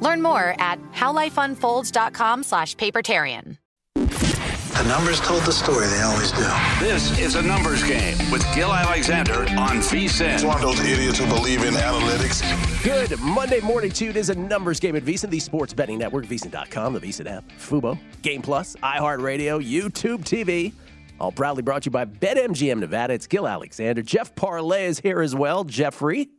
Learn 0.00 0.22
more 0.22 0.54
at 0.58 0.78
howlifeunfolds.com 0.92 2.42
slash 2.42 2.76
papertarian. 2.76 3.56
The 4.80 4.88
numbers 4.88 5.20
told 5.20 5.42
the 5.42 5.52
story, 5.52 5.86
they 5.88 6.00
always 6.00 6.32
do. 6.32 6.46
This 6.78 7.18
is 7.18 7.34
a 7.34 7.42
numbers 7.42 7.82
game 7.82 8.16
with 8.30 8.42
Gil 8.54 8.72
Alexander 8.72 9.40
on 9.58 9.80
VSIN. 9.80 10.32
It's 10.34 10.42
one 10.42 10.56
of 10.56 10.62
those 10.62 10.80
idiots 10.80 11.18
who 11.18 11.26
believe 11.26 11.64
in 11.64 11.74
analytics. 11.74 12.40
Good 12.82 13.20
Monday 13.20 13.60
morning 13.60 13.90
to 13.90 14.04
you. 14.04 14.10
It 14.10 14.16
is 14.16 14.30
a 14.30 14.34
numbers 14.34 14.80
game 14.80 14.96
at 14.96 15.02
VSIN, 15.02 15.28
the 15.28 15.38
sports 15.38 15.74
betting 15.74 15.98
network, 15.98 16.24
VSIN.com, 16.24 16.94
the 16.94 17.00
VSIN 17.00 17.30
app, 17.30 17.44
Fubo, 17.58 17.98
Game 18.22 18.40
Plus, 18.40 18.74
iHeartRadio, 18.76 19.62
YouTube 19.62 20.20
TV. 20.20 20.72
All 21.20 21.30
proudly 21.32 21.62
brought 21.62 21.82
to 21.82 21.88
you 21.88 21.90
by 21.90 22.06
BetMGM 22.06 22.78
Nevada. 22.78 23.12
It's 23.12 23.26
Gil 23.26 23.46
Alexander. 23.46 24.00
Jeff 24.00 24.34
Parlay 24.34 24.86
is 24.86 25.00
here 25.00 25.20
as 25.20 25.34
well. 25.34 25.64
Jeffrey, 25.64 26.30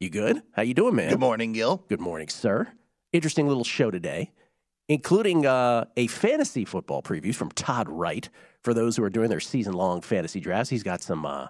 you 0.00 0.08
good? 0.08 0.40
How 0.52 0.62
you 0.62 0.72
doing, 0.72 0.94
man? 0.94 1.10
Good 1.10 1.20
morning, 1.20 1.52
Gil. 1.52 1.84
Good 1.88 2.00
morning, 2.00 2.28
sir. 2.28 2.68
Interesting 3.12 3.48
little 3.48 3.64
show 3.64 3.90
today 3.90 4.32
including 4.88 5.46
uh, 5.46 5.84
a 5.96 6.06
fantasy 6.06 6.64
football 6.64 7.02
preview 7.02 7.34
from 7.34 7.50
Todd 7.50 7.88
Wright 7.88 8.28
for 8.62 8.74
those 8.74 8.96
who 8.96 9.04
are 9.04 9.10
doing 9.10 9.28
their 9.28 9.40
season 9.40 9.74
long 9.74 10.00
fantasy 10.00 10.40
drafts. 10.40 10.70
He's 10.70 10.82
got 10.82 11.02
some 11.02 11.26
uh, 11.26 11.48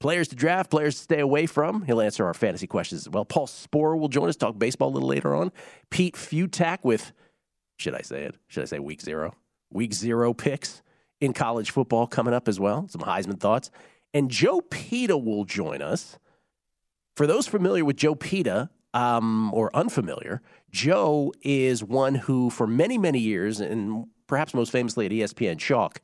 players 0.00 0.28
to 0.28 0.36
draft, 0.36 0.70
players 0.70 0.96
to 0.96 1.02
stay 1.02 1.20
away 1.20 1.46
from. 1.46 1.82
He'll 1.82 2.00
answer 2.00 2.24
our 2.24 2.34
fantasy 2.34 2.66
questions 2.66 3.02
as 3.06 3.10
well. 3.10 3.24
Paul 3.24 3.46
Sporer 3.46 3.98
will 3.98 4.08
join 4.08 4.28
us, 4.28 4.36
talk 4.36 4.58
baseball 4.58 4.88
a 4.88 4.94
little 4.94 5.08
later 5.08 5.34
on. 5.34 5.52
Pete 5.90 6.16
Fiutak 6.16 6.78
with, 6.82 7.12
should 7.78 7.94
I 7.94 8.00
say 8.00 8.24
it? 8.24 8.36
Should 8.48 8.62
I 8.62 8.66
say 8.66 8.78
week 8.78 9.02
zero? 9.02 9.34
Week 9.70 9.92
zero 9.92 10.32
picks 10.32 10.82
in 11.20 11.34
college 11.34 11.70
football 11.70 12.06
coming 12.06 12.32
up 12.32 12.48
as 12.48 12.58
well. 12.58 12.88
Some 12.88 13.02
Heisman 13.02 13.38
thoughts. 13.38 13.70
And 14.14 14.30
Joe 14.30 14.62
Peta 14.62 15.18
will 15.18 15.44
join 15.44 15.82
us. 15.82 16.18
For 17.16 17.26
those 17.26 17.46
familiar 17.46 17.84
with 17.84 17.96
Joe 17.96 18.14
Peta, 18.14 18.70
um, 18.98 19.54
or 19.54 19.74
unfamiliar, 19.76 20.42
Joe 20.72 21.32
is 21.42 21.84
one 21.84 22.16
who, 22.16 22.50
for 22.50 22.66
many, 22.66 22.98
many 22.98 23.20
years, 23.20 23.60
and 23.60 24.06
perhaps 24.26 24.54
most 24.54 24.72
famously 24.72 25.06
at 25.06 25.12
ESPN 25.12 25.56
Chalk, 25.56 26.00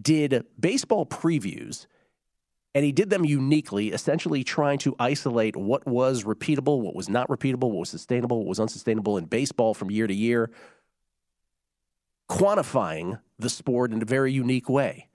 did 0.00 0.44
baseball 0.58 1.04
previews. 1.04 1.88
And 2.76 2.84
he 2.84 2.92
did 2.92 3.10
them 3.10 3.24
uniquely, 3.24 3.88
essentially 3.88 4.44
trying 4.44 4.78
to 4.80 4.94
isolate 5.00 5.56
what 5.56 5.84
was 5.84 6.22
repeatable, 6.22 6.80
what 6.80 6.94
was 6.94 7.08
not 7.08 7.26
repeatable, 7.26 7.70
what 7.70 7.80
was 7.80 7.90
sustainable, 7.90 8.38
what 8.38 8.46
was 8.46 8.60
unsustainable 8.60 9.18
in 9.18 9.24
baseball 9.24 9.74
from 9.74 9.90
year 9.90 10.06
to 10.06 10.14
year, 10.14 10.48
quantifying 12.30 13.18
the 13.40 13.50
sport 13.50 13.90
in 13.90 14.00
a 14.00 14.04
very 14.04 14.32
unique 14.32 14.68
way. 14.68 15.08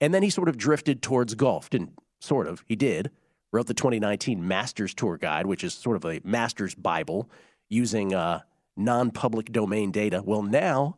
And 0.00 0.14
then 0.14 0.22
he 0.22 0.30
sort 0.30 0.48
of 0.48 0.56
drifted 0.56 1.02
towards 1.02 1.34
golf. 1.34 1.68
Didn't 1.68 1.92
sort 2.20 2.46
of, 2.46 2.64
he 2.66 2.74
did 2.74 3.10
wrote 3.52 3.66
the 3.66 3.74
2019 3.74 4.46
Masters 4.46 4.94
Tour 4.94 5.16
Guide, 5.16 5.46
which 5.46 5.64
is 5.64 5.74
sort 5.74 5.96
of 5.96 6.04
a 6.04 6.20
Masters 6.24 6.74
Bible 6.74 7.28
using 7.68 8.14
uh, 8.14 8.40
non 8.76 9.10
public 9.10 9.52
domain 9.52 9.90
data. 9.90 10.22
Well, 10.24 10.42
now 10.42 10.96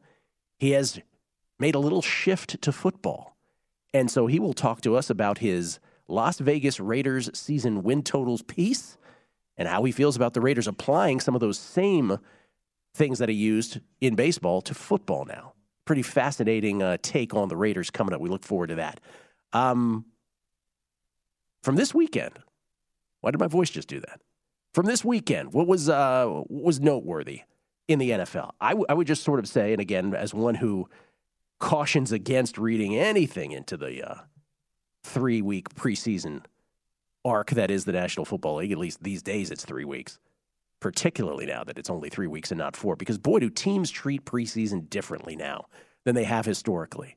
he 0.59 0.71
has 0.73 1.01
made 1.59 1.75
a 1.75 1.81
little 1.81 2.03
shift 2.03 2.61
to 2.63 2.73
football. 2.73 3.37
And 3.95 4.11
so 4.11 4.27
he 4.27 4.41
will 4.41 4.55
talk 4.55 4.81
to 4.83 4.97
us 4.97 5.11
about 5.11 5.39
his 5.39 5.79
Las 6.09 6.39
Vegas 6.39 6.81
Raiders 6.81 7.31
season 7.35 7.83
win 7.83 8.03
totals 8.03 8.43
piece 8.43 8.97
and 9.57 9.69
how 9.69 9.84
he 9.84 9.93
feels 9.93 10.17
about 10.17 10.34
the 10.34 10.41
Raiders 10.41 10.67
applying 10.67 11.21
some 11.21 11.34
of 11.34 11.41
those 11.41 11.59
same 11.59 12.19
things 12.95 13.19
that 13.19 13.29
he 13.29 13.34
used 13.34 13.81
in 14.01 14.15
baseball 14.15 14.61
to 14.63 14.75
football 14.75 15.25
now. 15.25 15.53
Pretty 15.84 16.03
fascinating 16.03 16.83
uh, 16.83 16.97
take 17.03 17.34
on 17.34 17.49
the 17.49 17.57
Raiders 17.57 17.91
coming 17.91 18.15
up. 18.15 18.21
We 18.21 18.29
look 18.29 18.45
forward 18.45 18.69
to 18.69 18.77
that. 18.77 19.01
Um, 19.53 20.05
from 21.62 21.77
this 21.77 21.95
weekend. 21.95 22.39
Why 23.21 23.31
did 23.31 23.41
my 23.41 23.47
voice 23.47 23.71
just 23.71 23.89
do 23.89 24.00
that? 24.00 24.21
From 24.75 24.87
this 24.87 25.05
weekend, 25.05 25.53
what 25.53 25.67
was 25.67 25.89
uh, 25.89 26.27
what 26.27 26.65
was 26.65 26.81
noteworthy 26.81 27.43
in 27.89 27.99
the 27.99 28.11
NFL? 28.11 28.53
I, 28.61 28.71
w- 28.71 28.87
I 28.89 28.95
would 28.95 29.06
just 29.06 29.23
sort 29.23 29.39
of 29.39 29.47
say, 29.47 29.72
and 29.72 29.81
again, 29.81 30.15
as 30.15 30.34
one 30.34 30.56
who 30.56 30.89
cautions 31.59 32.11
against 32.11 32.59
reading 32.59 32.97
anything 32.97 33.53
into 33.53 33.77
the 33.77 34.11
uh, 34.11 34.15
three 35.05 35.43
week 35.43 35.75
preseason 35.75 36.43
arc 37.25 37.51
that 37.51 37.71
is 37.71 37.84
the 37.84 37.93
National 37.93 38.25
Football 38.25 38.56
League. 38.56 38.72
At 38.72 38.78
least 38.78 39.03
these 39.03 39.22
days, 39.22 39.51
it's 39.51 39.65
three 39.65 39.84
weeks. 39.84 40.19
Particularly 40.81 41.47
now 41.47 41.62
that 41.62 41.78
it's 41.78 41.91
only 41.91 42.09
three 42.09 42.27
weeks 42.27 42.51
and 42.51 42.59
not 42.59 42.75
four, 42.75 42.97
because 42.97 43.17
boy, 43.17 43.39
do 43.39 43.49
teams 43.49 43.89
treat 43.91 44.25
preseason 44.25 44.91
differently 44.91 45.37
now 45.37 45.67
than 46.05 46.17
they 46.17 46.25
have 46.25 46.45
historically. 46.45 47.16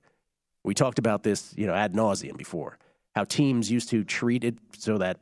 We 0.63 0.75
talked 0.75 0.99
about 0.99 1.23
this, 1.23 1.51
you 1.57 1.65
know, 1.65 1.73
ad 1.73 1.93
nauseum 1.93 2.37
before 2.37 2.77
how 3.15 3.23
teams 3.23 3.71
used 3.71 3.89
to 3.89 4.03
treat 4.03 4.43
it 4.43 4.57
so 4.77 4.97
that 4.97 5.19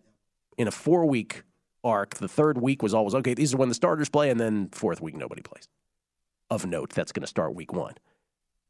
in 0.58 0.68
a 0.68 0.72
four 0.72 1.06
week 1.06 1.44
arc, 1.84 2.16
the 2.16 2.28
third 2.28 2.60
week 2.60 2.82
was 2.82 2.94
always 2.94 3.16
okay, 3.16 3.34
these 3.34 3.54
are 3.54 3.58
when 3.58 3.70
the 3.70 3.76
starters 3.76 4.10
play, 4.10 4.30
and 4.30 4.40
then 4.40 4.70
fourth 4.72 5.02
week, 5.02 5.16
nobody 5.16 5.42
plays. 5.42 5.68
Of 6.50 6.66
note, 6.66 6.90
that's 6.90 7.12
going 7.12 7.22
to 7.22 7.28
start 7.28 7.56
week 7.56 7.74
one. 7.74 7.94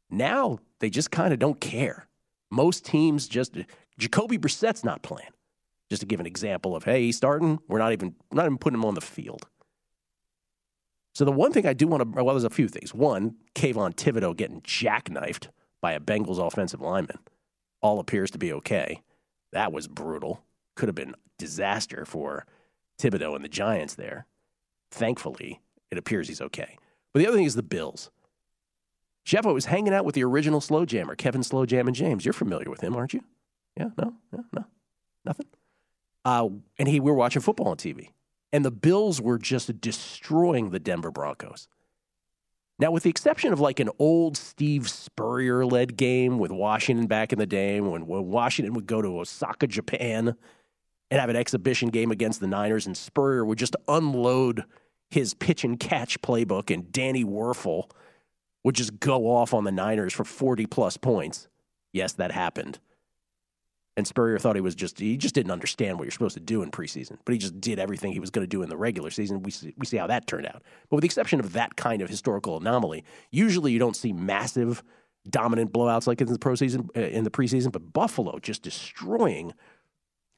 Now 0.10 0.60
they 0.80 0.90
just 0.90 1.12
kind 1.12 1.34
of 1.34 1.40
don't 1.40 1.60
care. 1.60 2.08
Most 2.52 2.86
teams 2.86 3.28
just, 3.28 3.58
Jacoby 3.98 4.38
Brissett's 4.38 4.84
not 4.84 5.02
playing. 5.02 5.30
Just 5.90 6.02
to 6.02 6.06
give 6.06 6.20
an 6.20 6.25
example 6.25 6.75
of, 6.75 6.84
hey, 6.84 7.04
he's 7.04 7.18
starting, 7.18 7.60
we're 7.68 7.80
not 7.80 7.92
even, 7.92 8.16
not 8.31 8.46
even 8.46 8.58
putting 8.58 8.80
him 8.80 8.86
on 8.86 8.94
the 8.96 9.02
field. 9.02 9.46
So 11.14 11.25
the 11.25 11.31
one 11.31 11.52
thing 11.52 11.66
I 11.66 11.74
do 11.74 11.88
want 11.88 12.02
to, 12.02 12.24
well, 12.24 12.34
there's 12.34 12.44
a 12.44 12.50
few 12.50 12.68
things. 12.68 12.94
One, 12.94 13.36
Kayvon 13.54 13.96
Thibodeaux 13.96 14.36
getting 14.36 14.62
jackknifed 14.62 15.50
by 15.81 15.94
a 15.94 16.00
Bengals 16.00 16.40
offensive 16.40 16.81
lineman. 16.81 17.20
All 17.81 18.00
appears 18.00 18.31
to 18.31 18.38
be 18.38 18.54
okay. 18.54 19.02
That 19.53 19.71
was 19.71 19.88
brutal. 19.88 20.44
Could 20.75 20.89
have 20.89 20.95
been 20.95 21.15
disaster 21.38 22.05
for 22.05 22.45
Thibodeaux 23.00 23.35
and 23.35 23.44
the 23.44 23.50
Giants 23.50 23.95
there. 23.95 24.25
Thankfully, 24.91 25.61
it 25.91 25.97
appears 25.97 26.27
he's 26.27 26.41
okay. 26.41 26.77
But 27.13 27.19
the 27.19 27.27
other 27.27 27.38
thing 27.38 27.45
is 27.45 27.55
the 27.55 27.63
Bills. 27.63 28.09
Jeff, 29.25 29.45
I 29.45 29.51
was 29.51 29.65
hanging 29.65 29.94
out 29.94 30.05
with 30.05 30.15
the 30.15 30.23
original 30.23 30.59
Slow 30.59 30.85
Jammer, 30.85 31.15
Kevin 31.15 31.44
Slow 31.44 31.65
Jam 31.65 31.88
and 31.88 31.95
James. 31.95 32.25
You're 32.25 32.33
familiar 32.33 32.69
with 32.69 32.81
him, 32.81 32.95
aren't 32.95 33.13
you? 33.13 33.23
Yeah, 33.77 33.89
no, 33.97 34.13
no, 34.31 34.44
no, 34.51 34.65
nothing. 35.23 35.47
Uh, 36.25 36.50
and 36.77 36.88
he, 36.88 37.00
we 37.00 37.11
were 37.11 37.17
watching 37.17 37.41
football 37.41 37.69
on 37.69 37.77
TV, 37.77 38.09
and 38.51 38.65
the 38.65 38.71
Bills 38.71 39.21
were 39.21 39.38
just 39.38 39.79
destroying 39.79 40.71
the 40.71 40.79
Denver 40.79 41.11
Broncos. 41.11 41.67
Now, 42.80 42.92
with 42.92 43.04
the 43.04 43.10
exception 43.10 43.54
of 43.54 43.60
like 43.60 43.80
an 43.80 43.90
old 44.00 44.36
Steve 44.36 44.90
Spurrier 44.90 45.66
led 45.66 45.96
game 45.96 46.40
with 46.40 46.52
Washington 46.52 47.08
back 47.08 47.31
in 47.31 47.40
the 47.40 47.46
day, 47.46 47.80
when, 47.80 48.08
when 48.08 48.28
Washington 48.28 48.74
would 48.74 48.88
go 48.88 49.02
to 49.02 49.20
Osaka, 49.20 49.68
Japan, 49.68 50.36
and 51.12 51.20
have 51.20 51.30
an 51.30 51.36
exhibition 51.36 51.90
game 51.90 52.12
against 52.12 52.40
the 52.40 52.48
Niners, 52.48 52.88
and 52.88 52.98
Spurrier 52.98 53.46
would 53.46 53.60
just 53.60 53.75
unload 53.88 54.64
his 55.12 55.36
pitch 55.36 55.64
and 55.64 55.80
catch 55.80 56.20
playbook, 56.22 56.74
and 56.74 56.92
Danny 56.92 57.24
Wuerffel 57.24 57.92
would 58.64 58.75
just 58.75 59.00
go 59.00 59.28
off 59.28 59.54
on 59.54 59.64
the 59.64 59.72
Niners 59.72 60.14
for 60.14 60.24
40 60.24 60.66
plus 60.66 60.98
points. 60.98 61.48
Yes, 61.92 62.14
that 62.14 62.31
happened. 62.31 62.80
And 63.95 64.07
Spurrier 64.07 64.40
thought 64.40 64.56
he 64.56 64.62
was 64.62 64.74
just, 64.74 65.00
he 65.00 65.18
just 65.18 65.36
didn't 65.36 65.51
understand 65.51 65.98
what 65.98 66.06
you're 66.06 66.12
supposed 66.12 66.34
to 66.34 66.40
do 66.40 66.63
in 66.63 66.72
preseason, 66.72 67.18
but 67.25 67.34
he 67.34 67.38
just 67.38 67.62
did 67.62 67.78
everything 67.78 68.12
he 68.12 68.19
was 68.19 68.31
going 68.31 68.44
to 68.44 68.50
do 68.50 68.63
in 68.63 68.69
the 68.69 68.78
regular 68.78 69.12
season. 69.12 69.44
We 69.44 69.51
see, 69.51 69.74
we 69.78 69.86
see 69.86 69.98
how 69.98 70.07
that 70.07 70.25
turned 70.25 70.48
out. 70.48 70.63
But 70.90 70.95
with 70.95 71.01
the 71.04 71.06
exception 71.06 71.40
of 71.40 71.54
that 71.54 71.75
kind 71.75 72.01
of 72.01 72.10
historical 72.10 72.57
anomaly, 72.57 73.04
usually 73.30 73.72
you 73.72 73.78
don't 73.78 73.95
see 73.95 74.12
massive, 74.12 74.84
dominant 75.30 75.72
blowouts 75.72 76.07
like 76.07 76.22
in 76.22 76.28
the 76.28 76.40
pro 76.40 76.56
season, 76.56 76.90
uh, 76.95 77.01
in 77.01 77.24
the 77.24 77.30
preseason, 77.30 77.72
but 77.72 77.94
Buffalo 77.94 78.40
just 78.40 78.63
destroying 78.63 79.54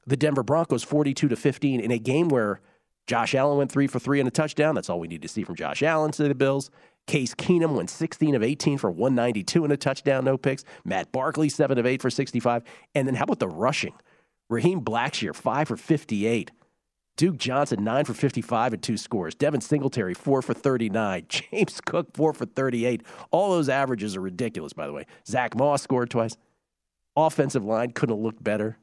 the 0.06 0.16
Denver 0.16 0.42
Broncos 0.42 0.82
42 0.82 1.28
to 1.28 1.36
15 1.36 1.80
in 1.80 1.90
a 1.90 1.98
game 1.98 2.28
where 2.28 2.60
Josh 3.06 3.34
Allen 3.34 3.56
went 3.56 3.72
three 3.72 3.86
for 3.86 3.98
three 3.98 4.20
and 4.20 4.28
a 4.28 4.32
touchdown. 4.32 4.74
That's 4.74 4.90
all 4.90 5.00
we 5.00 5.08
need 5.08 5.22
to 5.22 5.28
see 5.28 5.44
from 5.44 5.54
Josh 5.54 5.82
Allen 5.82 6.12
to 6.12 6.28
the 6.28 6.34
Bills. 6.34 6.70
Case 7.06 7.34
Keenum 7.34 7.74
went 7.76 7.88
16 7.88 8.34
of 8.34 8.42
18 8.42 8.78
for 8.78 8.90
192 8.90 9.64
and 9.64 9.72
a 9.72 9.76
touchdown, 9.76 10.24
no 10.24 10.36
picks. 10.36 10.64
Matt 10.84 11.12
Barkley, 11.12 11.48
7 11.48 11.78
of 11.78 11.86
8 11.86 12.02
for 12.02 12.10
65. 12.10 12.64
And 12.94 13.06
then 13.06 13.14
how 13.14 13.24
about 13.24 13.38
the 13.38 13.48
rushing? 13.48 13.94
Raheem 14.48 14.80
Blackshear, 14.80 15.34
5 15.34 15.68
for 15.68 15.76
58. 15.76 16.50
Duke 17.16 17.38
Johnson, 17.38 17.82
9 17.82 18.04
for 18.04 18.14
55 18.14 18.74
and 18.74 18.82
two 18.82 18.96
scores. 18.96 19.34
Devin 19.34 19.60
Singletary, 19.60 20.14
4 20.14 20.42
for 20.42 20.52
39. 20.52 21.26
James 21.28 21.80
Cook, 21.80 22.08
4 22.14 22.32
for 22.34 22.44
38. 22.44 23.02
All 23.30 23.52
those 23.52 23.68
averages 23.68 24.16
are 24.16 24.20
ridiculous, 24.20 24.72
by 24.72 24.86
the 24.86 24.92
way. 24.92 25.06
Zack 25.26 25.56
Moss 25.56 25.82
scored 25.82 26.10
twice. 26.10 26.36
Offensive 27.16 27.64
line 27.64 27.92
couldn't 27.92 28.14
have 28.14 28.22
looked 28.22 28.44
better. 28.44 28.78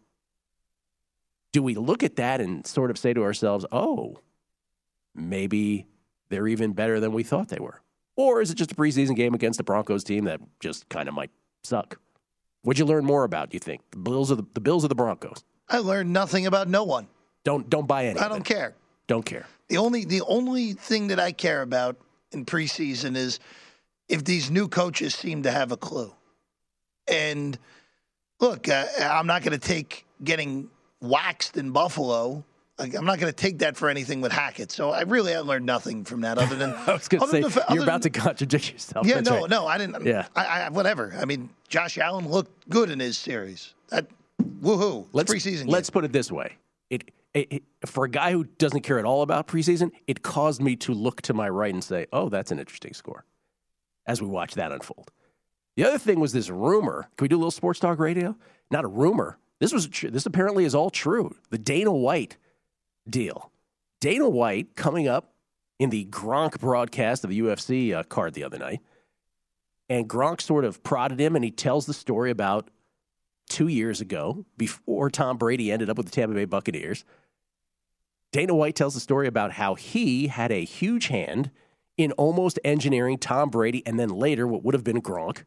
Do 1.51 1.61
we 1.61 1.75
look 1.75 2.01
at 2.01 2.15
that 2.15 2.41
and 2.41 2.65
sort 2.65 2.89
of 2.89 2.97
say 2.97 3.13
to 3.13 3.21
ourselves, 3.21 3.65
oh, 3.71 4.17
maybe 5.13 5.85
they're 6.29 6.47
even 6.47 6.73
better 6.73 6.99
than 6.99 7.13
we 7.13 7.21
thought 7.21 7.49
they 7.49 7.59
were? 7.59 7.82
Or 8.15 8.41
is 8.41 8.51
it 8.51 8.55
just 8.55 8.71
a 8.71 8.75
preseason 8.75 9.15
game 9.15 9.33
against 9.33 9.57
the 9.57 9.63
Broncos 9.63 10.03
team 10.03 10.25
that 10.25 10.39
just 10.59 10.87
kind 10.89 11.07
of 11.07 11.15
might 11.15 11.31
suck? 11.63 11.99
What'd 12.61 12.79
you 12.79 12.85
learn 12.85 13.05
more 13.05 13.23
about? 13.23 13.49
Do 13.49 13.55
you 13.55 13.59
think 13.59 13.81
the 13.91 13.97
Bills 13.97 14.31
of 14.31 14.37
the, 14.37 14.45
the 14.53 14.61
Bills 14.61 14.83
of 14.83 14.89
the 14.89 14.95
Broncos? 14.95 15.43
I 15.69 15.79
learned 15.79 16.13
nothing 16.13 16.45
about 16.45 16.67
no 16.67 16.83
one. 16.83 17.07
Don't 17.43 17.69
don't 17.69 17.87
buy 17.87 18.05
any. 18.05 18.19
I 18.19 18.29
don't 18.29 18.45
care. 18.45 18.75
Don't 19.07 19.25
care. 19.25 19.45
The 19.67 19.77
only 19.77 20.05
the 20.05 20.21
only 20.21 20.73
thing 20.73 21.07
that 21.07 21.19
I 21.19 21.31
care 21.31 21.61
about 21.61 21.97
in 22.31 22.45
preseason 22.45 23.15
is 23.15 23.39
if 24.07 24.23
these 24.23 24.49
new 24.49 24.67
coaches 24.67 25.13
seem 25.15 25.43
to 25.43 25.51
have 25.51 25.71
a 25.71 25.77
clue. 25.77 26.13
And 27.07 27.57
look, 28.39 28.69
uh, 28.69 28.85
I'm 29.01 29.27
not 29.27 29.43
going 29.43 29.59
to 29.59 29.67
take 29.67 30.05
getting 30.23 30.69
waxed 31.01 31.57
in 31.57 31.71
Buffalo 31.71 32.45
I'm 32.79 33.05
not 33.05 33.19
going 33.19 33.31
to 33.31 33.35
take 33.35 33.59
that 33.59 33.77
for 33.77 33.87
anything 33.87 34.19
with 34.19 34.31
Hackett. 34.31 34.71
So 34.71 34.89
I 34.89 35.01
really 35.01 35.35
I 35.35 35.39
learned 35.39 35.65
nothing 35.65 36.03
from 36.05 36.21
that 36.21 36.39
other 36.39 36.55
than 36.55 36.73
I 36.87 36.93
was 36.93 37.07
going 37.07 37.21
to 37.21 37.27
say 37.27 37.39
you're 37.73 37.83
about 37.83 38.01
than, 38.01 38.11
to 38.13 38.19
contradict 38.19 38.71
yourself. 38.71 39.05
Yeah, 39.05 39.15
That's 39.15 39.29
no, 39.29 39.41
right. 39.41 39.49
no, 39.49 39.67
I 39.67 39.77
didn't. 39.77 40.03
Yeah, 40.05 40.27
I, 40.35 40.45
I, 40.45 40.69
whatever. 40.69 41.13
I 41.19 41.25
mean, 41.25 41.49
Josh 41.67 41.97
Allen 41.97 42.27
looked 42.27 42.69
good 42.69 42.89
in 42.89 42.99
his 42.99 43.17
series. 43.17 43.75
That 43.89 44.07
woohoo! 44.61 45.05
Let's 45.13 45.31
preseason. 45.31 45.69
Let's 45.69 45.89
game. 45.89 45.93
put 45.93 46.05
it 46.05 46.11
this 46.11 46.31
way: 46.31 46.53
it, 46.89 47.11
it, 47.35 47.53
it, 47.53 47.63
for 47.85 48.05
a 48.05 48.09
guy 48.09 48.31
who 48.31 48.45
doesn't 48.45 48.81
care 48.81 48.97
at 48.97 49.05
all 49.05 49.21
about 49.21 49.47
preseason, 49.47 49.91
it 50.07 50.23
caused 50.23 50.61
me 50.61 50.75
to 50.77 50.93
look 50.93 51.21
to 51.23 51.33
my 51.33 51.49
right 51.49 51.73
and 51.73 51.83
say, 51.83 52.07
"Oh, 52.11 52.29
that's 52.29 52.51
an 52.51 52.59
interesting 52.59 52.93
score." 52.93 53.23
As 54.05 54.21
we 54.21 54.27
watch 54.27 54.55
that 54.55 54.71
unfold. 54.71 55.11
The 55.77 55.85
other 55.85 55.97
thing 55.97 56.19
was 56.19 56.33
this 56.33 56.49
rumor. 56.49 57.07
Can 57.17 57.25
we 57.25 57.29
do 57.29 57.35
a 57.35 57.37
little 57.37 57.51
sports 57.51 57.79
talk 57.79 57.99
radio? 57.99 58.35
Not 58.69 58.83
a 58.83 58.87
rumor. 58.87 59.37
This 59.59 59.71
was 59.71 59.87
this 59.87 60.25
apparently 60.25 60.65
is 60.65 60.75
all 60.75 60.89
true. 60.89 61.35
The 61.51 61.57
Dana 61.57 61.93
White 61.93 62.37
deal. 63.09 63.51
Dana 64.01 64.29
White 64.29 64.75
coming 64.75 65.07
up 65.07 65.33
in 65.79 65.89
the 65.89 66.05
Gronk 66.05 66.59
broadcast 66.59 67.23
of 67.23 67.29
the 67.29 67.39
UFC 67.39 67.93
uh, 67.93 68.03
card 68.03 68.33
the 68.33 68.43
other 68.43 68.57
night, 68.57 68.81
and 69.89 70.09
Gronk 70.09 70.41
sort 70.41 70.65
of 70.65 70.83
prodded 70.83 71.19
him, 71.19 71.35
and 71.35 71.43
he 71.43 71.51
tells 71.51 71.85
the 71.85 71.93
story 71.93 72.31
about 72.31 72.69
two 73.49 73.67
years 73.67 74.01
ago, 74.01 74.45
before 74.57 75.09
Tom 75.09 75.37
Brady 75.37 75.71
ended 75.71 75.89
up 75.89 75.97
with 75.97 76.07
the 76.07 76.11
Tampa 76.11 76.33
Bay 76.33 76.45
Buccaneers. 76.45 77.03
Dana 78.31 78.55
White 78.55 78.75
tells 78.75 78.95
the 78.95 78.99
story 78.99 79.27
about 79.27 79.51
how 79.53 79.75
he 79.75 80.27
had 80.27 80.51
a 80.51 80.63
huge 80.63 81.07
hand 81.07 81.51
in 81.97 82.11
almost 82.13 82.57
engineering 82.63 83.17
Tom 83.19 83.49
Brady 83.49 83.85
and 83.85 83.99
then 83.99 84.09
later 84.09 84.47
what 84.47 84.63
would 84.63 84.73
have 84.73 84.83
been 84.83 85.01
Gronk 85.01 85.43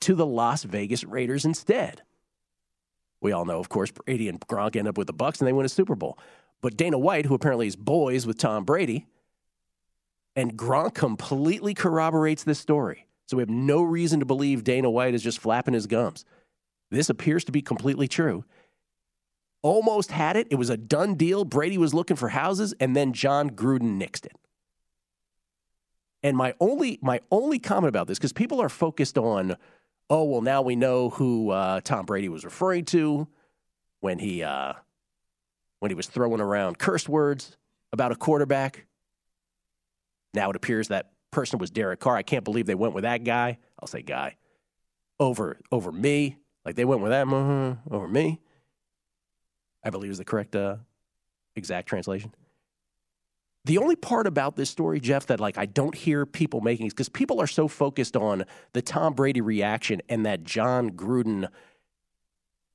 to 0.00 0.14
the 0.14 0.26
Las 0.26 0.64
Vegas 0.64 1.04
Raiders 1.04 1.44
instead. 1.44 2.02
We 3.22 3.32
all 3.32 3.44
know, 3.44 3.58
of 3.58 3.68
course, 3.68 3.90
Brady 3.90 4.28
and 4.28 4.40
Gronk 4.40 4.76
end 4.76 4.88
up 4.88 4.98
with 4.98 5.06
the 5.06 5.12
Bucks 5.12 5.40
and 5.40 5.48
they 5.48 5.52
win 5.52 5.64
a 5.64 5.70
Super 5.70 5.94
Bowl. 5.94 6.18
But 6.62 6.76
Dana 6.76 6.96
White, 6.96 7.26
who 7.26 7.34
apparently 7.34 7.66
is 7.66 7.76
boys 7.76 8.26
with 8.26 8.38
Tom 8.38 8.64
Brady, 8.64 9.06
and 10.34 10.56
Gronk 10.56 10.94
completely 10.94 11.74
corroborates 11.74 12.44
this 12.44 12.58
story. 12.58 13.06
So 13.26 13.36
we 13.36 13.42
have 13.42 13.50
no 13.50 13.82
reason 13.82 14.20
to 14.20 14.26
believe 14.26 14.64
Dana 14.64 14.90
White 14.90 15.14
is 15.14 15.22
just 15.22 15.40
flapping 15.40 15.74
his 15.74 15.86
gums. 15.86 16.24
This 16.90 17.10
appears 17.10 17.44
to 17.44 17.52
be 17.52 17.62
completely 17.62 18.08
true. 18.08 18.44
Almost 19.62 20.10
had 20.10 20.36
it. 20.36 20.48
It 20.50 20.56
was 20.56 20.70
a 20.70 20.76
done 20.76 21.14
deal. 21.14 21.44
Brady 21.44 21.78
was 21.78 21.94
looking 21.94 22.16
for 22.16 22.28
houses, 22.28 22.74
and 22.80 22.94
then 22.96 23.12
Jon 23.12 23.50
Gruden 23.50 24.00
nixed 24.00 24.26
it. 24.26 24.36
And 26.22 26.36
my 26.36 26.54
only 26.60 26.98
my 27.02 27.20
only 27.30 27.58
comment 27.58 27.88
about 27.88 28.06
this, 28.06 28.18
because 28.18 28.32
people 28.32 28.60
are 28.60 28.68
focused 28.68 29.18
on, 29.18 29.56
oh 30.08 30.24
well, 30.24 30.40
now 30.40 30.62
we 30.62 30.76
know 30.76 31.10
who 31.10 31.50
uh, 31.50 31.80
Tom 31.80 32.06
Brady 32.06 32.28
was 32.28 32.44
referring 32.44 32.84
to 32.86 33.26
when 34.00 34.18
he 34.18 34.42
uh, 34.42 34.74
when 35.82 35.90
he 35.90 35.96
was 35.96 36.06
throwing 36.06 36.40
around 36.40 36.78
curse 36.78 37.08
words 37.08 37.56
about 37.92 38.12
a 38.12 38.14
quarterback. 38.14 38.86
Now 40.32 40.48
it 40.48 40.54
appears 40.54 40.86
that 40.88 41.10
person 41.32 41.58
was 41.58 41.72
Derek 41.72 41.98
Carr. 41.98 42.16
I 42.16 42.22
can't 42.22 42.44
believe 42.44 42.66
they 42.66 42.76
went 42.76 42.94
with 42.94 43.02
that 43.02 43.24
guy. 43.24 43.58
I'll 43.80 43.88
say 43.88 44.00
guy 44.00 44.36
over 45.18 45.58
over 45.72 45.90
me. 45.90 46.36
Like 46.64 46.76
they 46.76 46.84
went 46.84 47.00
with 47.00 47.10
that 47.10 47.26
uh, 47.26 47.74
over 47.90 48.06
me. 48.06 48.40
I 49.82 49.90
believe 49.90 50.12
is 50.12 50.18
the 50.18 50.24
correct 50.24 50.54
uh, 50.54 50.76
exact 51.56 51.88
translation. 51.88 52.32
The 53.64 53.78
only 53.78 53.96
part 53.96 54.28
about 54.28 54.54
this 54.54 54.70
story, 54.70 55.00
Jeff, 55.00 55.26
that 55.26 55.40
like 55.40 55.58
I 55.58 55.66
don't 55.66 55.96
hear 55.96 56.26
people 56.26 56.60
making 56.60 56.86
is 56.86 56.92
because 56.92 57.08
people 57.08 57.40
are 57.40 57.48
so 57.48 57.66
focused 57.66 58.16
on 58.16 58.44
the 58.72 58.82
Tom 58.82 59.14
Brady 59.14 59.40
reaction 59.40 60.00
and 60.08 60.24
that 60.26 60.44
Jon 60.44 60.90
Gruden 60.90 61.48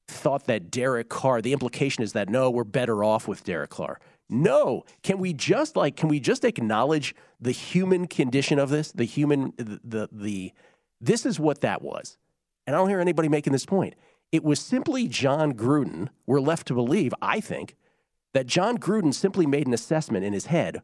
thought 0.08 0.46
that 0.46 0.72
Derek 0.72 1.10
Carr, 1.10 1.42
the 1.42 1.54
implication 1.54 2.04
is 2.04 2.14
that 2.14 2.30
no, 2.30 2.50
we're 2.50 2.64
better 2.64 3.04
off 3.04 3.28
with 3.28 3.44
Derek 3.44 3.70
Carr. 3.70 4.00
No, 4.30 4.84
can 5.04 5.20
we 5.20 5.34
just 5.34 5.76
like 5.76 5.96
can 5.96 6.10
we 6.10 6.20
just 6.20 6.44
acknowledge 6.44 7.16
the 7.40 7.52
human 7.52 8.08
condition 8.08 8.60
of 8.60 8.70
this? 8.70 8.92
The 8.92 9.06
human 9.06 9.54
the 9.58 9.80
the, 9.84 10.10
the 10.12 10.54
this 11.00 11.26
is 11.26 11.40
what 11.40 11.62
that 11.62 11.82
was. 11.82 12.18
And 12.66 12.76
I 12.76 12.80
don't 12.80 12.90
hear 12.90 13.00
anybody 13.00 13.30
making 13.30 13.54
this 13.54 13.66
point. 13.66 13.96
It 14.32 14.44
was 14.44 14.60
simply 14.60 15.08
Jon 15.08 15.54
Gruden. 15.54 16.10
We're 16.26 16.42
left 16.42 16.68
to 16.68 16.74
believe, 16.74 17.14
I 17.22 17.40
think, 17.40 17.76
that 18.34 18.46
Jon 18.46 18.78
Gruden 18.78 19.14
simply 19.14 19.46
made 19.46 19.68
an 19.68 19.74
assessment 19.74 20.26
in 20.26 20.34
his 20.34 20.48
head. 20.48 20.82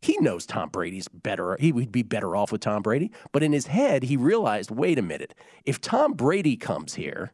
He 0.00 0.16
knows 0.18 0.46
Tom 0.46 0.70
Brady's 0.70 1.08
better. 1.08 1.56
He 1.60 1.72
would 1.72 1.92
be 1.92 2.02
better 2.02 2.34
off 2.34 2.52
with 2.52 2.62
Tom 2.62 2.82
Brady. 2.82 3.10
But 3.32 3.42
in 3.42 3.52
his 3.52 3.66
head, 3.66 4.04
he 4.04 4.16
realized 4.16 4.70
wait 4.70 4.98
a 4.98 5.02
minute. 5.02 5.34
If 5.64 5.80
Tom 5.80 6.14
Brady 6.14 6.56
comes 6.56 6.94
here, 6.94 7.32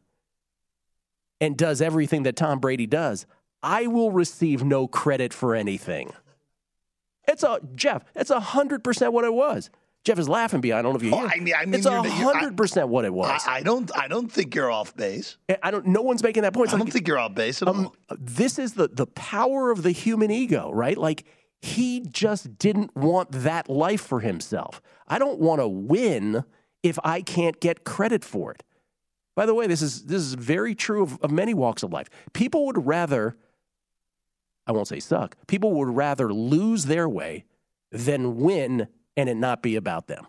and 1.43 1.57
does 1.57 1.83
everything 1.83 2.23
that 2.23 2.37
Tom 2.37 2.61
Brady 2.61 2.87
does, 2.87 3.27
I 3.63 3.89
will 3.89 4.13
receive 4.13 4.65
no 4.65 4.87
credit 4.87 5.35
for 5.35 5.55
anything. 5.55 6.13
It's 7.27 7.43
a 7.43 7.61
Jeff. 7.75 8.05
It's 8.15 8.31
a 8.31 8.41
hundred 8.41 8.83
percent 8.85 9.13
what 9.13 9.25
it 9.25 9.35
was. 9.35 9.69
Jeff 10.05 10.19
is 10.19 10.29
laughing 10.29 10.61
behind. 10.61 10.81
I 10.81 10.83
don't 10.83 10.93
know 10.93 10.97
if 10.97 11.05
you 11.05 11.11
hear. 11.11 11.27
Oh, 11.27 11.31
I 11.33 11.41
mean, 11.41 11.55
I 11.57 11.65
mean, 11.65 11.75
it's 11.75 11.87
a 11.87 12.03
hundred 12.03 12.57
percent 12.57 12.89
what 12.89 13.05
it 13.05 13.13
was. 13.13 13.43
I, 13.47 13.57
I, 13.57 13.63
don't. 13.63 13.91
I 13.97 14.09
don't 14.09 14.31
think 14.31 14.55
you're 14.55 14.71
off 14.71 14.97
base. 14.97 15.37
I 15.63 15.71
don't. 15.71 15.87
No 15.87 16.03
one's 16.03 16.23
making 16.23 16.43
that 16.43 16.55
point. 16.55 16.67
It's 16.67 16.75
I 16.75 16.79
don't 16.79 16.93
think 16.93 17.07
you're 17.07 17.19
off 17.19 17.35
base 17.35 17.63
at 17.63 17.69
um, 17.69 17.87
all. 17.87 17.95
This 18.19 18.59
is 18.59 18.75
the 18.75 18.89
the 18.89 19.07
power 19.07 19.71
of 19.71 19.83
the 19.83 19.93
human 19.93 20.31
ego, 20.31 20.71
right? 20.73 20.97
Like 20.97 21.25
he 21.61 22.01
just 22.01 22.59
didn't 22.59 22.97
want 22.97 23.31
that 23.33 23.69
life 23.69 24.01
for 24.01 24.21
himself. 24.21 24.81
I 25.07 25.19
don't 25.19 25.39
want 25.39 25.61
to 25.61 25.69
win 25.69 26.45
if 26.83 26.99
I 27.05 27.21
can't 27.21 27.61
get 27.61 27.85
credit 27.85 28.25
for 28.25 28.53
it. 28.53 28.65
By 29.35 29.47
the 29.47 29.55
way, 29.55 29.67
this 29.67 29.83
is 29.83 30.05
this 30.05 30.21
is 30.21 30.35
very 30.35 30.75
true 30.75 31.03
of, 31.03 31.19
of 31.21 31.31
many 31.31 31.55
walks 31.55 31.83
of 31.83 31.93
life. 31.93 32.09
People 32.33 32.67
would 32.67 32.87
rather, 32.87 33.37
I 34.67 34.73
won't 34.73 34.89
say 34.89 35.01
suck, 35.01 35.37
people 35.47 35.73
would 35.75 35.89
rather 35.89 36.33
lose 36.33 36.85
their 36.85 37.09
way 37.09 37.45
than 37.91 38.37
win 38.37 38.89
and 39.17 39.29
it 39.29 39.37
not 39.37 39.63
be 39.63 39.77
about 39.77 40.07
them. 40.07 40.27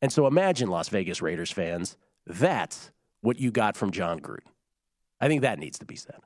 And 0.00 0.12
so 0.12 0.26
imagine 0.26 0.68
Las 0.68 0.88
Vegas 0.88 1.20
Raiders 1.20 1.50
fans, 1.50 1.96
that's 2.26 2.92
what 3.20 3.40
you 3.40 3.50
got 3.50 3.76
from 3.76 3.90
Jon 3.90 4.20
Gruden. 4.20 4.46
I 5.20 5.26
think 5.26 5.42
that 5.42 5.58
needs 5.58 5.78
to 5.80 5.84
be 5.84 5.96
said. 5.96 6.20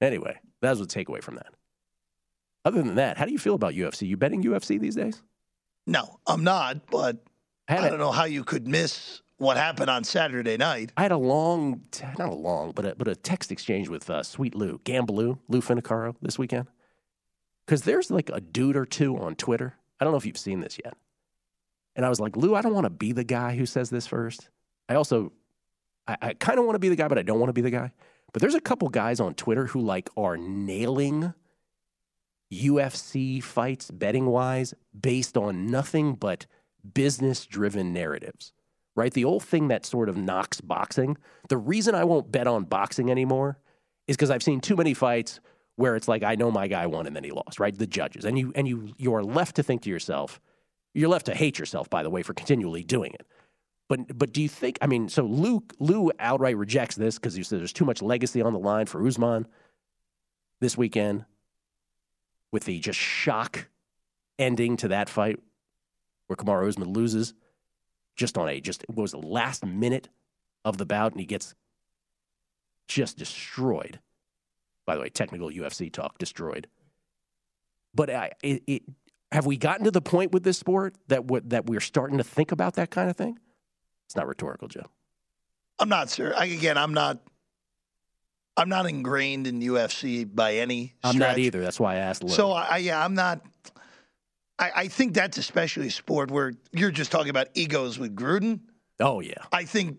Anyway, 0.00 0.38
that's 0.60 0.78
what 0.78 0.88
take 0.88 1.08
away 1.08 1.20
from 1.20 1.34
that. 1.36 1.52
Other 2.64 2.82
than 2.82 2.96
that, 2.96 3.18
how 3.18 3.24
do 3.24 3.32
you 3.32 3.38
feel 3.38 3.54
about 3.54 3.74
UFC? 3.74 4.06
You 4.06 4.16
betting 4.16 4.42
UFC 4.42 4.78
these 4.78 4.94
days? 4.94 5.22
No, 5.86 6.20
I'm 6.26 6.44
not, 6.44 6.86
but 6.90 7.16
I, 7.68 7.78
I 7.78 7.88
don't 7.88 7.98
know 7.98 8.12
how 8.12 8.24
you 8.24 8.44
could 8.44 8.68
miss 8.68 9.22
what 9.38 9.56
happened 9.56 9.88
on 9.88 10.04
Saturday 10.04 10.56
night. 10.56 10.92
I 10.96 11.02
had 11.02 11.12
a 11.12 11.16
long, 11.16 11.82
not 12.18 12.28
a 12.28 12.34
long, 12.34 12.72
but 12.72 12.84
a, 12.84 12.94
but 12.96 13.08
a 13.08 13.16
text 13.16 13.50
exchange 13.50 13.88
with 13.88 14.10
uh, 14.10 14.22
Sweet 14.22 14.54
Lou, 14.54 14.78
Gambaloo, 14.80 15.38
Lou 15.48 15.60
Finocchiaro 15.60 16.16
this 16.20 16.38
weekend. 16.38 16.66
Because 17.64 17.82
there's 17.82 18.10
like 18.10 18.30
a 18.32 18.40
dude 18.40 18.76
or 18.76 18.84
two 18.84 19.16
on 19.16 19.36
Twitter. 19.36 19.74
I 20.00 20.04
don't 20.04 20.12
know 20.12 20.18
if 20.18 20.26
you've 20.26 20.38
seen 20.38 20.60
this 20.60 20.78
yet. 20.84 20.96
And 21.96 22.04
I 22.04 22.08
was 22.08 22.20
like, 22.20 22.36
Lou, 22.36 22.54
I 22.54 22.62
don't 22.62 22.74
want 22.74 22.84
to 22.84 22.90
be 22.90 23.12
the 23.12 23.24
guy 23.24 23.56
who 23.56 23.66
says 23.66 23.90
this 23.90 24.06
first. 24.06 24.50
I 24.88 24.94
also, 24.94 25.32
I, 26.06 26.16
I 26.20 26.34
kind 26.34 26.58
of 26.58 26.64
want 26.64 26.74
to 26.76 26.80
be 26.80 26.88
the 26.88 26.96
guy, 26.96 27.08
but 27.08 27.18
I 27.18 27.22
don't 27.22 27.40
want 27.40 27.48
to 27.48 27.54
be 27.54 27.60
the 27.60 27.70
guy. 27.70 27.92
But 28.32 28.42
there's 28.42 28.54
a 28.54 28.60
couple 28.60 28.88
guys 28.88 29.20
on 29.20 29.34
Twitter 29.34 29.66
who 29.66 29.80
like 29.80 30.08
are 30.16 30.36
nailing 30.36 31.32
UFC 32.52 33.42
fights 33.42 33.90
betting 33.90 34.26
wise 34.26 34.74
based 34.98 35.36
on 35.36 35.66
nothing 35.66 36.14
but 36.14 36.46
business 36.94 37.46
driven 37.46 37.92
narratives 37.92 38.52
right? 38.98 39.14
The 39.14 39.24
old 39.24 39.44
thing 39.44 39.68
that 39.68 39.86
sort 39.86 40.08
of 40.08 40.16
knocks 40.16 40.60
boxing. 40.60 41.16
The 41.48 41.56
reason 41.56 41.94
I 41.94 42.04
won't 42.04 42.30
bet 42.32 42.46
on 42.46 42.64
boxing 42.64 43.10
anymore 43.10 43.58
is 44.08 44.16
because 44.16 44.30
I've 44.30 44.42
seen 44.42 44.60
too 44.60 44.76
many 44.76 44.92
fights 44.92 45.40
where 45.76 45.94
it's 45.94 46.08
like 46.08 46.24
I 46.24 46.34
know 46.34 46.50
my 46.50 46.66
guy 46.66 46.86
won 46.86 47.06
and 47.06 47.14
then 47.14 47.22
he 47.22 47.30
lost, 47.30 47.60
right? 47.60 47.76
The 47.76 47.86
judges, 47.86 48.24
and 48.24 48.36
you 48.36 48.52
and 48.56 48.66
you 48.66 48.92
you 48.98 49.14
are 49.14 49.22
left 49.22 49.56
to 49.56 49.62
think 49.62 49.82
to 49.82 49.90
yourself, 49.90 50.40
you're 50.94 51.08
left 51.08 51.26
to 51.26 51.34
hate 51.34 51.58
yourself, 51.58 51.88
by 51.88 52.02
the 52.02 52.10
way, 52.10 52.22
for 52.22 52.34
continually 52.34 52.82
doing 52.82 53.14
it. 53.14 53.26
But 53.88 54.18
but 54.18 54.32
do 54.32 54.42
you 54.42 54.48
think? 54.48 54.78
I 54.82 54.88
mean, 54.88 55.08
so 55.08 55.22
Luke 55.22 55.72
Lou 55.78 56.10
outright 56.18 56.56
rejects 56.56 56.96
this 56.96 57.18
because 57.18 57.34
he 57.34 57.44
says 57.44 57.60
there's 57.60 57.72
too 57.72 57.84
much 57.84 58.02
legacy 58.02 58.42
on 58.42 58.52
the 58.52 58.58
line 58.58 58.86
for 58.86 59.06
Usman 59.06 59.46
this 60.60 60.76
weekend 60.76 61.24
with 62.50 62.64
the 62.64 62.80
just 62.80 62.98
shock 62.98 63.68
ending 64.40 64.76
to 64.78 64.88
that 64.88 65.08
fight 65.08 65.38
where 66.26 66.36
Kamaru 66.36 66.66
Usman 66.66 66.92
loses 66.92 67.34
just 68.18 68.36
on 68.36 68.48
a 68.48 68.60
just 68.60 68.84
what 68.88 69.02
was 69.02 69.12
the 69.12 69.18
last 69.18 69.64
minute 69.64 70.10
of 70.64 70.76
the 70.76 70.84
bout, 70.84 71.12
and 71.12 71.20
he 71.20 71.26
gets 71.26 71.54
just 72.88 73.16
destroyed. 73.16 74.00
By 74.84 74.96
the 74.96 75.02
way, 75.02 75.08
technical 75.08 75.50
UFC 75.50 75.90
talk, 75.90 76.18
destroyed. 76.18 76.66
But 77.94 78.10
I, 78.10 78.32
it, 78.42 78.62
it, 78.66 78.82
have 79.32 79.46
we 79.46 79.56
gotten 79.56 79.84
to 79.84 79.90
the 79.90 80.00
point 80.00 80.32
with 80.32 80.42
this 80.42 80.58
sport 80.58 80.96
that 81.08 81.24
what 81.26 81.50
that 81.50 81.66
we're 81.66 81.80
starting 81.80 82.18
to 82.18 82.24
think 82.24 82.52
about 82.52 82.74
that 82.74 82.90
kind 82.90 83.08
of 83.08 83.16
thing? 83.16 83.38
It's 84.06 84.16
not 84.16 84.26
rhetorical, 84.26 84.68
Joe. 84.68 84.86
I'm 85.78 85.88
not 85.88 86.10
sir. 86.10 86.34
I, 86.36 86.46
again, 86.46 86.76
I'm 86.76 86.92
not. 86.92 87.20
I'm 88.56 88.68
not 88.68 88.86
ingrained 88.86 89.46
in 89.46 89.60
UFC 89.60 90.28
by 90.34 90.56
any. 90.56 90.94
Stretch. 90.98 91.14
I'm 91.14 91.18
not 91.18 91.38
either. 91.38 91.60
That's 91.60 91.78
why 91.78 91.94
I 91.94 91.98
asked. 91.98 92.24
Lou. 92.24 92.30
So 92.30 92.50
I, 92.50 92.78
yeah, 92.78 93.02
I'm 93.02 93.14
not. 93.14 93.40
I, 94.58 94.70
I 94.74 94.88
think 94.88 95.14
that's 95.14 95.38
especially 95.38 95.88
a 95.88 95.90
sport 95.90 96.30
where 96.30 96.52
you're 96.72 96.90
just 96.90 97.12
talking 97.12 97.30
about 97.30 97.48
egos 97.54 97.98
with 97.98 98.14
Gruden. 98.16 98.60
Oh 99.00 99.20
yeah. 99.20 99.44
I 99.52 99.64
think 99.64 99.98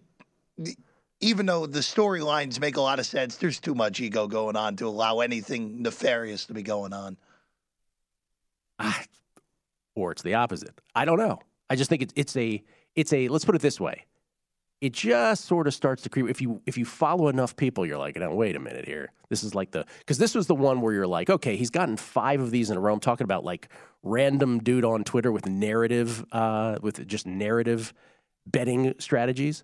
even 1.21 1.45
though 1.45 1.65
the 1.65 1.79
storylines 1.79 2.59
make 2.59 2.77
a 2.77 2.81
lot 2.81 2.99
of 2.99 3.05
sense, 3.05 3.37
there's 3.37 3.59
too 3.59 3.75
much 3.75 3.99
ego 3.99 4.27
going 4.27 4.55
on 4.55 4.75
to 4.77 4.87
allow 4.87 5.19
anything 5.19 5.81
nefarious 5.81 6.45
to 6.45 6.53
be 6.53 6.63
going 6.63 6.93
on. 6.93 7.17
Ah, 8.79 9.03
or 9.95 10.11
it's 10.11 10.21
the 10.21 10.35
opposite. 10.35 10.79
I 10.95 11.05
don't 11.05 11.17
know. 11.17 11.39
I 11.69 11.75
just 11.75 11.89
think 11.89 12.01
it's 12.01 12.13
it's 12.15 12.35
a 12.35 12.63
it's 12.95 13.13
a 13.13 13.27
let's 13.27 13.45
put 13.45 13.55
it 13.55 13.61
this 13.61 13.79
way 13.79 14.05
it 14.81 14.93
just 14.93 15.45
sort 15.45 15.67
of 15.67 15.73
starts 15.73 16.03
to 16.03 16.09
creep. 16.09 16.29
If 16.29 16.41
you 16.41 16.61
if 16.65 16.77
you 16.77 16.85
follow 16.85 17.27
enough 17.27 17.55
people, 17.55 17.85
you're 17.85 17.97
like, 17.97 18.15
now 18.15 18.33
wait 18.33 18.55
a 18.55 18.59
minute 18.59 18.85
here. 18.85 19.11
This 19.29 19.43
is 19.43 19.53
like 19.53 19.71
the 19.71 19.85
because 19.99 20.17
this 20.17 20.33
was 20.33 20.47
the 20.47 20.55
one 20.55 20.81
where 20.81 20.93
you're 20.93 21.07
like, 21.07 21.29
okay, 21.29 21.57
he's 21.57 21.69
gotten 21.69 21.97
five 21.97 22.39
of 22.39 22.51
these 22.51 22.69
in 22.69 22.77
a 22.77 22.79
row. 22.79 22.93
I'm 22.93 22.99
talking 22.99 23.25
about 23.25 23.43
like 23.43 23.69
random 24.03 24.59
dude 24.59 24.85
on 24.85 25.03
Twitter 25.03 25.31
with 25.31 25.47
narrative, 25.47 26.25
uh, 26.31 26.77
with 26.81 27.05
just 27.07 27.25
narrative 27.25 27.93
betting 28.45 28.95
strategies. 28.99 29.63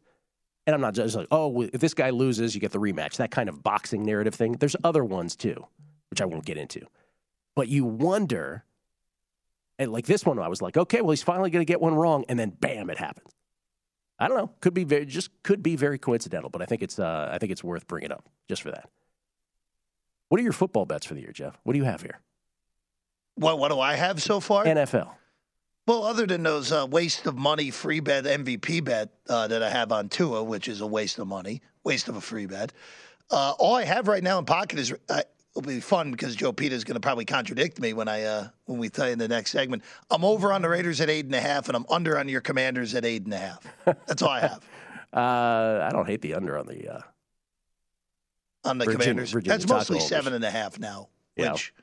And 0.68 0.74
I'm 0.74 0.82
not 0.82 0.96
just 0.96 1.16
like, 1.16 1.28
oh, 1.32 1.62
if 1.62 1.80
this 1.80 1.94
guy 1.94 2.10
loses, 2.10 2.56
you 2.56 2.62
get 2.62 2.72
the 2.72 2.80
rematch. 2.80 3.18
That 3.18 3.32
kind 3.32 3.48
of 3.48 3.64
boxing 3.64 4.04
narrative 4.04 4.34
thing. 4.34 4.54
There's 4.54 4.76
other 4.84 5.06
ones 5.06 5.36
too, 5.36 5.66
which 6.10 6.22
I 6.22 6.26
won't 6.26 6.46
get 6.46 6.58
into. 6.58 6.82
But 7.56 7.70
you 7.70 7.86
wonder, 7.86 8.66
and 9.80 9.92
like 9.92 10.08
this 10.08 10.26
one, 10.26 10.40
I 10.40 10.48
was 10.48 10.62
like, 10.62 10.76
okay, 10.76 11.02
well, 11.02 11.12
he's 11.12 11.24
finally 11.24 11.52
going 11.52 11.66
to 11.66 11.72
get 11.72 11.80
one 11.80 11.94
wrong, 11.94 12.26
and 12.28 12.38
then 12.38 12.50
bam, 12.50 12.90
it 12.90 12.98
happens. 12.98 13.30
I 14.18 14.28
don't 14.28 14.38
know. 14.38 14.52
Could 14.62 14.74
be 14.74 14.84
very 14.84 15.06
just 15.06 15.30
could 15.44 15.62
be 15.62 15.76
very 15.76 15.98
coincidental, 15.98 16.50
but 16.50 16.62
I 16.62 16.66
think 16.66 16.82
it's 16.82 17.00
uh, 17.00 17.30
I 17.32 17.38
think 17.38 17.52
it's 17.52 17.64
worth 17.64 17.88
bringing 17.88 18.12
up 18.12 18.26
just 18.48 18.62
for 18.62 18.72
that. 18.72 18.90
What 20.30 20.40
are 20.40 20.44
your 20.44 20.54
football 20.54 20.86
bets 20.86 21.06
for 21.06 21.14
the 21.14 21.22
year, 21.22 21.32
Jeff? 21.32 21.58
What 21.64 21.74
do 21.74 21.80
you 21.80 21.86
have 21.86 22.02
here? 22.02 22.20
What 23.36 23.60
What 23.60 23.70
do 23.72 23.80
I 23.80 23.96
have 23.96 24.22
so 24.22 24.40
far? 24.40 24.66
NFL. 24.66 25.10
Well, 25.88 26.04
other 26.04 26.26
than 26.26 26.42
those 26.42 26.72
uh, 26.72 26.88
waste 26.90 27.28
of 27.28 27.38
money 27.38 27.70
free 27.70 28.00
bet 28.00 28.24
MVP 28.24 28.84
bet 28.84 29.10
uh, 29.30 29.48
that 29.48 29.62
I 29.62 29.70
have 29.70 29.92
on 29.92 30.10
Tua, 30.10 30.44
which 30.44 30.68
is 30.68 30.82
a 30.82 30.88
waste 30.88 31.20
of 31.20 31.28
money, 31.28 31.62
waste 31.84 32.08
of 32.08 32.16
a 32.16 32.22
free 32.22 32.48
bet. 32.48 32.74
Uh, 33.30 33.54
all 33.60 33.76
I 33.76 33.84
have 33.84 34.08
right 34.08 34.24
now 34.24 34.40
in 34.40 34.46
pocket 34.46 34.80
is 34.80 34.94
uh, 35.10 35.22
it'll 35.56 35.68
be 35.68 35.80
fun 35.80 36.12
because 36.12 36.36
Joe 36.36 36.52
Peta 36.52 36.76
is 36.76 36.84
going 36.84 36.96
to 36.96 37.00
probably 37.00 37.26
contradict 37.26 37.80
me 37.80 37.94
when 37.94 38.08
I 38.08 38.24
uh, 38.24 38.48
when 38.66 38.78
we 38.78 38.90
tell 38.90 39.08
you 39.08 39.14
in 39.14 39.20
the 39.20 39.28
next 39.28 39.52
segment. 39.52 39.84
I'm 40.12 40.24
over 40.26 40.52
on 40.52 40.62
the 40.62 40.70
Raiders 40.70 41.02
at 41.02 41.10
eight 41.10 41.26
and 41.26 41.36
a 41.36 41.42
half, 41.42 41.68
and 41.68 41.76
I'm 41.76 41.86
under 41.90 42.18
on 42.18 42.28
your 42.28 42.42
Commanders 42.42 42.94
at 42.96 43.06
eight 43.06 43.24
and 43.24 43.34
a 43.34 43.38
half. 43.38 43.66
That's 43.86 44.22
all 44.22 44.30
I 44.30 44.42
have. 44.42 44.64
uh, 45.14 45.88
I 45.88 45.90
don't 45.92 46.08
hate 46.08 46.22
the 46.22 46.34
under 46.34 46.58
on 46.58 46.68
the 46.68 46.96
uh, 46.96 47.02
on 48.66 48.78
the 48.78 48.86
Virginia, 48.86 49.04
Commanders. 49.04 49.32
Virginia 49.32 49.58
That's 49.58 49.70
mostly 49.70 49.98
holders. 49.98 50.10
seven 50.10 50.34
and 50.34 50.44
a 50.44 50.52
half 50.52 50.78
now, 50.80 51.10
Yeah. 51.38 51.54
which 51.54 51.74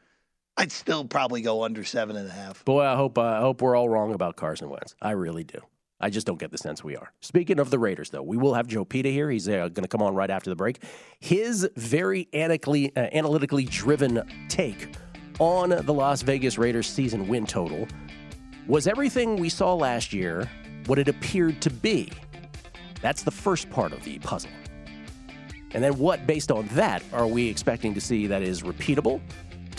I'd 0.56 0.72
still 0.72 1.04
probably 1.04 1.40
go 1.40 1.64
under 1.64 1.84
seven 1.84 2.16
and 2.16 2.28
a 2.28 2.32
half. 2.32 2.64
Boy, 2.64 2.82
I 2.84 2.96
hope 2.96 3.16
uh, 3.16 3.22
I 3.22 3.40
hope 3.40 3.62
we're 3.62 3.76
all 3.76 3.88
wrong 3.88 4.12
about 4.12 4.36
Carson 4.36 4.68
Wentz. 4.68 4.94
I 5.00 5.12
really 5.12 5.44
do. 5.44 5.58
I 6.02 6.11
just 6.11 6.26
don't 6.26 6.38
get 6.38 6.50
the 6.50 6.59
sense 6.59 6.82
we 6.82 6.97
are. 6.97 7.12
Speaking 7.21 7.61
of 7.61 7.71
the 7.71 7.78
Raiders, 7.78 8.11
though, 8.11 8.23
we 8.23 8.37
will 8.37 8.54
have 8.54 8.66
Joe 8.66 8.85
Peta 8.85 9.09
here. 9.09 9.30
He's 9.30 9.49
uh, 9.49 9.68
going 9.68 9.85
to 9.85 9.88
come 9.88 10.02
on 10.02 10.14
right 10.14 10.30
after 10.30 10.50
the 10.50 10.56
break. 10.56 10.82
His 11.21 11.68
very 11.76 12.28
analytically, 12.35 12.94
uh, 12.97 13.09
analytically 13.12 13.64
driven 13.64 14.21
take 14.49 14.97
on 15.38 15.71
the 15.71 15.94
Las 15.94 16.23
Vegas 16.23 16.59
Raiders 16.59 16.88
season 16.88 17.28
win 17.28 17.47
total 17.47 17.87
was 18.66 18.88
everything 18.88 19.37
we 19.37 19.49
saw 19.49 19.75
last 19.75 20.12
year 20.12 20.50
what 20.87 20.99
it 20.99 21.09
appeared 21.09 21.62
to 21.62 21.71
be. 21.71 22.11
That's 23.00 23.23
the 23.23 23.30
first 23.30 23.71
part 23.71 23.92
of 23.92 24.02
the 24.04 24.18
puzzle. 24.18 24.50
And 25.75 25.82
then 25.82 25.99
what, 25.99 26.26
based 26.26 26.50
on 26.50 26.66
that, 26.68 27.02
are 27.12 27.26
we 27.26 27.49
expecting 27.49 27.94
to 27.94 28.00
see 28.00 28.26
that 28.26 28.42
is 28.42 28.62
repeatable? 28.62 29.21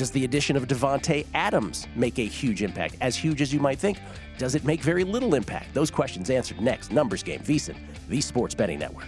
Does 0.04 0.12
the 0.12 0.26
addition 0.26 0.58
of 0.58 0.68
Davante 0.68 1.26
Adams 1.34 1.88
make 1.96 2.20
a 2.20 2.26
huge 2.26 2.62
impact? 2.62 2.98
As 3.00 3.16
huge 3.16 3.42
as 3.42 3.54
you 3.54 3.62
might 3.62 3.80
think? 3.80 4.00
Does 4.38 4.54
it 4.54 4.66
make 4.66 4.82
very 4.82 5.06
little 5.06 5.34
impact? 5.34 5.74
Those 5.74 5.90
questions 5.90 6.30
answered 6.30 6.60
next. 6.60 6.92
Numbers 6.92 7.24
Game, 7.24 7.40
VSiN, 7.40 7.78
the 8.10 8.20
Sports 8.20 8.54
Betting 8.54 8.80
Network. 8.80 9.08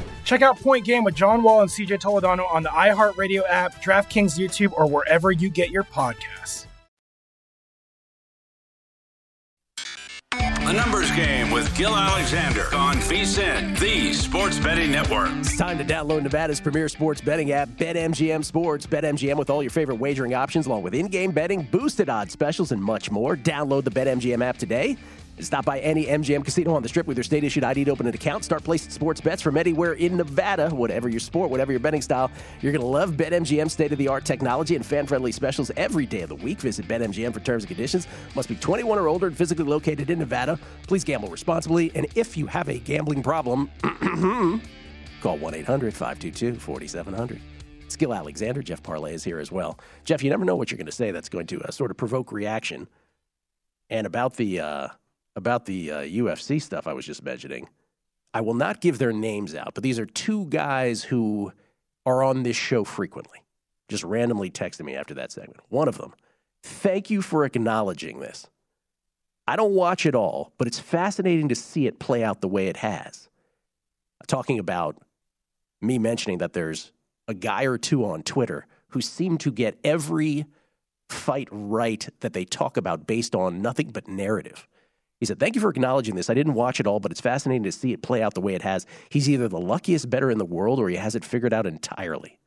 Check 0.23 0.41
out 0.41 0.59
Point 0.59 0.85
Game 0.85 1.03
with 1.03 1.15
John 1.15 1.43
Wall 1.43 1.61
and 1.61 1.69
CJ 1.69 1.99
Toledano 2.01 2.51
on 2.51 2.63
the 2.63 2.69
iHeartRadio 2.69 3.43
app, 3.47 3.81
DraftKings 3.81 4.37
YouTube, 4.37 4.73
or 4.73 4.87
wherever 4.87 5.31
you 5.31 5.49
get 5.49 5.71
your 5.71 5.83
podcasts. 5.83 6.65
A 10.71 10.73
numbers 10.73 11.11
game 11.11 11.51
with 11.51 11.75
Gil 11.75 11.93
Alexander 11.93 12.73
on 12.73 12.95
VSIN, 12.95 13.77
the 13.77 14.13
Sports 14.13 14.57
Betting 14.57 14.89
Network. 14.89 15.29
It's 15.39 15.57
time 15.57 15.77
to 15.77 15.83
download 15.83 16.23
Nevada's 16.23 16.61
premier 16.61 16.87
sports 16.87 17.19
betting 17.19 17.51
app, 17.51 17.67
BetMGM 17.71 18.45
Sports. 18.45 18.87
BetMGM 18.87 19.35
with 19.35 19.49
all 19.49 19.61
your 19.61 19.69
favorite 19.69 19.97
wagering 19.97 20.33
options, 20.33 20.67
along 20.67 20.83
with 20.83 20.93
in 20.93 21.07
game 21.07 21.31
betting, 21.31 21.63
boosted 21.63 22.07
odds 22.07 22.31
specials, 22.31 22.71
and 22.71 22.81
much 22.81 23.11
more. 23.11 23.35
Download 23.35 23.83
the 23.83 23.91
BetMGM 23.91 24.41
app 24.41 24.57
today 24.57 24.95
Stop 25.41 25.65
by 25.65 25.79
any 25.79 26.05
MGM 26.05 26.45
casino 26.45 26.73
on 26.73 26.83
the 26.83 26.89
strip 26.89 27.07
with 27.07 27.17
your 27.17 27.23
state 27.23 27.43
issued 27.43 27.63
ID 27.63 27.85
to 27.85 27.91
open 27.91 28.07
an 28.07 28.13
account. 28.13 28.43
Start 28.43 28.63
placing 28.63 28.91
sports 28.91 29.21
bets 29.21 29.41
from 29.41 29.57
anywhere 29.57 29.93
in 29.93 30.17
Nevada. 30.17 30.69
Whatever 30.69 31.09
your 31.09 31.19
sport, 31.19 31.49
whatever 31.49 31.71
your 31.71 31.79
betting 31.79 32.01
style, 32.01 32.31
you're 32.61 32.71
going 32.71 32.81
to 32.81 32.87
love 32.87 33.11
BetMGM 33.11 33.69
state 33.69 33.91
of 33.91 33.97
the 33.97 34.07
art 34.07 34.25
technology 34.25 34.75
and 34.75 34.85
fan 34.85 35.05
friendly 35.05 35.31
specials 35.31 35.71
every 35.75 36.05
day 36.05 36.21
of 36.21 36.29
the 36.29 36.35
week. 36.35 36.59
Visit 36.59 36.87
BetMGM 36.87 37.33
for 37.33 37.39
terms 37.39 37.63
and 37.63 37.69
conditions. 37.69 38.07
Must 38.35 38.49
be 38.49 38.55
21 38.55 38.97
or 38.97 39.07
older 39.07 39.27
and 39.27 39.37
physically 39.37 39.65
located 39.65 40.09
in 40.09 40.19
Nevada. 40.19 40.59
Please 40.87 41.03
gamble 41.03 41.29
responsibly. 41.29 41.91
And 41.95 42.07
if 42.15 42.37
you 42.37 42.47
have 42.47 42.69
a 42.69 42.79
gambling 42.79 43.23
problem, 43.23 43.69
call 45.21 45.37
1 45.37 45.53
800 45.53 45.93
522 45.93 46.59
4700. 46.59 47.41
Gill 47.97 48.13
Alexander, 48.13 48.63
Jeff 48.63 48.81
Parlay 48.81 49.13
is 49.13 49.23
here 49.23 49.39
as 49.39 49.51
well. 49.51 49.77
Jeff, 50.05 50.23
you 50.23 50.29
never 50.29 50.45
know 50.45 50.55
what 50.55 50.71
you're 50.71 50.77
going 50.77 50.87
to 50.87 50.91
say 50.91 51.11
that's 51.11 51.29
going 51.29 51.45
to 51.47 51.61
uh, 51.61 51.71
sort 51.71 51.91
of 51.91 51.97
provoke 51.97 52.31
reaction. 52.31 52.87
And 53.89 54.07
about 54.07 54.37
the 54.37 54.59
uh, 54.59 54.87
about 55.35 55.65
the 55.65 55.91
uh, 55.91 55.97
UFC 56.01 56.61
stuff 56.61 56.87
I 56.87 56.93
was 56.93 57.05
just 57.05 57.23
mentioning, 57.23 57.69
I 58.33 58.41
will 58.41 58.53
not 58.53 58.81
give 58.81 58.97
their 58.97 59.13
names 59.13 59.55
out, 59.55 59.73
but 59.73 59.83
these 59.83 59.99
are 59.99 60.05
two 60.05 60.45
guys 60.45 61.03
who 61.03 61.51
are 62.05 62.23
on 62.23 62.43
this 62.43 62.55
show 62.55 62.83
frequently. 62.83 63.39
Just 63.89 64.03
randomly 64.03 64.49
texted 64.49 64.85
me 64.85 64.95
after 64.95 65.13
that 65.15 65.31
segment. 65.31 65.59
One 65.69 65.87
of 65.87 65.97
them, 65.97 66.13
thank 66.63 67.09
you 67.09 67.21
for 67.21 67.43
acknowledging 67.43 68.19
this. 68.19 68.47
I 69.47 69.55
don't 69.55 69.73
watch 69.73 70.05
it 70.05 70.15
all, 70.15 70.53
but 70.57 70.67
it's 70.67 70.79
fascinating 70.79 71.49
to 71.49 71.55
see 71.55 71.87
it 71.87 71.99
play 71.99 72.23
out 72.23 72.41
the 72.41 72.47
way 72.47 72.67
it 72.67 72.77
has. 72.77 73.27
Talking 74.27 74.59
about 74.59 74.97
me 75.81 75.97
mentioning 75.97 76.37
that 76.37 76.53
there's 76.53 76.91
a 77.27 77.33
guy 77.33 77.63
or 77.63 77.77
two 77.77 78.05
on 78.05 78.23
Twitter 78.23 78.65
who 78.89 79.01
seem 79.01 79.37
to 79.39 79.51
get 79.51 79.79
every 79.83 80.45
fight 81.09 81.47
right 81.51 82.07
that 82.21 82.33
they 82.33 82.45
talk 82.45 82.77
about 82.77 83.07
based 83.07 83.35
on 83.35 83.61
nothing 83.61 83.89
but 83.89 84.07
narrative. 84.07 84.67
He 85.21 85.27
said, 85.27 85.39
Thank 85.39 85.53
you 85.55 85.61
for 85.61 85.69
acknowledging 85.69 86.15
this. 86.15 86.31
I 86.31 86.33
didn't 86.33 86.55
watch 86.55 86.79
it 86.79 86.87
all, 86.87 86.99
but 86.99 87.11
it's 87.11 87.21
fascinating 87.21 87.63
to 87.63 87.71
see 87.71 87.93
it 87.93 88.01
play 88.01 88.23
out 88.23 88.33
the 88.33 88.41
way 88.41 88.55
it 88.55 88.63
has. 88.63 88.87
He's 89.09 89.29
either 89.29 89.47
the 89.47 89.59
luckiest 89.59 90.09
better 90.09 90.31
in 90.31 90.39
the 90.39 90.45
world 90.45 90.79
or 90.79 90.89
he 90.89 90.95
has 90.95 91.15
it 91.15 91.23
figured 91.23 91.53
out 91.53 91.67
entirely. 91.67 92.39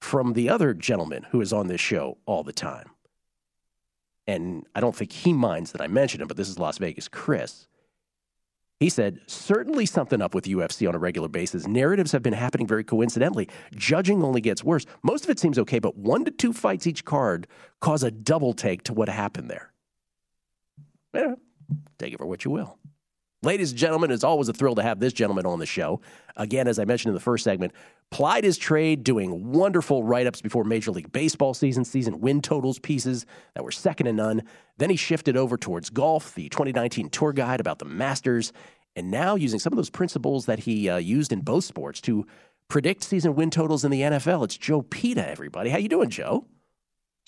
From 0.00 0.32
the 0.32 0.48
other 0.48 0.74
gentleman 0.74 1.26
who 1.30 1.40
is 1.40 1.52
on 1.52 1.68
this 1.68 1.80
show 1.80 2.18
all 2.26 2.42
the 2.42 2.52
time. 2.52 2.90
And 4.26 4.66
I 4.74 4.80
don't 4.80 4.96
think 4.96 5.12
he 5.12 5.32
minds 5.32 5.70
that 5.72 5.80
I 5.80 5.86
mentioned 5.86 6.22
him, 6.22 6.28
but 6.28 6.36
this 6.36 6.48
is 6.48 6.58
Las 6.58 6.78
Vegas 6.78 7.06
Chris. 7.06 7.68
He 8.80 8.88
said, 8.88 9.20
certainly 9.28 9.86
something 9.86 10.20
up 10.20 10.34
with 10.34 10.46
UFC 10.46 10.88
on 10.88 10.96
a 10.96 10.98
regular 10.98 11.28
basis. 11.28 11.68
Narratives 11.68 12.10
have 12.10 12.22
been 12.22 12.32
happening 12.32 12.66
very 12.66 12.82
coincidentally. 12.82 13.48
Judging 13.76 14.24
only 14.24 14.40
gets 14.40 14.64
worse. 14.64 14.86
Most 15.04 15.22
of 15.22 15.30
it 15.30 15.38
seems 15.38 15.56
okay, 15.56 15.78
but 15.78 15.96
one 15.96 16.24
to 16.24 16.32
two 16.32 16.52
fights 16.52 16.84
each 16.88 17.04
card 17.04 17.46
cause 17.78 18.02
a 18.02 18.10
double 18.10 18.54
take 18.54 18.82
to 18.84 18.92
what 18.92 19.08
happened 19.08 19.48
there. 19.48 19.72
Yeah, 21.14 21.34
Take 21.98 22.14
it 22.14 22.18
for 22.18 22.26
what 22.26 22.44
you 22.44 22.50
will. 22.50 22.78
Ladies 23.44 23.72
and 23.72 23.78
gentlemen, 23.78 24.12
it's 24.12 24.22
always 24.22 24.48
a 24.48 24.52
thrill 24.52 24.76
to 24.76 24.84
have 24.84 25.00
this 25.00 25.12
gentleman 25.12 25.46
on 25.46 25.58
the 25.58 25.66
show. 25.66 26.00
Again, 26.36 26.68
as 26.68 26.78
I 26.78 26.84
mentioned 26.84 27.10
in 27.10 27.14
the 27.14 27.20
first 27.20 27.42
segment, 27.42 27.72
plied 28.12 28.44
his 28.44 28.56
trade 28.56 29.02
doing 29.02 29.50
wonderful 29.50 30.04
write 30.04 30.28
ups 30.28 30.40
before 30.40 30.62
Major 30.62 30.92
League 30.92 31.10
Baseball 31.10 31.52
season, 31.52 31.84
season 31.84 32.20
win 32.20 32.40
totals 32.40 32.78
pieces 32.78 33.26
that 33.54 33.64
were 33.64 33.72
second 33.72 34.06
to 34.06 34.12
none. 34.12 34.42
Then 34.78 34.90
he 34.90 34.96
shifted 34.96 35.36
over 35.36 35.56
towards 35.56 35.90
golf, 35.90 36.36
the 36.36 36.48
2019 36.50 37.08
tour 37.08 37.32
guide 37.32 37.58
about 37.58 37.80
the 37.80 37.84
Masters, 37.84 38.52
and 38.94 39.10
now 39.10 39.34
using 39.34 39.58
some 39.58 39.72
of 39.72 39.76
those 39.76 39.90
principles 39.90 40.46
that 40.46 40.60
he 40.60 40.88
uh, 40.88 40.98
used 40.98 41.32
in 41.32 41.40
both 41.40 41.64
sports 41.64 42.00
to 42.02 42.24
predict 42.68 43.02
season 43.02 43.34
win 43.34 43.50
totals 43.50 43.84
in 43.84 43.90
the 43.90 44.02
NFL. 44.02 44.44
It's 44.44 44.56
Joe 44.56 44.82
Peta, 44.82 45.28
everybody. 45.28 45.70
How 45.70 45.78
you 45.78 45.88
doing, 45.88 46.10
Joe? 46.10 46.46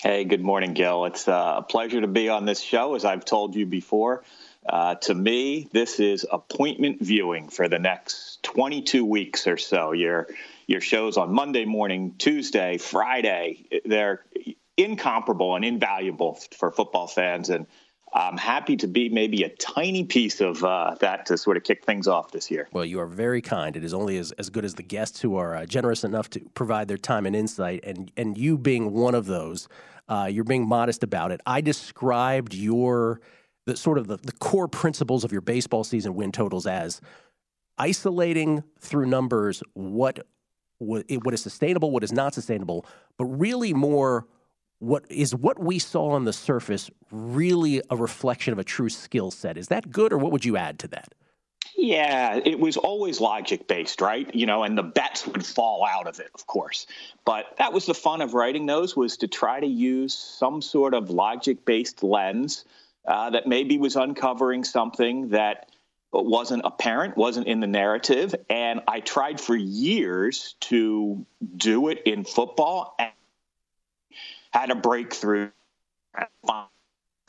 Hey, 0.03 0.25
good 0.25 0.41
morning, 0.41 0.73
Gil. 0.73 1.05
It's 1.05 1.25
uh, 1.25 1.55
a 1.57 1.63
pleasure 1.63 2.01
to 2.01 2.07
be 2.07 2.27
on 2.27 2.43
this 2.43 2.59
show, 2.59 2.95
as 2.95 3.05
I've 3.05 3.23
told 3.23 3.55
you 3.55 3.65
before. 3.65 4.23
Uh, 4.67 4.95
to 4.95 5.13
me, 5.13 5.69
this 5.71 6.01
is 6.01 6.27
appointment 6.29 7.01
viewing 7.01 7.47
for 7.47 7.69
the 7.69 7.79
next 7.79 8.43
22 8.43 9.05
weeks 9.05 9.47
or 9.47 9.55
so. 9.55 9.93
Your 9.93 10.27
your 10.67 10.81
shows 10.81 11.15
on 11.15 11.33
Monday 11.33 11.63
morning, 11.63 12.15
Tuesday, 12.17 12.77
Friday, 12.77 13.67
they're 13.85 14.25
incomparable 14.75 15.55
and 15.55 15.63
invaluable 15.63 16.33
for 16.57 16.71
football 16.71 17.07
fans. 17.07 17.49
And 17.49 17.65
I'm 18.15 18.37
happy 18.37 18.77
to 18.77 18.87
be 18.87 19.09
maybe 19.09 19.43
a 19.43 19.49
tiny 19.49 20.05
piece 20.05 20.39
of 20.39 20.63
uh, 20.63 20.95
that 21.01 21.25
to 21.25 21.37
sort 21.37 21.57
of 21.57 21.63
kick 21.63 21.83
things 21.83 22.07
off 22.07 22.31
this 22.31 22.49
year. 22.49 22.69
Well, 22.71 22.85
you 22.85 23.01
are 23.01 23.07
very 23.07 23.41
kind. 23.41 23.75
It 23.75 23.83
is 23.83 23.93
only 23.93 24.17
as, 24.17 24.31
as 24.33 24.49
good 24.49 24.63
as 24.63 24.75
the 24.75 24.83
guests 24.83 25.19
who 25.19 25.35
are 25.35 25.53
uh, 25.53 25.65
generous 25.65 26.05
enough 26.05 26.29
to 26.29 26.39
provide 26.53 26.87
their 26.87 26.97
time 26.97 27.25
and 27.25 27.35
insight. 27.35 27.83
And, 27.83 28.09
and 28.15 28.37
you 28.37 28.57
being 28.57 28.93
one 28.93 29.15
of 29.15 29.25
those, 29.25 29.67
uh, 30.07 30.29
you're 30.31 30.45
being 30.45 30.65
modest 30.65 31.03
about 31.03 31.33
it. 31.33 31.41
I 31.45 31.59
described 31.59 32.53
your 32.53 33.19
the 33.65 33.75
sort 33.75 33.97
of 33.97 34.07
the, 34.07 34.17
the 34.17 34.31
core 34.31 34.67
principles 34.69 35.23
of 35.23 35.31
your 35.31 35.41
baseball 35.41 35.83
season 35.83 36.13
win 36.13 36.31
totals 36.31 36.67
as 36.67 37.01
isolating 37.77 38.63
through 38.79 39.07
numbers 39.07 39.61
what 39.73 40.25
what 40.77 41.33
is 41.33 41.41
sustainable, 41.41 41.91
what 41.91 42.03
is 42.03 42.11
not 42.11 42.33
sustainable, 42.33 42.85
but 43.17 43.25
really 43.25 43.73
more 43.73 44.27
what 44.85 45.03
is 45.09 45.33
what 45.33 45.57
we 45.57 45.79
saw 45.79 46.11
on 46.11 46.25
the 46.25 46.33
surface 46.33 46.91
really 47.11 47.81
a 47.89 47.95
reflection 47.95 48.53
of 48.53 48.59
a 48.59 48.63
true 48.63 48.89
skill 48.89 49.31
set. 49.31 49.57
Is 49.57 49.69
that 49.69 49.91
good, 49.91 50.13
or 50.13 50.17
what 50.17 50.31
would 50.31 50.45
you 50.45 50.57
add 50.57 50.79
to 50.79 50.87
that? 50.89 51.13
Yeah, 51.75 52.39
it 52.43 52.59
was 52.59 52.77
always 52.77 53.19
logic 53.19 53.67
based, 53.67 53.99
right? 53.99 54.33
You 54.33 54.45
know, 54.45 54.63
and 54.63 54.77
the 54.77 54.83
bets 54.83 55.25
would 55.27 55.45
fall 55.45 55.85
out 55.85 56.07
of 56.07 56.19
it, 56.19 56.29
of 56.35 56.45
course. 56.45 56.85
But 57.25 57.45
that 57.57 57.73
was 57.73 57.85
the 57.85 57.93
fun 57.93 58.21
of 58.21 58.33
writing 58.33 58.65
those 58.65 58.95
was 58.95 59.17
to 59.17 59.27
try 59.27 59.59
to 59.59 59.67
use 59.67 60.13
some 60.13 60.61
sort 60.61 60.93
of 60.93 61.09
logic 61.09 61.65
based 61.65 62.03
lens 62.03 62.63
uh, 63.07 63.31
that 63.31 63.47
maybe 63.47 63.77
was 63.77 63.95
uncovering 63.95 64.63
something 64.63 65.29
that 65.29 65.69
wasn't 66.11 66.61
apparent, 66.63 67.17
wasn't 67.17 67.47
in 67.47 67.59
the 67.59 67.67
narrative. 67.67 68.35
And 68.49 68.81
I 68.87 68.99
tried 68.99 69.41
for 69.41 69.55
years 69.55 70.55
to 70.61 71.25
do 71.57 71.89
it 71.89 72.03
in 72.05 72.23
football 72.23 72.95
had 74.55 74.71
a 74.71 74.75
breakthrough 74.75 75.49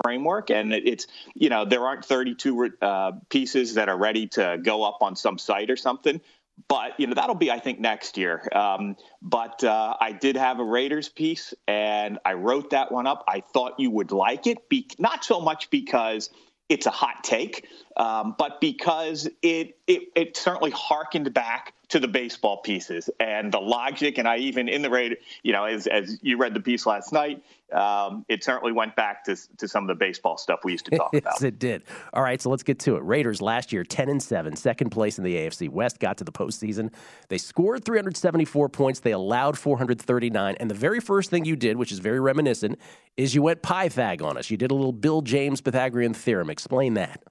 framework 0.03 0.51
and 0.51 0.73
it's 0.73 1.07
you 1.35 1.49
know 1.49 1.65
there 1.65 1.85
aren't 1.85 2.05
32 2.05 2.71
uh, 2.81 3.13
pieces 3.31 3.75
that 3.75 3.89
are 3.89 3.97
ready 3.97 4.27
to 4.29 4.59
go 4.63 4.85
up 4.85 4.99
on 5.01 5.17
some 5.17 5.39
site 5.39 5.71
or 5.71 5.77
something 5.77 6.21
but 6.69 6.99
you 6.99 7.07
know 7.07 7.15
that'll 7.15 7.35
be 7.35 7.51
I 7.51 7.59
think 7.59 7.81
next 7.81 8.17
year. 8.17 8.49
Um, 8.53 8.97
but 9.21 9.63
uh, 9.63 9.95
I 10.01 10.13
did 10.13 10.37
have 10.37 10.59
a 10.59 10.65
Raiders 10.65 11.09
piece, 11.09 11.53
and 11.69 12.19
I 12.25 12.33
wrote 12.35 12.71
that 12.71 12.91
one 12.91 13.07
up. 13.07 13.25
I 13.29 13.41
thought 13.41 13.79
you 13.79 13.91
would 13.91 14.11
like 14.11 14.47
it, 14.47 14.69
be- 14.69 14.89
not 14.99 15.25
so 15.25 15.41
much 15.41 15.71
because 15.71 16.31
it's 16.69 16.87
a 16.87 16.91
hot 16.91 17.23
take, 17.23 17.69
um, 17.97 18.35
but 18.39 18.61
because 18.61 19.27
it, 19.43 19.79
it 19.87 20.09
it 20.15 20.37
certainly 20.37 20.71
harkened 20.71 21.33
back 21.33 21.75
to 21.89 22.01
the 22.01 22.09
baseball 22.09 22.59
pieces 22.59 23.09
and 23.21 23.53
the 23.53 23.61
logic. 23.61 24.19
And 24.19 24.27
I 24.27 24.39
even 24.39 24.69
in 24.69 24.83
the 24.83 24.91
raid, 24.91 25.19
you 25.43 25.53
know, 25.53 25.65
as 25.65 25.87
as 25.87 26.19
you 26.21 26.37
read 26.37 26.53
the 26.53 26.61
piece 26.61 26.85
last 26.85 27.13
night, 27.13 27.43
um, 27.73 28.25
it 28.29 28.45
certainly 28.45 28.73
went 28.73 28.97
back 28.97 29.25
to 29.25 29.37
to 29.57 29.69
some 29.69 29.85
of 29.85 29.89
the 29.89 29.95
baseball 29.95 30.37
stuff 30.37 30.61
we 30.63 30.73
used 30.73 30.85
to 30.87 30.97
talk 30.97 31.09
about. 31.15 31.35
yes, 31.35 31.43
it 31.43 31.59
did. 31.59 31.85
All 32.13 32.23
right, 32.23 32.41
so 32.41 32.51
let's 32.51 32.63
get 32.63 32.79
to 32.81 32.97
it. 32.97 33.03
Raiders 33.03 33.41
last 33.41 33.73
year, 33.73 33.83
ten 33.83 34.09
and 34.11 34.23
seven, 34.23 34.57
second 34.57 34.91
place 34.91 35.17
in 35.17 35.25
the 35.25 35.35
AFC 35.35 35.71
West, 35.71 35.99
got 35.99 36.19
to 36.19 36.25
the 36.25 36.33
postseason. 36.33 36.93
They 37.29 37.39
scored 37.39 37.85
374 37.85 38.69
points. 38.69 39.01
They 39.01 39.13
allowed 39.13 39.57
439. 39.59 40.57
And 40.61 40.71
the 40.71 40.75
very 40.75 41.01
first 41.01 41.31
thing 41.31 41.45
you 41.45 41.57
did, 41.57 41.77
which 41.77 41.93
is 41.93 41.99
very 41.99 42.21
reminiscent, 42.21 42.79
is 43.17 43.35
you 43.35 43.43
went 43.43 43.63
Pythag 43.63 44.23
on 44.23 44.37
us. 44.37 44.51
You 44.51 44.57
did 44.57 44.71
a 44.71 44.75
little 44.75 44.93
Bill 44.93 45.23
James 45.23 45.61
Pythagorean 45.61 46.15
theorem. 46.15 46.51
Explain 46.51 46.95
that. 46.95 47.23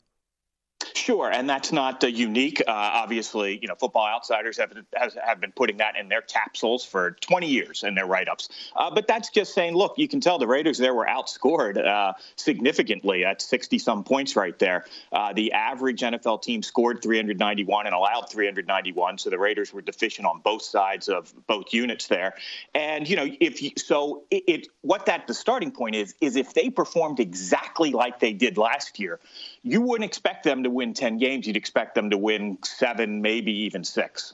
Sure, 0.93 1.31
and 1.31 1.49
that's 1.49 1.71
not 1.71 2.03
uh, 2.03 2.07
unique. 2.07 2.61
Uh, 2.61 2.71
obviously, 2.71 3.59
you 3.61 3.67
know, 3.67 3.75
Football 3.75 4.07
Outsiders 4.07 4.57
have, 4.57 4.73
has, 4.95 5.15
have 5.23 5.39
been 5.39 5.51
putting 5.51 5.77
that 5.77 5.95
in 5.97 6.09
their 6.09 6.21
capsules 6.21 6.83
for 6.83 7.11
20 7.21 7.47
years 7.47 7.83
in 7.83 7.95
their 7.95 8.05
write-ups. 8.05 8.49
Uh, 8.75 8.89
but 8.91 9.07
that's 9.07 9.29
just 9.29 9.53
saying, 9.53 9.75
look, 9.75 9.93
you 9.97 10.07
can 10.07 10.19
tell 10.19 10.37
the 10.37 10.47
Raiders 10.47 10.77
there 10.77 10.93
were 10.93 11.05
outscored 11.05 11.77
uh, 11.77 12.13
significantly 12.35 13.23
at 13.23 13.39
60-some 13.39 14.03
points 14.03 14.35
right 14.35 14.57
there. 14.59 14.85
Uh, 15.11 15.31
the 15.33 15.53
average 15.53 16.01
NFL 16.01 16.41
team 16.41 16.61
scored 16.61 17.01
391 17.01 17.85
and 17.85 17.95
allowed 17.95 18.29
391, 18.29 19.17
so 19.17 19.29
the 19.29 19.37
Raiders 19.37 19.73
were 19.73 19.81
deficient 19.81 20.27
on 20.27 20.41
both 20.41 20.61
sides 20.61 21.07
of 21.07 21.33
both 21.47 21.73
units 21.73 22.07
there. 22.07 22.33
And 22.73 23.07
you 23.07 23.15
know, 23.15 23.27
if 23.39 23.61
you, 23.61 23.71
so, 23.77 24.23
it, 24.29 24.43
it 24.47 24.67
what 24.81 25.05
that 25.05 25.27
the 25.27 25.33
starting 25.33 25.71
point 25.71 25.95
is 25.95 26.15
is 26.19 26.35
if 26.35 26.53
they 26.53 26.69
performed 26.69 27.19
exactly 27.19 27.91
like 27.91 28.19
they 28.19 28.33
did 28.33 28.57
last 28.57 28.99
year, 28.99 29.19
you 29.63 29.81
wouldn't 29.81 30.07
expect 30.07 30.43
them 30.43 30.63
to 30.65 30.69
win 30.69 30.93
10 30.93 31.17
games. 31.17 31.47
You'd 31.47 31.57
expect 31.57 31.95
them 31.95 32.09
to 32.09 32.17
win 32.17 32.57
seven, 32.63 33.21
maybe 33.21 33.51
even 33.51 33.83
six. 33.83 34.33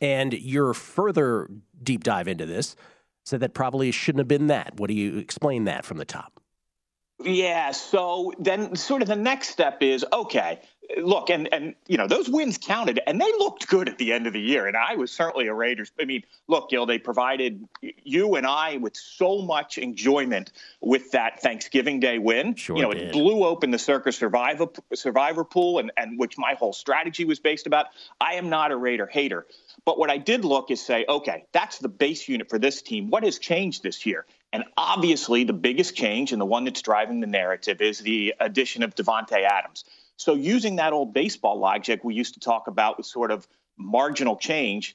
And 0.00 0.32
your 0.32 0.74
further 0.74 1.48
deep 1.82 2.02
dive 2.04 2.28
into 2.28 2.44
this 2.44 2.74
said 3.24 3.40
that 3.40 3.54
probably 3.54 3.92
shouldn't 3.92 4.20
have 4.20 4.28
been 4.28 4.48
that. 4.48 4.74
What 4.76 4.88
do 4.88 4.94
you 4.94 5.18
explain 5.18 5.64
that 5.64 5.84
from 5.84 5.98
the 5.98 6.04
top? 6.04 6.40
Yeah. 7.22 7.70
So 7.70 8.32
then, 8.38 8.74
sort 8.74 9.02
of 9.02 9.08
the 9.08 9.16
next 9.16 9.50
step 9.50 9.80
is 9.80 10.04
okay 10.12 10.60
look, 10.98 11.30
and 11.30 11.52
and 11.52 11.74
you 11.86 11.96
know 11.96 12.06
those 12.06 12.28
wins 12.28 12.58
counted, 12.58 13.00
and 13.06 13.20
they 13.20 13.30
looked 13.38 13.68
good 13.68 13.88
at 13.88 13.98
the 13.98 14.12
end 14.12 14.26
of 14.26 14.32
the 14.32 14.40
year. 14.40 14.66
And 14.66 14.76
I 14.76 14.96
was 14.96 15.10
certainly 15.10 15.46
a 15.46 15.54
Raiders. 15.54 15.92
I 16.00 16.04
mean, 16.04 16.24
look, 16.48 16.70
Gil, 16.70 16.86
they 16.86 16.98
provided 16.98 17.66
you 17.80 18.34
and 18.36 18.46
I 18.46 18.76
with 18.76 18.96
so 18.96 19.42
much 19.42 19.78
enjoyment 19.78 20.52
with 20.80 21.10
that 21.12 21.40
Thanksgiving 21.40 22.00
Day 22.00 22.18
win. 22.18 22.54
Sure 22.54 22.76
you 22.76 22.82
know, 22.82 22.92
did. 22.92 23.02
it 23.02 23.12
blew 23.12 23.44
open 23.44 23.70
the 23.70 23.78
Circa 23.78 24.12
Survivor 24.12 24.68
Survivor 24.94 25.44
pool, 25.44 25.78
and 25.78 25.92
and 25.96 26.18
which 26.18 26.36
my 26.38 26.54
whole 26.54 26.72
strategy 26.72 27.24
was 27.24 27.38
based 27.38 27.66
about. 27.66 27.86
I 28.20 28.34
am 28.34 28.48
not 28.48 28.72
a 28.72 28.76
Raider 28.76 29.06
hater, 29.06 29.46
but 29.84 29.98
what 29.98 30.10
I 30.10 30.18
did 30.18 30.44
look 30.44 30.70
is 30.70 30.80
say, 30.80 31.04
okay, 31.08 31.44
that's 31.52 31.78
the 31.78 31.88
base 31.88 32.28
unit 32.28 32.48
for 32.48 32.58
this 32.58 32.82
team. 32.82 33.10
What 33.10 33.24
has 33.24 33.38
changed 33.38 33.82
this 33.82 34.04
year? 34.06 34.26
And 34.52 34.64
obviously, 34.76 35.44
the 35.44 35.54
biggest 35.54 35.96
change 35.96 36.32
and 36.32 36.40
the 36.40 36.46
one 36.46 36.64
that's 36.64 36.82
driving 36.82 37.20
the 37.20 37.26
narrative 37.26 37.80
is 37.80 38.00
the 38.00 38.34
addition 38.38 38.82
of 38.82 38.94
Davante 38.94 39.42
Adams. 39.42 39.84
So 40.22 40.34
using 40.34 40.76
that 40.76 40.92
old 40.92 41.12
baseball 41.12 41.58
logic 41.58 42.04
we 42.04 42.14
used 42.14 42.34
to 42.34 42.40
talk 42.40 42.68
about 42.68 42.96
with 42.96 43.06
sort 43.06 43.30
of 43.30 43.46
marginal 43.76 44.36
change, 44.36 44.94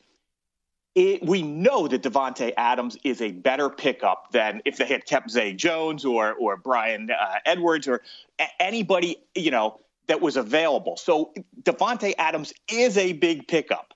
it, 0.95 1.23
we 1.23 1.43
know 1.43 1.87
that 1.87 2.01
Davante 2.01 2.53
Adams 2.57 2.97
is 3.03 3.21
a 3.21 3.31
better 3.31 3.69
pickup 3.69 4.31
than 4.31 4.61
if 4.65 4.77
they 4.77 4.85
had 4.85 5.05
kept 5.05 5.29
Zay 5.29 5.53
Jones 5.53 6.05
or 6.05 6.33
or 6.33 6.57
Bryan 6.57 7.11
uh, 7.11 7.39
Edwards 7.45 7.87
or 7.87 8.01
a- 8.39 8.61
anybody 8.61 9.17
you 9.35 9.51
know 9.51 9.79
that 10.07 10.21
was 10.21 10.37
available. 10.37 10.97
So 10.97 11.33
Davante 11.61 12.13
Adams 12.17 12.53
is 12.71 12.97
a 12.97 13.13
big 13.13 13.47
pickup, 13.47 13.93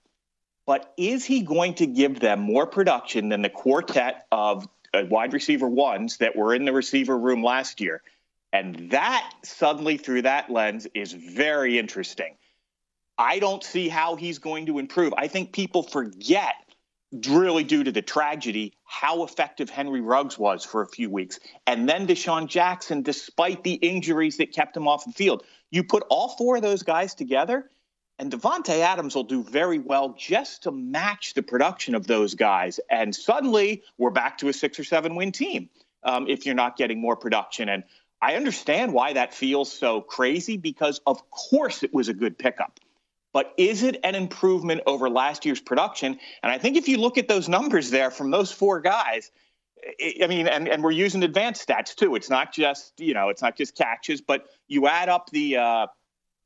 but 0.68 0.94
is 0.98 1.26
he 1.26 1.42
going 1.42 1.76
to 1.76 1.88
give 1.88 2.20
them 2.20 2.42
more 2.42 2.68
production 2.68 3.30
than 3.30 3.42
the 3.42 3.50
quartet 3.50 4.28
of 4.32 4.68
uh, 4.94 5.04
wide 5.10 5.34
receiver 5.34 5.68
ones 5.68 6.18
that 6.18 6.36
were 6.36 6.54
in 6.54 6.66
the 6.66 6.74
receiver 6.74 7.18
room 7.18 7.42
last 7.42 7.82
year? 7.82 8.04
And 8.54 8.92
that 8.92 9.32
suddenly, 9.44 9.98
through 9.98 10.24
that 10.24 10.50
lens, 10.50 10.88
is 10.94 11.14
very 11.14 11.80
interesting. 11.80 12.36
I 13.18 13.40
don't 13.40 13.64
see 13.64 13.88
how 13.88 14.16
he's 14.16 14.40
going 14.40 14.66
to 14.66 14.80
improve. 14.80 15.14
I 15.16 15.28
think 15.28 15.54
people 15.54 15.84
forget, 15.84 16.56
really 17.28 17.64
due 17.64 17.84
to 17.84 17.92
the 17.92 18.02
tragedy, 18.02 18.74
how 18.84 19.24
effective 19.24 19.70
Henry 19.70 20.02
Ruggs 20.02 20.38
was 20.40 20.66
for 20.66 20.82
a 20.82 20.88
few 20.88 21.10
weeks. 21.10 21.40
And 21.68 21.88
then 21.88 22.08
DeSean 22.08 22.48
Jackson, 22.48 23.04
despite 23.04 23.64
the 23.64 23.74
injuries 23.74 24.38
that 24.38 24.54
kept 24.54 24.76
him 24.76 24.88
off 24.88 25.06
the 25.06 25.12
field. 25.12 25.44
You 25.70 25.84
put 25.84 26.04
all 26.10 26.30
four 26.30 26.58
of 26.58 26.62
those 26.62 26.84
guys 26.84 27.14
together, 27.14 27.70
and 28.20 28.32
Davante 28.32 28.80
Adams 28.80 29.16
will 29.16 29.24
do 29.24 29.44
very 29.44 29.80
well 29.80 30.16
just 30.18 30.64
to 30.64 30.72
match 30.72 31.34
the 31.34 31.42
production 31.44 31.96
of 31.96 32.08
those 32.08 32.36
guys. 32.36 32.80
And 32.90 33.16
suddenly, 33.16 33.84
we're 33.98 34.12
back 34.12 34.38
to 34.40 34.48
a 34.48 34.54
six 34.54 34.80
or 34.80 34.84
seven 34.84 35.16
win 35.16 35.32
team 35.32 35.70
um, 36.04 36.28
if 36.28 36.46
you're 36.46 36.56
not 36.56 36.78
getting 36.78 37.00
more 37.00 37.16
production. 37.16 37.70
And 37.70 37.84
I 38.22 38.36
understand 38.36 38.94
why 38.94 39.14
that 39.14 39.34
feels 39.34 39.72
so 39.72 40.02
crazy 40.02 40.58
because, 40.58 41.02
of 41.08 41.30
course, 41.32 41.84
it 41.84 41.94
was 41.94 42.08
a 42.08 42.14
good 42.14 42.38
pickup. 42.38 42.80
But 43.34 43.54
is 43.58 43.84
it 43.84 44.00
an 44.04 44.16
improvement 44.16 44.82
over 44.86 45.10
last 45.10 45.46
year's 45.46 45.62
production? 45.62 46.20
And 46.44 46.52
I 46.52 46.58
think 46.58 46.78
if 46.78 46.88
you 46.88 46.98
look 46.98 47.18
at 47.18 47.28
those 47.28 47.48
numbers 47.48 47.90
there 47.90 48.12
from 48.12 48.30
those 48.30 48.52
four 48.52 48.82
guys, 48.82 49.32
I 50.22 50.28
mean, 50.28 50.48
and, 50.48 50.68
and 50.68 50.84
we're 50.84 50.92
using 50.92 51.24
advanced 51.24 51.68
stats 51.68 51.96
too. 51.96 52.16
It's 52.16 52.30
not 52.30 52.54
just 52.54 53.00
you 53.00 53.14
know, 53.14 53.30
it's 53.30 53.42
not 53.42 53.58
just 53.58 53.76
catches, 53.76 54.22
but 54.22 54.46
you 54.68 54.88
add 54.88 55.10
up 55.10 55.30
the 55.32 55.58
uh, 55.58 55.88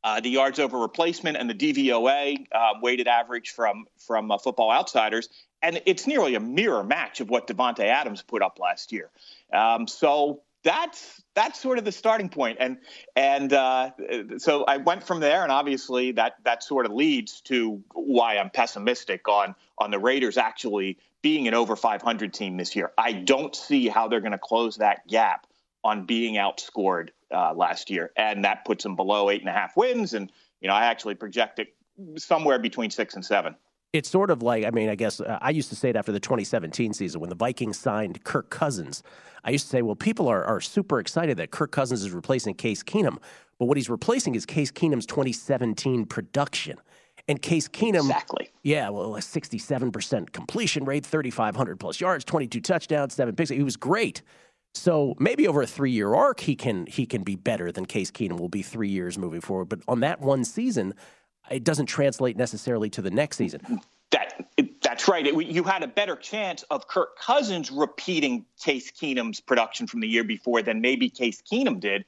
uh, 0.04 0.20
the 0.22 0.30
yards 0.30 0.60
over 0.60 0.78
replacement 0.78 1.36
and 1.36 1.50
the 1.50 1.54
DVOA 1.54 2.46
uh, 2.52 2.74
weighted 2.82 3.08
average 3.08 3.50
from 3.50 3.88
from 3.98 4.32
uh, 4.32 4.38
Football 4.38 4.72
Outsiders, 4.72 5.28
and 5.62 5.82
it's 5.86 6.08
nearly 6.08 6.36
a 6.36 6.40
mirror 6.40 6.84
match 6.84 7.20
of 7.20 7.30
what 7.30 7.48
Davante 7.48 7.86
Adams 7.86 8.22
put 8.22 8.42
up 8.42 8.60
last 8.60 8.92
year. 8.94 9.10
Um, 9.52 9.88
so 9.88 10.44
that's 10.66 11.22
that's 11.36 11.62
sort 11.62 11.78
of 11.78 11.86
the 11.86 11.92
starting 11.92 12.28
point 12.28 12.58
and 12.60 12.78
and 13.16 13.54
uh, 13.54 13.92
so 14.40 14.66
I 14.66 14.78
went 14.78 15.04
from 15.04 15.20
there 15.20 15.44
and 15.44 15.52
obviously 15.52 16.12
that 16.14 16.34
that 16.44 16.64
sort 16.64 16.88
of 16.88 16.92
leads 16.92 17.40
to 17.42 17.82
why 17.94 18.38
I'm 18.38 18.50
pessimistic 18.50 19.30
on 19.30 19.56
on 19.78 19.92
the 19.92 20.00
Raiders 20.00 20.38
actually 20.38 20.98
being 21.22 21.48
an 21.48 21.54
over 21.54 21.76
500 21.76 22.34
team 22.34 22.58
this 22.58 22.76
year. 22.76 22.92
I 22.98 23.14
don't 23.14 23.56
see 23.56 23.88
how 23.88 24.08
they're 24.08 24.20
going 24.20 24.32
to 24.32 24.38
close 24.38 24.78
that 24.78 25.08
gap 25.08 25.48
on 25.84 26.06
being 26.06 26.36
outscored 26.36 27.10
uh, 27.32 27.54
last 27.54 27.90
year, 27.90 28.12
and 28.18 28.46
that 28.46 28.66
puts 28.66 28.84
them 28.84 28.96
below 28.96 29.30
eight 29.30 29.42
and 29.42 29.50
a 29.50 29.54
half 29.54 29.78
wins. 29.78 30.14
And 30.14 30.32
you 30.62 30.68
know 30.68 30.74
I 30.74 30.86
actually 30.86 31.16
project 31.16 31.60
it 31.60 31.76
somewhere 32.18 32.60
between 32.60 32.90
six 32.90 33.14
and 33.14 33.24
seven 33.24 33.56
it's 33.96 34.10
sort 34.10 34.30
of 34.30 34.44
like 34.44 34.66
I 34.66 34.72
mean, 34.72 34.90
I 34.90 34.96
guess 34.96 35.20
uh, 35.20 35.40
I 35.42 35.52
used 35.52 35.70
to 35.70 35.76
say 35.76 35.90
it 35.90 35.96
after 35.96 36.12
the 36.12 36.20
2017 36.20 36.94
season 36.94 37.22
when 37.22 37.30
the 37.30 37.36
Vikings 37.36 37.80
signed 37.80 38.24
Kirk 38.24 38.50
Cousins. 38.50 39.02
I 39.44 39.52
used 39.52 39.66
to 39.66 39.70
say, 39.70 39.82
well, 39.82 39.96
people 39.96 40.28
are, 40.28 40.44
are 40.44 40.60
super 40.60 41.00
excited 41.00 41.38
that 41.38 41.52
Kirk 41.52 41.72
Cousins 41.72 42.04
is 42.04 42.12
replacing 42.12 42.56
Case 42.56 42.84
Keenum, 42.84 43.18
but 43.60 43.66
what 43.66 43.78
he's 43.78 43.90
replacing 43.90 44.36
is 44.36 44.46
Case 44.46 44.72
Keenum's 44.72 45.06
2017 45.06 46.06
production. 46.06 46.78
And 47.28 47.42
Case 47.42 47.68
Keenum, 47.68 48.02
exactly, 48.02 48.50
yeah, 48.64 48.90
well, 48.90 49.16
a 49.16 49.20
67% 49.20 50.32
completion 50.32 50.86
rate, 50.86 51.06
3,500 51.06 51.80
plus 51.80 52.00
yards, 52.00 52.24
22 52.26 52.62
touchdowns, 52.62 53.14
seven 53.16 53.36
picks. 53.36 53.50
He 53.50 53.64
was 53.64 53.78
great. 53.78 54.22
So 54.76 55.16
maybe 55.20 55.48
over 55.48 55.62
a 55.62 55.68
three-year 55.68 56.14
arc, 56.14 56.42
he 56.42 56.56
can 56.56 56.86
he 56.86 57.06
can 57.06 57.24
be 57.24 57.36
better 57.36 57.72
than 57.72 57.86
Case 57.86 58.12
Keenum 58.12 58.40
will 58.40 58.50
be 58.50 58.62
three 58.62 58.90
years 58.90 59.18
moving 59.18 59.42
forward. 59.42 59.70
But 59.70 59.80
on 59.88 60.02
that 60.02 60.20
one 60.20 60.44
season, 60.44 60.94
it 61.52 61.64
doesn't 61.64 61.88
translate 61.88 62.38
necessarily 62.38 62.90
to 62.92 63.02
the 63.02 63.12
next 63.12 63.38
season. 63.38 63.82
That 64.12 64.46
that's 64.82 65.08
right. 65.08 65.26
It, 65.26 65.36
you 65.48 65.64
had 65.64 65.84
a 65.84 65.88
better 65.88 66.16
chance 66.16 66.64
of 66.64 66.88
Kirk 66.88 67.18
Cousins 67.20 67.72
repeating 67.72 68.46
Case 68.64 68.92
Keenum's 68.92 69.40
production 69.40 69.88
from 69.88 70.00
the 70.00 70.08
year 70.08 70.24
before 70.24 70.62
than 70.62 70.82
maybe 70.82 71.10
Case 71.10 71.42
Keenum 71.42 71.80
did. 71.80 72.06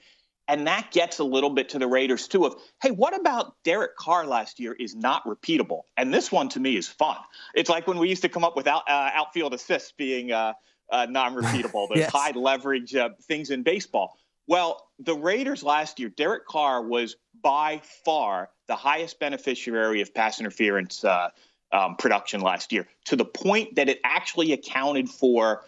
And 0.50 0.66
that 0.68 0.92
gets 0.92 1.20
a 1.20 1.26
little 1.26 1.50
bit 1.50 1.70
to 1.70 1.80
the 1.80 1.88
Raiders 1.88 2.28
too 2.30 2.46
of, 2.46 2.56
hey, 2.82 2.92
what 2.92 3.20
about 3.20 3.56
Derek 3.66 3.98
Carr 3.98 4.26
last 4.26 4.60
year 4.62 4.72
is 4.74 4.96
not 4.96 5.26
repeatable? 5.26 5.82
And 5.98 6.14
this 6.14 6.32
one 6.32 6.48
to 6.50 6.60
me 6.62 6.78
is 6.78 6.88
fun. 6.88 7.18
It's 7.54 7.70
like 7.70 7.86
when 7.86 7.98
we 7.98 8.08
used 8.08 8.22
to 8.22 8.30
come 8.30 8.46
up 8.46 8.56
with 8.56 8.66
out, 8.66 8.84
uh, 8.88 9.10
outfield 9.14 9.54
assists 9.54 9.92
being 9.92 10.32
uh, 10.32 10.54
uh, 10.90 11.06
non-repeatable, 11.10 11.90
those 11.90 11.98
Yes. 11.98 12.12
high 12.14 12.32
leverage 12.32 12.96
uh, 12.96 13.10
things 13.24 13.50
in 13.50 13.64
baseball. 13.64 14.18
Well, 14.48 14.88
the 15.00 15.16
Raiders 15.16 15.62
last 15.62 16.00
year, 16.00 16.10
Derek 16.10 16.46
Carr 16.46 16.82
was 16.82 17.18
by 17.44 17.82
far 18.06 18.50
the 18.68 18.76
highest 18.76 19.20
beneficiary 19.20 20.02
of 20.02 20.14
pass 20.14 20.40
interference 20.40 21.04
uh, 21.04 21.30
um, 21.72 21.96
production 21.98 22.42
last 22.42 22.72
year, 22.72 22.88
to 23.06 23.16
the 23.16 23.26
point 23.26 23.76
that 23.76 23.90
it 23.90 24.00
actually 24.04 24.54
accounted 24.54 25.10
for 25.10 25.64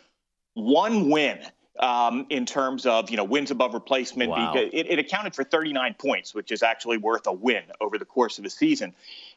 one 0.53 1.09
win 1.09 1.39
um, 1.79 2.25
in 2.29 2.45
terms 2.45 2.85
of 2.85 3.09
you 3.09 3.17
know 3.17 3.23
wins 3.23 3.51
above 3.51 3.73
replacement. 3.73 4.31
Wow. 4.31 4.53
Because 4.53 4.69
it, 4.73 4.87
it 4.87 4.99
accounted 4.99 5.35
for 5.35 5.43
39 5.43 5.95
points, 5.95 6.33
which 6.33 6.51
is 6.51 6.63
actually 6.63 6.97
worth 6.97 7.27
a 7.27 7.33
win 7.33 7.63
over 7.81 7.97
the 7.97 8.05
course 8.05 8.39
of 8.39 8.45
a 8.45 8.49
season. 8.49 8.95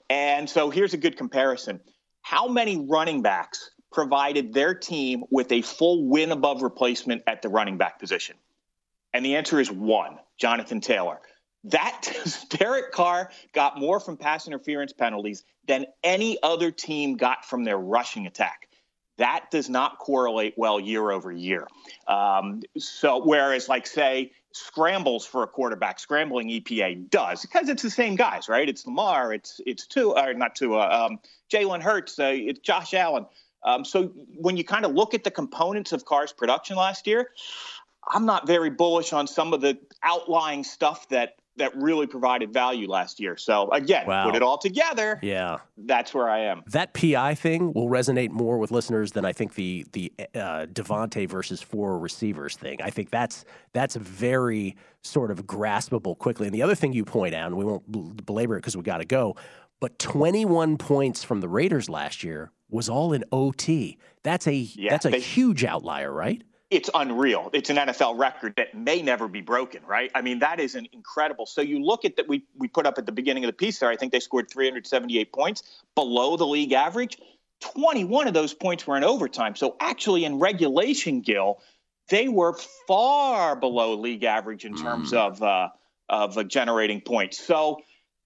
And 0.09 0.49
so 0.49 0.71
here's 0.71 0.95
a 0.95 0.99
good 0.99 1.17
comparison: 1.17 1.81
how 2.21 2.49
many 2.49 2.79
running 2.79 3.23
backs 3.23 3.71
provided 3.93 4.55
their 4.55 4.75
team 4.75 5.25
with 5.31 5.53
a 5.53 5.63
full 5.63 6.05
win 6.05 6.33
above 6.33 6.63
replacement 6.63 7.23
at 7.27 7.43
the 7.43 7.49
running 7.49 7.77
back 7.77 7.99
position? 7.99 8.37
And 9.15 9.25
the 9.25 9.37
answer 9.37 9.61
is 9.61 9.71
one, 9.71 10.19
Jonathan 10.39 10.81
Taylor. 10.81 11.21
That 11.65 12.09
Derek 12.51 12.93
Carr 12.93 13.31
got 13.53 13.79
more 13.79 14.01
from 14.01 14.17
pass 14.17 14.47
interference 14.47 14.93
penalties 14.93 15.45
than 15.67 15.87
any 16.03 16.39
other 16.43 16.71
team 16.71 17.17
got 17.17 17.45
from 17.45 17.65
their 17.65 17.79
rushing 17.79 18.27
attack. 18.27 18.69
That 19.19 19.51
does 19.51 19.69
not 19.69 19.99
correlate 19.99 20.55
well 20.57 20.81
year 20.81 21.11
over 21.11 21.31
year. 21.31 21.69
Um, 22.09 22.63
so, 22.79 23.23
whereas, 23.25 23.69
like, 23.69 23.87
say, 23.87 24.33
scrambles 24.53 25.27
for 25.27 25.43
a 25.43 25.47
quarterback, 25.47 25.99
scrambling 26.01 26.49
EPA 26.49 27.11
does 27.11 27.43
because 27.43 27.69
it's 27.69 27.83
the 27.83 27.91
same 27.91 28.17
guys, 28.17 28.49
right? 28.49 28.69
It's 28.69 28.87
Lamar, 28.87 29.33
it's 29.33 29.61
it's 29.67 29.87
Tua, 29.87 30.29
or 30.29 30.35
not 30.35 30.55
Tua, 30.55 30.79
uh, 30.79 31.07
um, 31.07 31.19
Jalen 31.53 31.83
Hurts, 31.83 32.19
uh, 32.19 32.33
it's 32.35 32.61
Josh 32.61 32.95
Allen. 32.95 33.27
Um, 33.65 33.85
so 33.85 34.09
when 34.35 34.57
you 34.57 34.65
kind 34.65 34.85
of 34.85 34.93
look 34.93 35.15
at 35.15 35.25
the 35.25 35.31
components 35.31 35.93
of 35.93 36.05
Carr's 36.05 36.33
production 36.33 36.77
last 36.77 37.07
year, 37.07 37.31
I'm 38.09 38.27
not 38.27 38.47
very 38.47 38.71
bullish 38.71 39.13
on 39.13 39.27
some 39.27 39.53
of 39.53 39.61
the 39.61 39.79
outlying 40.03 40.65
stuff 40.65 41.09
that 41.09 41.35
that 41.59 41.77
really 41.77 42.07
provided 42.07 42.51
value 42.51 42.89
last 42.89 43.21
year. 43.21 43.37
So 43.37 43.71
again, 43.73 44.07
Wow. 44.07 44.25
put 44.25 44.35
it 44.35 44.43
all 44.43 44.57
together. 44.57 45.21
Yeah. 45.23 45.59
That's 45.77 46.15
where 46.15 46.27
I 46.27 46.39
am. 46.45 46.63
That 46.69 46.95
PI 46.95 47.35
thing 47.35 47.75
will 47.75 47.89
resonate 47.91 48.31
more 48.31 48.57
with 48.57 48.71
listeners 48.71 49.13
than 49.13 49.27
I 49.27 49.35
think 49.35 49.55
the 49.55 49.85
the 49.93 50.11
uh, 50.35 50.65
Davante 50.73 51.29
versus 51.29 51.61
four 51.61 51.99
receivers 51.99 52.57
thing. 52.57 52.81
I 52.83 52.89
think 52.89 53.11
that's 53.11 53.45
that's 53.75 53.97
very 53.97 54.77
sort 55.03 55.31
of 55.31 55.45
graspable 55.47 56.17
quickly. 56.17 56.47
And 56.47 56.55
the 56.55 56.63
other 56.63 56.75
thing 56.75 56.95
you 56.95 57.05
point 57.05 57.35
out, 57.35 57.49
and 57.49 57.57
we 57.59 57.67
won't 57.67 58.25
belabor 58.25 58.57
it 58.57 58.61
because 58.61 58.77
we 58.77 58.83
got 58.83 58.99
to 58.99 59.05
go, 59.05 59.37
but 59.79 59.99
21 59.99 60.79
points 60.79 61.23
from 61.23 61.41
the 61.41 61.49
Raiders 61.49 61.91
last 61.91 62.25
year 62.25 62.51
was 62.71 62.89
all 62.89 63.13
in 63.13 63.25
OT. 63.31 63.99
That's 64.23 64.47
a 64.47 64.67
that's 64.89 65.05
a 65.05 65.11
they- 65.11 65.21
huge 65.21 65.65
outlier, 65.65 66.11
right? 66.11 66.43
It's 66.73 66.89
unreal. 66.95 67.51
It's 67.53 67.69
an 67.69 67.77
NFL 67.77 68.19
record 68.19 68.55
that 68.57 68.75
may 68.75 69.03
never 69.03 69.29
be 69.29 69.43
broken, 69.43 69.83
right? 69.87 70.11
I 70.15 70.23
mean, 70.23 70.39
that 70.39 70.59
is 70.59 70.75
an 70.75 70.89
incredible. 70.93 71.45
So 71.45 71.61
you 71.61 71.85
look 71.85 72.07
at 72.07 72.17
that 72.17 72.27
we 72.27 72.45
we 72.57 72.67
put 72.67 72.87
up 72.87 72.97
at 72.97 73.05
the 73.05 73.13
beginning 73.13 73.45
of 73.45 73.49
the 73.49 73.53
piece 73.53 73.79
there. 73.79 73.91
I 73.91 73.97
think 73.97 74.11
they 74.11 74.21
scored 74.21 74.51
378 74.51 75.33
points 75.33 75.63
below 75.95 76.37
the 76.39 76.47
league 76.47 76.73
average. 76.73 77.19
21 77.61 78.27
of 78.27 78.35
those 78.35 78.55
points 78.55 78.87
were 78.87 78.97
in 78.97 79.05
overtime. 79.05 79.55
So 79.55 79.77
actually, 79.81 80.25
in 80.25 80.39
regulation, 80.39 81.21
Gil, 81.21 81.61
they 82.09 82.29
were 82.29 82.55
far 82.89 83.55
below 83.55 83.95
league 83.95 84.25
average 84.25 84.65
in 84.65 84.75
terms 84.75 85.13
of 85.13 85.43
uh, 85.43 85.69
of 86.09 86.39
uh, 86.39 86.43
generating 86.43 87.03
points. 87.03 87.39
So 87.39 87.83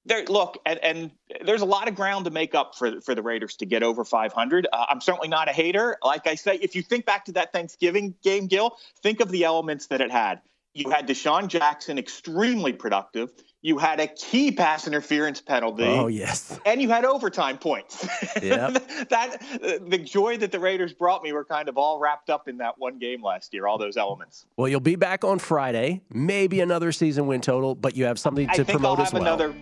there, 0.07 0.25
look, 0.25 0.59
and, 0.65 0.79
and 0.83 1.11
there's 1.45 1.63
a 1.63 1.67
lot 1.67 1.89
of 1.89 1.95
ground 1.95 2.25
to 2.25 2.31
make 2.31 2.55
up 2.55 2.75
for 2.77 3.01
for 3.01 3.15
the 3.15 3.23
Raiders 3.23 3.57
to 3.57 3.67
get 3.67 3.83
over 3.83 4.05
500. 4.05 4.67
Uh, 4.73 4.87
I'm 4.89 5.01
certainly 5.01 5.29
not 5.29 5.49
a 5.49 5.53
hater. 5.53 5.97
Like 6.03 6.27
I 6.27 6.37
say, 6.37 6.57
if 6.57 6.75
you 6.75 6.83
think 6.83 7.05
back 7.05 7.25
to 7.27 7.33
that 7.33 7.53
Thanksgiving 7.53 8.15
game, 8.23 8.47
Gil, 8.47 8.77
think 9.03 9.21
of 9.21 9.31
the 9.31 9.45
elements 9.45 9.89
that 9.89 10.01
it 10.01 10.11
had. 10.11 10.41
You 10.75 10.91
had 10.91 11.09
DeSean 11.09 11.49
Jackson, 11.49 11.97
extremely 11.99 12.75
productive. 12.75 13.33
You 13.63 13.79
had 13.79 13.99
a 13.99 14.07
key 14.07 14.53
pass 14.53 14.87
interference 14.87 15.41
penalty. 15.41 15.85
Oh 15.85 16.07
yes. 16.07 16.61
And 16.67 16.81
you 16.83 16.91
had 16.91 17.05
overtime 17.05 17.59
points. 17.59 18.07
Yep. 18.43 19.09
that 19.09 19.41
the 19.89 19.97
joy 19.99 20.37
that 20.37 20.53
the 20.53 20.61
Raiders 20.61 20.93
brought 20.93 21.23
me 21.23 21.33
were 21.33 21.45
kind 21.45 21.71
of 21.71 21.79
all 21.79 21.99
wrapped 21.99 22.29
up 22.29 22.47
in 22.49 22.59
that 22.59 22.75
one 22.79 22.99
game 22.99 23.23
last 23.25 23.55
year. 23.55 23.67
All 23.67 23.79
those 23.79 23.97
elements. 23.97 24.45
Well, 24.57 24.69
you'll 24.69 24.81
be 24.81 24.97
back 24.97 25.25
on 25.25 25.39
Friday. 25.39 26.03
Maybe 26.13 26.61
another 26.61 26.93
season 26.93 27.27
win 27.27 27.41
total, 27.41 27.75
but 27.75 27.97
you 27.97 28.05
have 28.05 28.19
something 28.19 28.47
to 28.49 28.53
I 28.53 28.57
think 28.57 28.69
promote 28.69 28.99
I'll 28.99 29.07
as 29.07 29.13
have 29.13 29.23
well. 29.23 29.35
another. 29.35 29.55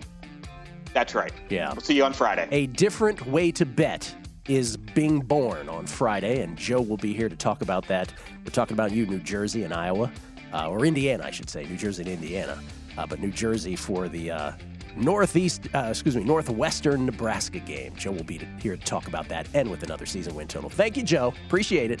That's 0.95 1.13
right. 1.13 1.33
Yeah. 1.49 1.73
We'll 1.73 1.81
see 1.81 1.93
you 1.93 2.05
on 2.05 2.13
Friday. 2.13 2.47
A 2.51 2.67
different 2.67 3.27
way 3.27 3.51
to 3.51 3.65
bet 3.65 4.15
is 4.47 4.77
being 4.77 5.19
born 5.19 5.67
on 5.67 5.85
Friday, 5.85 6.41
and 6.41 6.57
Joe 6.57 6.79
will 6.79 6.95
be 6.95 7.13
here 7.13 7.27
to 7.27 7.35
talk 7.35 7.61
about 7.61 7.85
that. 7.89 8.13
We're 8.45 8.51
talking 8.51 8.75
about 8.75 8.93
you, 8.93 9.05
New 9.05 9.19
Jersey 9.19 9.63
and 9.63 9.73
Iowa, 9.73 10.09
uh, 10.53 10.69
or 10.69 10.85
Indiana, 10.85 11.25
I 11.25 11.31
should 11.31 11.49
say, 11.49 11.65
New 11.65 11.75
Jersey 11.75 12.03
and 12.03 12.11
Indiana, 12.13 12.57
uh, 12.97 13.05
but 13.05 13.19
New 13.19 13.31
Jersey 13.31 13.75
for 13.75 14.07
the 14.07 14.31
uh, 14.31 14.51
northeast, 14.95 15.67
uh, 15.73 15.87
excuse 15.89 16.15
me, 16.15 16.23
northwestern 16.23 17.05
Nebraska 17.05 17.59
game. 17.59 17.93
Joe 17.97 18.11
will 18.11 18.23
be 18.23 18.39
here 18.61 18.77
to 18.77 18.85
talk 18.85 19.09
about 19.09 19.27
that 19.27 19.49
and 19.53 19.69
with 19.69 19.83
another 19.83 20.05
season 20.05 20.33
win 20.33 20.47
total. 20.47 20.69
Thank 20.69 20.95
you, 20.95 21.03
Joe. 21.03 21.33
Appreciate 21.47 21.91
it. 21.91 21.99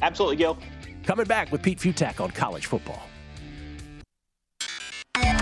Absolutely, 0.00 0.36
Gil. 0.36 0.56
Coming 1.04 1.26
back 1.26 1.52
with 1.52 1.60
Pete 1.60 1.78
Fiutak 1.78 2.18
on 2.18 2.30
college 2.30 2.64
football. 2.64 3.02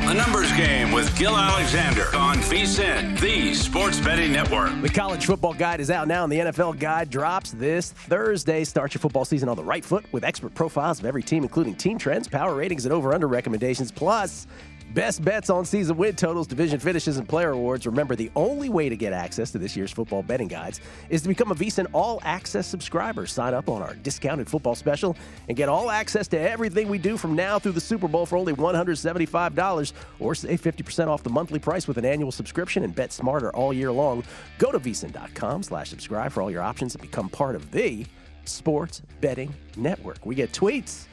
The 0.07 0.15
numbers 0.15 0.53
game 0.53 0.93
with 0.93 1.19
Gil 1.19 1.37
Alexander 1.37 2.05
on 2.15 2.37
VSIN, 2.37 3.19
the 3.19 3.53
sports 3.55 3.99
betting 3.99 4.31
network. 4.31 4.71
The 4.81 4.89
college 4.89 5.27
football 5.27 5.53
guide 5.53 5.81
is 5.81 5.91
out 5.91 6.07
now, 6.07 6.23
and 6.23 6.33
the 6.33 6.39
NFL 6.39 6.79
guide 6.79 7.11
drops 7.11 7.51
this 7.51 7.91
Thursday. 7.91 8.63
Start 8.63 8.95
your 8.95 9.01
football 9.01 9.25
season 9.25 9.49
on 9.49 9.57
the 9.57 9.65
right 9.65 9.85
foot 9.85 10.05
with 10.13 10.23
expert 10.23 10.55
profiles 10.55 11.01
of 11.01 11.07
every 11.07 11.25
team, 11.25 11.43
including 11.43 11.75
team 11.75 11.99
trends, 11.99 12.29
power 12.29 12.55
ratings, 12.55 12.85
and 12.87 12.95
over 12.95 13.13
under 13.13 13.27
recommendations, 13.27 13.91
plus 13.91 14.47
best 14.95 15.25
bets 15.25 15.51
on 15.51 15.65
season 15.65 15.97
win 15.97 16.17
totals, 16.17 16.47
division 16.47 16.79
finishes, 16.79 17.19
and 17.19 17.29
player 17.29 17.51
awards. 17.51 17.87
Remember, 17.87 18.17
the 18.17 18.31
only 18.37 18.69
way 18.69 18.89
to 18.89 18.97
get 18.97 19.13
access 19.13 19.51
to 19.53 19.59
this 19.59 19.77
year's 19.77 19.93
football 19.93 20.23
betting 20.23 20.49
guides 20.49 20.81
is 21.11 21.23
to 21.23 21.29
become 21.29 21.51
a 21.51 21.55
VSIN 21.55 21.87
All 21.93 22.21
Access 22.23 22.67
subscriber. 22.67 23.27
Sign 23.27 23.55
up 23.55 23.69
on 23.69 23.83
our 23.83 23.95
discounted 23.97 24.49
football 24.49 24.75
special 24.75 25.17
and 25.49 25.57
get 25.57 25.69
all 25.69 25.91
access 25.91 26.29
to 26.29 26.39
everything 26.39 26.89
we 26.89 26.99
do 26.99 27.17
from 27.17 27.35
now 27.35 27.59
through 27.59 27.73
the 27.73 27.81
Super 27.81 28.09
Bowl 28.09 28.27
for 28.27 28.37
only 28.37 28.55
$175 28.55 29.93
or 30.21 30.35
save 30.35 30.63
50% 30.63 31.09
off 31.09 31.23
the 31.23 31.31
monthly 31.31 31.59
price 31.59 31.87
with 31.87 31.99
an 31.99 32.05
annual 32.05 32.33
subscription 32.33 32.85
and 32.85 32.95
bet 32.95 33.13
smarter 33.13 33.51
all 33.55 33.73
year 33.73 33.93
long. 33.93 34.23
Go 34.59 34.73
to 34.73 34.79
vsin.com 34.79 35.63
slash 35.63 35.91
subscribe 35.91 36.33
for 36.33 36.43
all 36.43 36.51
your 36.51 36.63
options 36.63 36.95
and 36.95 37.03
become 37.03 37.29
part 37.29 37.55
of 37.55 37.71
the 37.71 38.07
Sports 38.45 39.03
Betting 39.21 39.53
Network. 39.77 40.25
We 40.25 40.35
get 40.35 40.53
tweets 40.53 41.07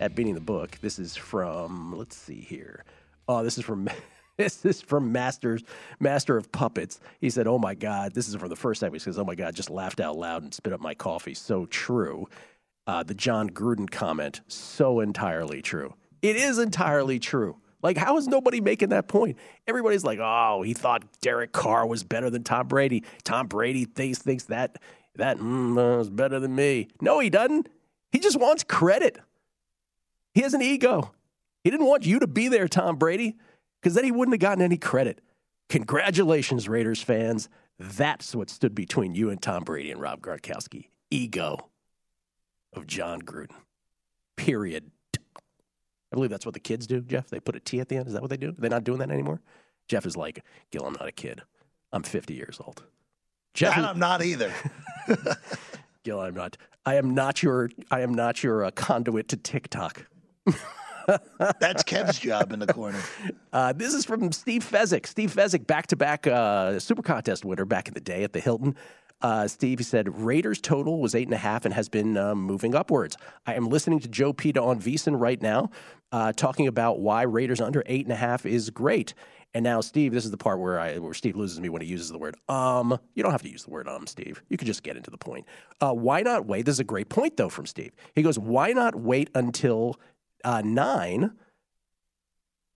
at 0.00 0.14
Beating 0.14 0.34
the 0.34 0.40
Book. 0.40 0.78
This 0.80 0.98
is 0.98 1.16
from, 1.16 1.96
let's 1.96 2.16
see 2.16 2.40
here. 2.40 2.84
Oh, 3.28 3.44
this 3.44 3.58
is 3.58 3.64
from 3.64 3.88
this 4.36 4.64
is 4.64 4.80
from 4.80 5.12
Masters 5.12 5.62
Master 6.00 6.36
of 6.36 6.50
Puppets. 6.50 7.00
He 7.20 7.30
said, 7.30 7.46
"Oh 7.46 7.58
my 7.58 7.74
God, 7.74 8.14
this 8.14 8.28
is 8.28 8.34
from 8.34 8.48
the 8.48 8.56
first 8.56 8.80
time." 8.80 8.92
He 8.92 8.98
says, 8.98 9.18
"Oh 9.18 9.24
my 9.24 9.34
God," 9.34 9.54
just 9.54 9.70
laughed 9.70 10.00
out 10.00 10.16
loud 10.16 10.42
and 10.42 10.54
spit 10.54 10.72
up 10.72 10.80
my 10.80 10.94
coffee. 10.94 11.34
So 11.34 11.66
true. 11.66 12.28
Uh, 12.86 13.02
the 13.02 13.14
Jon 13.14 13.50
Gruden 13.50 13.90
comment, 13.90 14.40
so 14.48 15.00
entirely 15.00 15.60
true. 15.60 15.92
It 16.22 16.36
is 16.36 16.58
entirely 16.58 17.18
true. 17.18 17.58
Like, 17.82 17.98
how 17.98 18.16
is 18.16 18.26
nobody 18.26 18.62
making 18.62 18.88
that 18.88 19.08
point? 19.08 19.36
Everybody's 19.66 20.04
like, 20.04 20.18
"Oh, 20.20 20.62
he 20.62 20.72
thought 20.72 21.04
Derek 21.20 21.52
Carr 21.52 21.86
was 21.86 22.02
better 22.02 22.30
than 22.30 22.44
Tom 22.44 22.66
Brady. 22.66 23.04
Tom 23.24 23.46
Brady 23.46 23.84
thinks 23.84 24.18
thinks 24.18 24.44
that 24.44 24.78
that 25.16 25.38
mm, 25.38 25.76
uh, 25.76 26.00
is 26.00 26.08
better 26.08 26.40
than 26.40 26.54
me." 26.54 26.88
No, 27.02 27.18
he 27.20 27.28
doesn't. 27.28 27.68
He 28.10 28.20
just 28.20 28.40
wants 28.40 28.64
credit. 28.64 29.18
He 30.32 30.40
has 30.40 30.54
an 30.54 30.62
ego. 30.62 31.12
He 31.64 31.70
didn't 31.70 31.86
want 31.86 32.06
you 32.06 32.18
to 32.20 32.26
be 32.26 32.48
there, 32.48 32.68
Tom 32.68 32.96
Brady, 32.96 33.36
because 33.80 33.94
then 33.94 34.04
he 34.04 34.12
wouldn't 34.12 34.34
have 34.34 34.40
gotten 34.40 34.62
any 34.62 34.78
credit. 34.78 35.20
Congratulations, 35.68 36.68
Raiders 36.68 37.02
fans. 37.02 37.48
That's 37.78 38.34
what 38.34 38.50
stood 38.50 38.74
between 38.74 39.14
you 39.14 39.30
and 39.30 39.40
Tom 39.40 39.64
Brady 39.64 39.90
and 39.90 40.00
Rob 40.00 40.20
Gronkowski. 40.20 40.88
Ego 41.10 41.68
of 42.72 42.86
Jon 42.86 43.22
Gruden. 43.22 43.54
Period. 44.36 44.90
I 45.16 46.16
believe 46.16 46.30
that's 46.30 46.46
what 46.46 46.54
the 46.54 46.60
kids 46.60 46.86
do, 46.86 47.00
Jeff. 47.02 47.28
They 47.28 47.40
put 47.40 47.56
a 47.56 47.60
T 47.60 47.80
at 47.80 47.88
the 47.88 47.96
end. 47.96 48.06
Is 48.08 48.14
that 48.14 48.22
what 48.22 48.30
they 48.30 48.36
do? 48.36 48.54
They're 48.56 48.70
not 48.70 48.84
doing 48.84 48.98
that 48.98 49.10
anymore? 49.10 49.40
Jeff 49.88 50.06
is 50.06 50.16
like, 50.16 50.42
Gil, 50.70 50.84
I'm 50.84 50.94
not 50.94 51.08
a 51.08 51.12
kid. 51.12 51.42
I'm 51.92 52.02
50 52.02 52.34
years 52.34 52.58
old. 52.64 52.84
Jeff, 53.54 53.76
And 53.76 53.86
I'm 53.86 53.98
not 53.98 54.22
either. 54.22 54.52
Gil, 56.04 56.20
I'm 56.20 56.34
not. 56.34 56.56
I 56.86 56.94
am 56.94 57.14
not 57.14 57.42
your. 57.42 57.70
I 57.90 58.00
am 58.00 58.14
not 58.14 58.42
your 58.42 58.64
uh, 58.64 58.70
conduit 58.70 59.28
to 59.28 59.36
TikTok. 59.36 60.06
That's 61.60 61.82
Kev's 61.82 62.18
job 62.18 62.52
in 62.52 62.58
the 62.58 62.66
corner. 62.66 63.00
Uh, 63.50 63.72
this 63.72 63.94
is 63.94 64.04
from 64.04 64.30
Steve 64.30 64.62
Fezzik. 64.62 65.06
Steve 65.06 65.34
Fezzik, 65.34 65.66
back 65.66 65.86
to 65.86 65.96
back 65.96 66.24
Super 66.80 67.02
Contest 67.02 67.46
winner 67.46 67.64
back 67.64 67.88
in 67.88 67.94
the 67.94 68.00
day 68.00 68.22
at 68.22 68.34
the 68.34 68.40
Hilton. 68.40 68.76
Uh, 69.20 69.48
Steve, 69.48 69.84
said 69.84 70.20
Raiders 70.20 70.60
total 70.60 71.00
was 71.00 71.14
eight 71.14 71.26
and 71.26 71.34
a 71.34 71.38
half 71.38 71.64
and 71.64 71.74
has 71.74 71.88
been 71.88 72.16
uh, 72.16 72.34
moving 72.34 72.74
upwards. 72.74 73.16
I 73.46 73.54
am 73.54 73.68
listening 73.68 74.00
to 74.00 74.08
Joe 74.08 74.32
Peta 74.32 74.62
on 74.62 74.80
VSiN 74.80 75.18
right 75.18 75.40
now, 75.40 75.70
uh, 76.12 76.32
talking 76.32 76.68
about 76.68 77.00
why 77.00 77.22
Raiders 77.22 77.60
under 77.60 77.82
eight 77.86 78.04
and 78.04 78.12
a 78.12 78.16
half 78.16 78.46
is 78.46 78.70
great. 78.70 79.14
And 79.54 79.64
now, 79.64 79.80
Steve, 79.80 80.12
this 80.12 80.24
is 80.24 80.30
the 80.30 80.36
part 80.36 80.60
where 80.60 80.78
I 80.78 80.98
where 80.98 81.14
Steve 81.14 81.34
loses 81.34 81.58
me 81.58 81.70
when 81.70 81.80
he 81.80 81.88
uses 81.88 82.10
the 82.10 82.18
word 82.18 82.36
um. 82.48 82.98
You 83.14 83.22
don't 83.22 83.32
have 83.32 83.42
to 83.42 83.50
use 83.50 83.64
the 83.64 83.70
word 83.70 83.88
um, 83.88 84.06
Steve. 84.06 84.42
You 84.50 84.58
can 84.58 84.66
just 84.66 84.82
get 84.82 84.96
into 84.96 85.10
the 85.10 85.18
point. 85.18 85.46
Uh, 85.80 85.92
why 85.92 86.20
not 86.20 86.46
wait? 86.46 86.66
This 86.66 86.74
is 86.74 86.80
a 86.80 86.84
great 86.84 87.08
point 87.08 87.36
though 87.38 87.48
from 87.48 87.66
Steve. 87.66 87.92
He 88.14 88.22
goes, 88.22 88.38
why 88.38 88.72
not 88.72 88.94
wait 88.94 89.30
until 89.34 89.98
uh, 90.44 90.62
nine? 90.64 91.32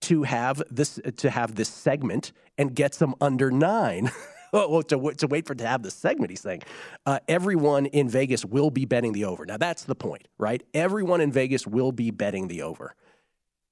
to 0.03 0.23
have 0.23 0.61
this 0.69 0.99
to 1.17 1.29
have 1.29 1.55
this 1.55 1.69
segment 1.69 2.33
and 2.57 2.75
get 2.75 2.93
some 2.93 3.15
under 3.21 3.49
nine. 3.49 4.11
well, 4.53 4.83
to, 4.83 5.13
to 5.13 5.27
wait 5.27 5.47
for 5.47 5.55
to 5.55 5.65
have 5.65 5.81
the 5.81 5.89
segment, 5.89 6.29
he's 6.29 6.41
saying 6.41 6.61
uh, 7.05 7.19
everyone 7.27 7.85
in 7.87 8.09
Vegas 8.09 8.43
will 8.43 8.69
be 8.69 8.85
betting 8.85 9.13
the 9.13 9.25
over. 9.25 9.45
Now 9.45 9.57
that's 9.57 9.85
the 9.85 9.95
point, 9.95 10.27
right? 10.37 10.61
Everyone 10.73 11.21
in 11.21 11.31
Vegas 11.31 11.65
will 11.65 11.93
be 11.93 12.11
betting 12.11 12.49
the 12.49 12.63
over. 12.63 12.95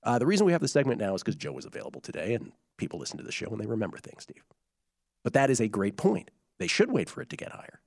Uh, 0.03 0.19
the 0.19 0.25
reason 0.25 0.45
we 0.45 0.53
have 0.53 0.61
the 0.61 0.69
segment 0.69 0.99
now 0.99 1.13
is 1.13 1.21
because 1.21 1.35
Joe 1.35 1.51
was 1.51 1.65
available 1.65 2.01
today, 2.01 2.33
and 2.33 2.53
people 2.77 2.97
listen 2.97 3.17
to 3.17 3.23
the 3.23 3.31
show 3.31 3.47
and 3.47 3.59
they 3.59 3.67
remember 3.67 3.97
things, 3.97 4.23
Steve. 4.23 4.43
But 5.23 5.33
that 5.33 5.49
is 5.49 5.59
a 5.59 5.67
great 5.67 5.97
point. 5.97 6.31
They 6.59 6.67
should 6.67 6.91
wait 6.91 7.09
for 7.09 7.21
it 7.21 7.29
to 7.29 7.35
get 7.35 7.51
higher. 7.51 7.81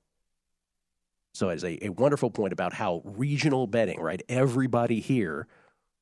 So, 1.33 1.49
it's 1.49 1.63
a, 1.63 1.83
a 1.83 1.89
wonderful 1.89 2.29
point 2.29 2.53
about 2.53 2.73
how 2.73 3.01
regional 3.03 3.67
betting, 3.67 3.99
right? 3.99 4.21
Everybody 4.29 5.01
here 5.01 5.47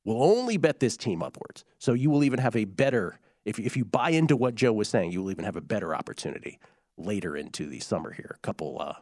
will 0.04 0.22
only 0.22 0.56
bet 0.56 0.80
this 0.80 0.96
team 0.96 1.22
upwards. 1.22 1.64
So, 1.78 1.92
you 1.92 2.10
will 2.10 2.24
even 2.24 2.38
have 2.38 2.56
a 2.56 2.64
better, 2.64 3.18
if, 3.44 3.58
if 3.58 3.76
you 3.76 3.84
buy 3.84 4.10
into 4.10 4.36
what 4.36 4.54
Joe 4.54 4.72
was 4.72 4.88
saying, 4.88 5.12
you 5.12 5.22
will 5.22 5.30
even 5.30 5.44
have 5.44 5.56
a 5.56 5.60
better 5.60 5.94
opportunity 5.94 6.58
later 6.96 7.36
into 7.36 7.66
the 7.66 7.80
summer 7.80 8.12
here. 8.12 8.36
A 8.36 8.40
couple, 8.40 8.80
uh, 8.80 8.94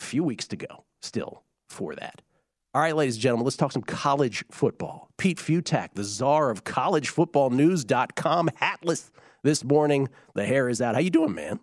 few 0.00 0.24
weeks 0.24 0.46
to 0.48 0.56
go 0.56 0.84
still 1.02 1.42
for 1.68 1.94
that. 1.94 2.22
All 2.74 2.82
right, 2.82 2.94
ladies 2.94 3.14
and 3.14 3.22
gentlemen, 3.22 3.44
let's 3.44 3.56
talk 3.56 3.72
some 3.72 3.82
college 3.82 4.44
football. 4.50 5.08
Pete 5.16 5.38
Fiutak, 5.38 5.94
the 5.94 6.04
czar 6.04 6.50
of 6.50 6.64
collegefootballnews.com, 6.64 8.50
hatless 8.56 9.10
this 9.42 9.64
morning. 9.64 10.08
The 10.34 10.44
hair 10.44 10.68
is 10.68 10.82
out. 10.82 10.94
How 10.94 11.00
you 11.00 11.10
doing, 11.10 11.34
man? 11.34 11.60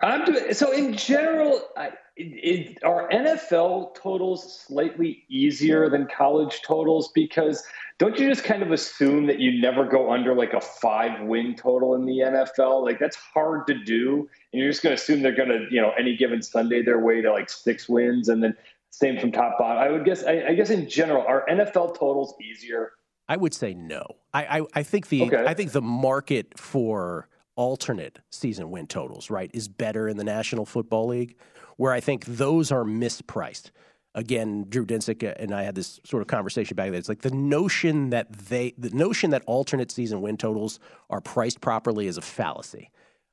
I'm 0.00 0.24
doing 0.24 0.52
so. 0.54 0.70
In 0.70 0.96
general, 0.96 1.62
I, 1.76 1.92
it, 2.18 2.82
are 2.82 3.08
NFL 3.10 3.94
totals 3.94 4.60
slightly 4.66 5.24
easier 5.28 5.88
than 5.88 6.06
college 6.06 6.62
totals? 6.62 7.10
Because 7.14 7.64
don't 7.98 8.18
you 8.18 8.28
just 8.28 8.44
kind 8.44 8.62
of 8.62 8.72
assume 8.72 9.26
that 9.26 9.38
you 9.38 9.60
never 9.60 9.84
go 9.84 10.12
under 10.12 10.34
like 10.34 10.52
a 10.52 10.60
five 10.60 11.20
win 11.22 11.54
total 11.54 11.94
in 11.94 12.04
the 12.04 12.18
NFL? 12.18 12.84
Like 12.84 12.98
that's 12.98 13.16
hard 13.16 13.66
to 13.68 13.74
do, 13.74 14.28
and 14.52 14.60
you're 14.60 14.70
just 14.70 14.82
going 14.82 14.96
to 14.96 15.00
assume 15.00 15.22
they're 15.22 15.34
going 15.34 15.48
to, 15.48 15.66
you 15.70 15.80
know, 15.80 15.92
any 15.98 16.16
given 16.16 16.42
Sunday 16.42 16.82
their 16.82 16.98
way 16.98 17.20
to 17.22 17.30
like 17.32 17.50
six 17.50 17.88
wins, 17.88 18.28
and 18.28 18.42
then 18.42 18.56
same 18.90 19.18
from 19.18 19.32
top 19.32 19.58
bottom. 19.58 19.82
I 19.82 19.90
would 19.90 20.04
guess. 20.04 20.24
I, 20.24 20.44
I 20.48 20.54
guess 20.54 20.70
in 20.70 20.88
general, 20.88 21.24
are 21.26 21.46
NFL 21.48 21.98
totals 21.98 22.34
easier? 22.40 22.92
I 23.28 23.36
would 23.36 23.54
say 23.54 23.74
no. 23.74 24.04
I 24.34 24.58
I, 24.58 24.66
I 24.74 24.82
think 24.82 25.08
the 25.08 25.22
okay. 25.22 25.44
I 25.46 25.54
think 25.54 25.72
the 25.72 25.82
market 25.82 26.58
for 26.58 27.28
alternate 27.56 28.20
season 28.30 28.70
win 28.70 28.86
totals 28.86 29.30
right 29.30 29.50
is 29.52 29.66
better 29.66 30.08
in 30.08 30.16
the 30.16 30.24
National 30.24 30.64
Football 30.64 31.08
League, 31.08 31.36
where 31.78 31.92
I 31.92 32.00
think 32.00 32.26
those 32.26 32.70
are 32.70 32.84
mispriced. 32.84 33.70
Again, 34.14 34.66
Drew 34.68 34.84
Dinsick 34.84 35.32
and 35.38 35.54
I 35.54 35.62
had 35.62 35.74
this 35.74 36.00
sort 36.04 36.22
of 36.22 36.26
conversation 36.26 36.74
back 36.74 36.90
then. 36.90 36.98
It's 36.98 37.08
like 37.08 37.22
the 37.22 37.30
notion 37.30 38.10
that 38.10 38.32
they, 38.32 38.74
the 38.76 38.90
notion 38.90 39.30
that 39.30 39.42
alternate 39.46 39.90
season 39.90 40.20
win 40.20 40.36
totals 40.36 40.80
are 41.08 41.20
priced 41.20 41.60
properly 41.60 42.06
is 42.06 42.18
a 42.18 42.22
fallacy. 42.22 42.90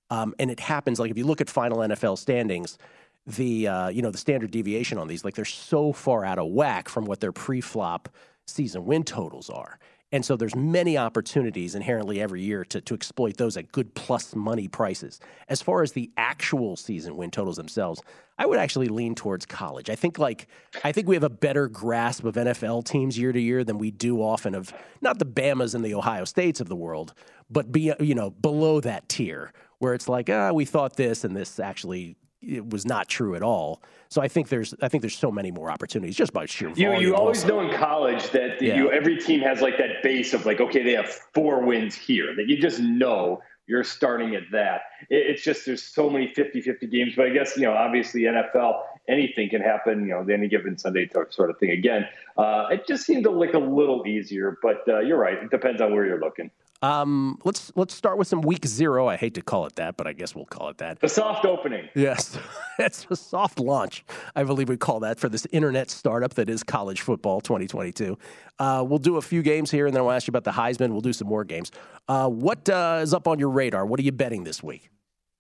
Um, 0.10 0.36
and 0.38 0.52
it 0.52 0.60
happens 0.60 1.00
like 1.00 1.10
if 1.10 1.18
you 1.18 1.26
look 1.26 1.42
at 1.42 1.50
final 1.50 1.80
NFL 1.80 2.18
standings, 2.20 2.78
the 3.26 3.68
uh, 3.68 3.90
you 3.90 4.04
know 4.04 4.12
the 4.12 4.20
standard 4.20 4.52
deviation 4.52 5.00
on 5.00 5.08
these 5.08 5.26
like 5.26 5.34
they're 5.34 5.46
so 5.46 5.92
far 5.92 6.24
out 6.24 6.38
of 6.38 6.48
whack 6.52 6.88
from 6.88 7.06
what 7.06 7.20
their 7.20 7.32
pre-flop 7.32 8.10
season 8.46 8.86
win 8.86 9.04
totals 9.04 9.50
are. 9.50 9.80
And 10.16 10.24
so 10.24 10.38
there's 10.38 10.56
many 10.56 10.98
opportunities 10.98 11.76
inherently 11.76 12.22
every 12.22 12.42
year 12.42 12.64
to, 12.64 12.80
to 12.80 12.94
exploit 12.94 13.36
those 13.36 13.58
at 13.58 13.74
good 13.74 13.94
plus 13.96 14.34
money 14.34 14.70
prices. 14.70 15.20
As 15.50 15.62
far 15.62 15.84
as 15.84 15.92
the 15.92 16.10
actual 16.16 16.78
season 16.78 17.18
win 17.18 17.32
totals 17.32 17.58
themselves, 17.58 18.02
I 18.38 18.46
would 18.46 18.58
actually 18.58 18.88
lean 18.88 19.16
towards 19.16 19.46
college. 19.46 19.90
I 19.90 19.96
think 19.96 20.18
like 20.18 20.48
I 20.86 20.94
think 20.94 21.10
we 21.10 21.18
have 21.18 21.24
a 21.24 21.30
better 21.30 21.68
grasp 21.68 22.24
of 22.24 22.36
NFL 22.36 22.86
teams 22.86 23.18
year 23.18 23.34
to 23.34 23.42
year 23.42 23.66
than 23.66 23.78
we 23.78 23.92
do 23.92 24.22
often 24.22 24.56
of 24.56 24.72
not 25.02 25.20
the 25.20 25.26
Bamas 25.26 25.76
and 25.76 25.84
the 25.84 25.94
Ohio 25.94 26.24
States 26.24 26.62
of 26.62 26.70
the 26.70 26.78
world, 26.78 27.14
but 27.50 27.74
be 27.74 27.92
you 28.00 28.16
know 28.16 28.30
below 28.30 28.80
that 28.80 29.10
tier 29.10 29.52
where 29.80 29.94
it's 29.94 30.08
like 30.08 30.30
ah 30.30 30.54
we 30.54 30.64
thought 30.64 30.96
this 30.96 31.26
and 31.26 31.36
this 31.36 31.60
actually 31.60 32.16
it 32.46 32.70
was 32.70 32.86
not 32.86 33.08
true 33.08 33.36
at 33.36 33.44
all. 33.44 33.82
So 34.10 34.22
I 34.22 34.28
think 34.28 34.50
there's 34.50 34.74
I 34.82 34.88
think 34.88 35.02
there's 35.02 35.18
so 35.18 35.32
many 35.32 35.52
more 35.52 35.72
opportunities 35.72 36.16
just 36.16 36.34
by 36.34 36.46
sheer 36.46 36.70
volume. 36.70 36.94
You, 36.94 37.08
you 37.08 37.16
always 37.16 37.44
also. 37.44 37.62
know 37.62 37.68
in 37.70 37.78
college 37.78 38.30
that 38.32 38.62
yeah. 38.62 38.76
you 38.76 38.92
every 38.92 39.18
team 39.18 39.42
has 39.42 39.62
like 39.62 39.78
that 39.78 40.04
base 40.04 40.34
of 40.34 40.46
like 40.46 40.62
okay 40.62 40.84
they 40.84 40.94
have 40.94 41.10
four 41.34 41.66
wins 41.66 41.96
here 41.96 42.36
that 42.36 42.48
you 42.48 42.58
just 42.58 42.80
know 42.80 43.42
you're 43.68 43.84
starting 43.84 44.36
at 44.36 44.44
that. 44.52 44.82
It, 45.10 45.32
it's 45.32 45.44
just 45.44 45.66
there's 45.66 45.82
so 45.82 46.08
many 46.10 46.28
50-50 46.28 46.92
games, 46.92 47.14
but 47.16 47.26
I 47.26 47.30
guess 47.30 47.58
you 47.58 47.64
know 47.64 47.74
obviously 47.74 48.22
NFL 48.22 48.82
anything 49.08 49.50
can 49.50 49.62
happen. 49.62 50.08
You 50.08 50.14
know 50.14 50.34
any 50.34 50.48
given 50.48 50.78
Sunday 50.78 51.10
sort 51.32 51.50
of 51.50 51.58
thing. 51.58 51.72
Again, 51.72 52.08
uh, 52.38 52.68
it 52.72 52.88
just 52.88 53.06
seemed 53.06 53.24
to 53.24 53.32
look 53.32 53.54
a 53.54 53.60
little 53.60 54.06
easier, 54.06 54.58
but 54.62 54.84
uh, 54.88 55.00
you're 55.00 55.18
right. 55.18 55.38
It 55.42 55.50
depends 55.50 55.82
on 55.82 55.94
where 55.94 56.06
you're 56.06 56.20
looking. 56.20 56.52
Um, 56.82 57.40
let's 57.44 57.72
let's 57.76 57.94
start 57.94 58.18
with 58.18 58.28
some 58.28 58.42
week 58.42 58.66
zero. 58.66 59.08
I 59.08 59.16
hate 59.16 59.34
to 59.36 59.42
call 59.42 59.66
it 59.66 59.76
that, 59.78 59.98
but 59.98 60.08
I 60.08 60.14
guess 60.14 60.36
we'll 60.36 60.46
call 60.46 60.70
it 60.70 60.78
that. 60.80 61.00
The 61.00 61.10
soft 61.10 61.46
opening. 61.46 61.88
Yes, 61.96 62.38
it's 62.80 63.08
a 63.10 63.16
soft 63.16 63.60
launch. 63.60 64.04
I 64.36 64.44
believe 64.44 64.70
we 64.70 64.78
call 64.78 65.00
that 65.02 65.20
for 65.20 65.30
this 65.30 65.48
internet 65.52 65.90
startup 65.90 66.34
that 66.36 66.50
is 66.50 66.64
college 66.64 67.02
football 67.02 67.42
2022. 67.42 68.18
Uh, 68.60 68.84
we'll 68.88 69.00
do 69.00 69.18
a 69.18 69.22
few 69.22 69.42
games 69.42 69.72
here, 69.72 69.88
and 69.88 69.96
then 69.96 70.04
we'll 70.04 70.12
ask 70.12 70.28
you 70.28 70.32
about 70.32 70.44
the 70.44 70.52
Heisman. 70.52 70.92
We'll 70.92 71.02
do 71.02 71.14
some 71.14 71.28
more 71.28 71.44
games. 71.44 71.72
Uh, 72.08 72.30
what 72.30 72.68
uh, 72.70 73.00
is 73.02 73.14
up 73.14 73.28
on 73.28 73.40
your 73.40 73.50
radar? 73.50 73.86
What 73.86 74.00
are 74.00 74.04
you 74.04 74.12
betting 74.12 74.44
this 74.44 74.62
week? 74.62 74.90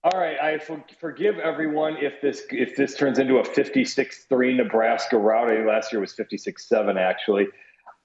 All 0.06 0.20
right, 0.20 0.40
I 0.40 0.60
forgive 1.00 1.40
everyone 1.40 1.98
if 1.98 2.22
this 2.22 2.44
if 2.52 2.76
this 2.76 2.96
turns 2.96 3.18
into 3.18 3.38
a 3.38 3.44
56-3 3.44 4.56
Nebraska 4.56 5.18
rout. 5.18 5.48
Last 5.66 5.92
year 5.92 6.00
was 6.00 6.14
56-7 6.14 6.96
actually. 6.96 7.48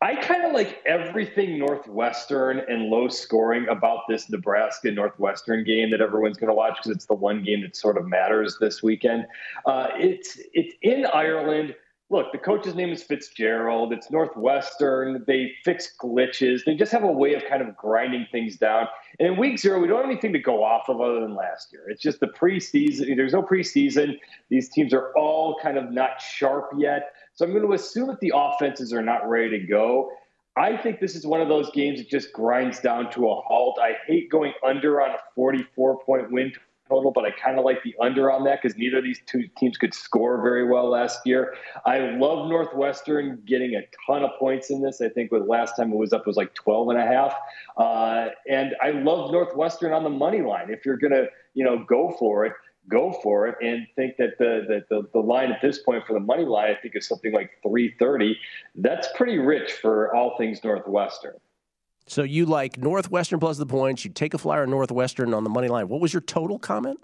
I 0.03 0.15
kind 0.17 0.45
of 0.45 0.53
like 0.53 0.83
everything 0.87 1.59
Northwestern 1.59 2.61
and 2.61 2.85
low 2.85 3.09
scoring 3.09 3.69
about 3.69 4.01
this 4.09 4.31
Nebraska 4.31 4.91
Northwestern 4.91 5.63
game 5.63 5.91
that 5.91 6.01
everyone's 6.01 6.39
going 6.39 6.49
to 6.49 6.55
watch 6.55 6.77
because 6.79 6.93
it's 6.93 7.05
the 7.05 7.15
one 7.15 7.45
game 7.45 7.61
that 7.63 7.77
sort 7.77 7.99
of 7.99 8.07
matters 8.07 8.57
this 8.61 8.83
weekend. 8.83 9.27
Uh, 9.67 9.89
it's 9.97 10.39
it's 10.55 10.75
in 10.81 11.05
Ireland. 11.05 11.75
Look, 12.09 12.33
the 12.33 12.39
coach's 12.39 12.75
name 12.75 12.89
is 12.91 13.05
Fitzgerald. 13.05 13.93
It's 13.93 14.11
Northwestern. 14.11 15.23
They 15.29 15.53
fix 15.65 15.95
glitches. 16.03 16.65
They 16.65 16.75
just 16.75 16.91
have 16.91 17.05
a 17.05 17.13
way 17.13 17.35
of 17.35 17.45
kind 17.49 17.63
of 17.63 17.77
grinding 17.77 18.27
things 18.33 18.57
down. 18.57 18.89
And 19.21 19.29
in 19.29 19.37
week 19.39 19.61
zero, 19.61 19.79
we 19.81 19.87
don't 19.87 20.01
have 20.01 20.11
anything 20.11 20.33
to 20.33 20.41
go 20.41 20.65
off 20.65 20.89
of 20.89 21.01
other 21.01 21.21
than 21.21 21.37
last 21.37 21.73
year. 21.73 21.89
It's 21.89 22.03
just 22.03 22.19
the 22.19 22.27
preseason. 22.27 23.15
There's 23.17 23.35
no 23.35 23.43
preseason. 23.43 24.19
These 24.49 24.71
teams 24.71 24.93
are 24.93 25.13
all 25.17 25.57
kind 25.63 25.79
of 25.79 25.93
not 25.93 26.21
sharp 26.21 26.71
yet. 26.79 27.13
So 27.41 27.47
I'm 27.47 27.53
going 27.53 27.67
to 27.67 27.73
assume 27.73 28.09
that 28.09 28.21
the 28.21 28.35
offenses 28.37 28.93
are 28.93 29.01
not 29.01 29.27
ready 29.27 29.59
to 29.59 29.67
go. 29.67 30.11
I 30.59 30.77
think 30.77 31.01
this 31.01 31.17
is 31.17 31.25
one 31.25 31.41
of 31.41 31.49
those 31.49 31.71
games 31.71 31.99
that 31.99 32.11
just 32.11 32.35
grinds 32.35 32.81
down 32.81 33.11
to 33.13 33.31
a 33.31 33.35
halt. 33.35 33.79
I 33.81 33.95
hate 34.07 34.29
going 34.29 34.53
under 34.63 35.01
on 35.01 35.13
a 35.13 35.19
44 35.35 36.05
point 36.05 36.31
win 36.31 36.53
total, 36.87 37.13
but 37.13 37.25
I 37.25 37.31
kind 37.31 37.59
of 37.59 37.65
like 37.65 37.83
the 37.83 37.95
under 37.99 38.31
on 38.31 38.45
that 38.45 38.61
because 38.61 38.77
neither 38.77 38.99
of 38.99 39.05
these 39.05 39.23
two 39.25 39.45
teams 39.57 39.79
could 39.79 39.95
score 39.95 40.43
very 40.43 40.69
well 40.69 40.91
last 40.91 41.21
year. 41.25 41.55
I 41.87 42.11
love 42.11 42.51
Northwestern 42.51 43.41
getting 43.47 43.75
a 43.75 43.85
ton 44.07 44.23
of 44.23 44.33
points 44.39 44.69
in 44.69 44.83
this. 44.83 45.01
I 45.01 45.09
think 45.09 45.33
with 45.33 45.47
last 45.47 45.77
time 45.77 45.93
it 45.93 45.97
was 45.97 46.13
up 46.13 46.21
it 46.21 46.27
was 46.27 46.37
like 46.37 46.53
12 46.53 46.91
and 46.91 46.99
a 46.99 47.07
half. 47.07 47.35
Uh, 47.79 48.29
and 48.51 48.77
I 48.83 48.91
love 48.91 49.33
Northwestern 49.33 49.95
on 49.95 50.05
the 50.05 50.11
money 50.11 50.43
line. 50.43 50.69
If 50.69 50.85
you're 50.85 50.99
going 50.99 51.13
to, 51.15 51.25
you 51.55 51.65
know, 51.65 51.83
go 51.89 52.15
for 52.19 52.45
it, 52.45 52.53
go 52.91 53.13
for 53.23 53.47
it 53.47 53.57
and 53.63 53.87
think 53.97 54.17
that 54.19 54.37
the, 54.39 54.65
the, 54.69 54.85
the, 54.91 55.09
the, 55.13 55.19
line 55.19 55.53
at 55.53 55.63
this 55.63 55.79
point 55.79 56.07
for 56.07 56.13
the 56.13 56.21
money 56.21 56.45
line, 56.45 56.71
I 56.71 56.75
think 56.75 56.97
is 56.97 57.07
something 57.07 57.33
like 57.33 57.51
330. 57.63 58.37
That's 58.75 59.09
pretty 59.15 59.39
rich 59.39 59.73
for 59.73 60.15
all 60.15 60.37
things 60.37 60.63
Northwestern. 60.63 61.37
So 62.07 62.25
you 62.25 62.45
like 62.45 62.77
Northwestern 62.77 63.39
plus 63.39 63.57
the 63.57 63.67
points. 63.67 64.05
You 64.05 64.11
take 64.11 64.35
a 64.35 64.39
flyer 64.39 64.63
on 64.63 64.71
Northwestern 64.71 65.33
on 65.33 65.45
the 65.45 65.51
money 65.51 65.69
line. 65.69 65.89
What 65.89 66.01
was 66.01 66.13
your 66.13 66.23
total 66.23 66.59
comment? 66.59 66.99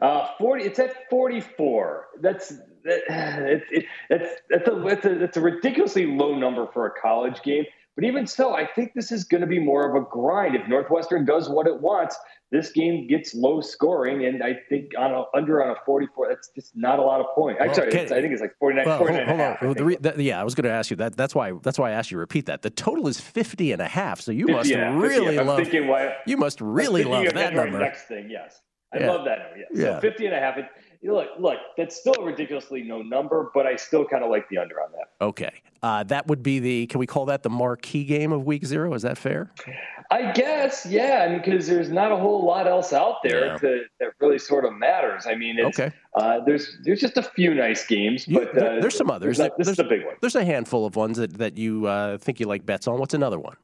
Uh, 0.00 0.28
40. 0.38 0.64
It's 0.64 0.78
at 0.78 1.08
44. 1.08 2.08
That's 2.20 2.52
that, 2.84 3.00
it, 3.08 3.62
it, 3.70 3.84
that's 4.10 4.28
that's 4.50 4.68
a, 4.68 4.82
that's 4.86 5.06
a 5.06 5.14
that's 5.18 5.36
a 5.36 5.40
ridiculously 5.40 6.06
low 6.06 6.36
number 6.38 6.68
for 6.72 6.86
a 6.86 6.90
college 7.00 7.42
game. 7.42 7.64
But 7.96 8.04
even 8.04 8.26
so, 8.26 8.54
I 8.54 8.66
think 8.66 8.92
this 8.94 9.12
is 9.12 9.22
going 9.24 9.40
to 9.40 9.46
be 9.46 9.60
more 9.60 9.88
of 9.88 10.02
a 10.02 10.04
grind. 10.04 10.56
If 10.56 10.66
Northwestern 10.66 11.24
does 11.24 11.48
what 11.48 11.68
it 11.68 11.80
wants, 11.80 12.16
this 12.50 12.70
game 12.70 13.06
gets 13.06 13.34
low 13.34 13.60
scoring, 13.60 14.26
and 14.26 14.42
I 14.42 14.54
think 14.68 14.92
on 14.98 15.12
a, 15.12 15.24
under 15.34 15.62
on 15.62 15.70
a 15.70 15.76
44, 15.86 16.28
that's 16.28 16.50
just 16.54 16.76
not 16.76 16.98
a 16.98 17.02
lot 17.02 17.20
of 17.20 17.26
points. 17.34 17.60
I'm 17.60 17.68
well, 17.68 17.76
sorry, 17.76 17.88
I 17.88 18.06
think 18.06 18.32
it's 18.32 18.40
like 18.40 18.56
49, 18.58 18.84
well, 18.84 18.98
49 18.98 19.26
hold, 19.26 19.56
hold 19.58 19.78
on. 19.78 19.84
Re, 19.86 19.96
yeah, 20.18 20.40
I 20.40 20.44
was 20.44 20.54
going 20.54 20.64
to 20.64 20.70
ask 20.70 20.90
you 20.90 20.96
that. 20.96 21.16
That's 21.16 21.34
why. 21.34 21.52
That's 21.62 21.78
why 21.78 21.90
I 21.90 21.92
asked 21.92 22.10
you 22.10 22.16
to 22.16 22.20
repeat 22.20 22.46
that. 22.46 22.62
The 22.62 22.70
total 22.70 23.06
is 23.06 23.20
50 23.20 23.72
and 23.72 23.82
a 23.82 23.88
half. 23.88 24.20
So 24.20 24.32
you 24.32 24.46
must 24.46 24.70
really 24.70 25.36
love. 25.36 25.66
Why, 25.72 26.16
you 26.26 26.36
must 26.36 26.60
really 26.60 27.04
love 27.04 27.32
that 27.34 27.54
number. 27.54 27.78
Next 27.78 28.04
thing, 28.04 28.28
yes, 28.28 28.60
I 28.92 28.98
yeah. 28.98 29.10
love 29.10 29.24
that 29.24 29.38
number. 29.38 29.56
Yes. 29.58 29.68
Yeah. 29.72 29.94
So 29.96 30.00
50 30.00 30.26
and 30.26 30.34
a 30.34 30.40
half. 30.40 30.56
It, 30.58 30.66
look, 31.12 31.28
look, 31.38 31.58
that's 31.76 31.96
still 31.96 32.14
a 32.18 32.24
ridiculously 32.24 32.82
no 32.82 33.02
number, 33.02 33.50
but 33.54 33.66
I 33.66 33.76
still 33.76 34.06
kind 34.06 34.24
of 34.24 34.30
like 34.30 34.48
the 34.48 34.58
under 34.58 34.80
on 34.80 34.90
that. 34.92 35.24
Okay, 35.24 35.52
uh, 35.82 36.02
that 36.04 36.26
would 36.26 36.42
be 36.42 36.58
the. 36.58 36.86
Can 36.86 36.98
we 36.98 37.06
call 37.06 37.26
that 37.26 37.42
the 37.42 37.50
marquee 37.50 38.04
game 38.04 38.32
of 38.32 38.44
Week 38.44 38.64
Zero? 38.64 38.94
Is 38.94 39.02
that 39.02 39.18
fair? 39.18 39.52
I 40.10 40.32
guess, 40.32 40.86
yeah, 40.86 41.24
I 41.26 41.30
mean, 41.30 41.42
because 41.44 41.66
there's 41.66 41.88
not 41.88 42.12
a 42.12 42.16
whole 42.16 42.44
lot 42.44 42.66
else 42.66 42.92
out 42.92 43.16
there 43.22 43.46
yeah. 43.46 43.56
to, 43.58 43.84
that 44.00 44.12
really 44.20 44.38
sort 44.38 44.64
of 44.64 44.74
matters. 44.74 45.26
I 45.26 45.34
mean, 45.34 45.58
okay. 45.60 45.92
Uh, 46.14 46.40
there's 46.44 46.78
there's 46.84 47.00
just 47.00 47.16
a 47.16 47.22
few 47.22 47.54
nice 47.54 47.86
games, 47.86 48.26
but 48.26 48.54
there, 48.54 48.78
uh, 48.78 48.80
there's 48.80 48.96
some 48.96 49.10
others. 49.10 49.38
Not, 49.38 49.56
this 49.58 49.66
there's, 49.66 49.78
is 49.78 49.84
a 49.84 49.88
big 49.88 50.04
one. 50.04 50.14
There's 50.20 50.36
a 50.36 50.44
handful 50.44 50.86
of 50.86 50.96
ones 50.96 51.18
that 51.18 51.38
that 51.38 51.58
you 51.58 51.86
uh, 51.86 52.18
think 52.18 52.40
you 52.40 52.46
like 52.46 52.64
bets 52.64 52.86
on. 52.86 52.98
What's 52.98 53.14
another 53.14 53.38
one? 53.38 53.56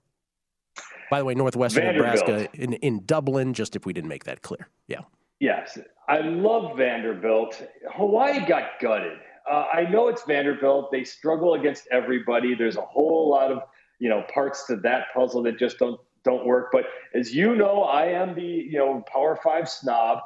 By 1.10 1.18
the 1.18 1.24
way, 1.24 1.34
Northwestern 1.34 1.84
Nebraska 1.84 2.48
in, 2.54 2.74
in 2.74 3.04
Dublin. 3.04 3.52
Just 3.52 3.76
if 3.76 3.84
we 3.84 3.92
didn't 3.92 4.08
make 4.08 4.24
that 4.24 4.42
clear, 4.42 4.68
yeah. 4.86 5.00
Yes, 5.40 5.78
I 6.10 6.22
love 6.22 6.76
Vanderbilt. 6.76 7.62
Hawaii 7.94 8.44
got 8.44 8.80
gutted. 8.80 9.18
Uh, 9.48 9.66
I 9.72 9.88
know 9.88 10.08
it's 10.08 10.24
Vanderbilt. 10.24 10.90
They 10.90 11.04
struggle 11.04 11.54
against 11.54 11.86
everybody. 11.92 12.56
There's 12.56 12.76
a 12.76 12.82
whole 12.82 13.30
lot 13.30 13.52
of 13.52 13.62
you 14.00 14.08
know 14.08 14.24
parts 14.34 14.66
to 14.66 14.76
that 14.78 15.06
puzzle 15.14 15.44
that 15.44 15.56
just 15.56 15.78
don't 15.78 16.00
don't 16.24 16.44
work. 16.44 16.70
But 16.72 16.86
as 17.14 17.32
you 17.32 17.54
know, 17.54 17.84
I 17.84 18.06
am 18.06 18.34
the 18.34 18.42
you 18.42 18.76
know 18.78 19.04
Power 19.12 19.38
Five 19.42 19.68
snob. 19.68 20.18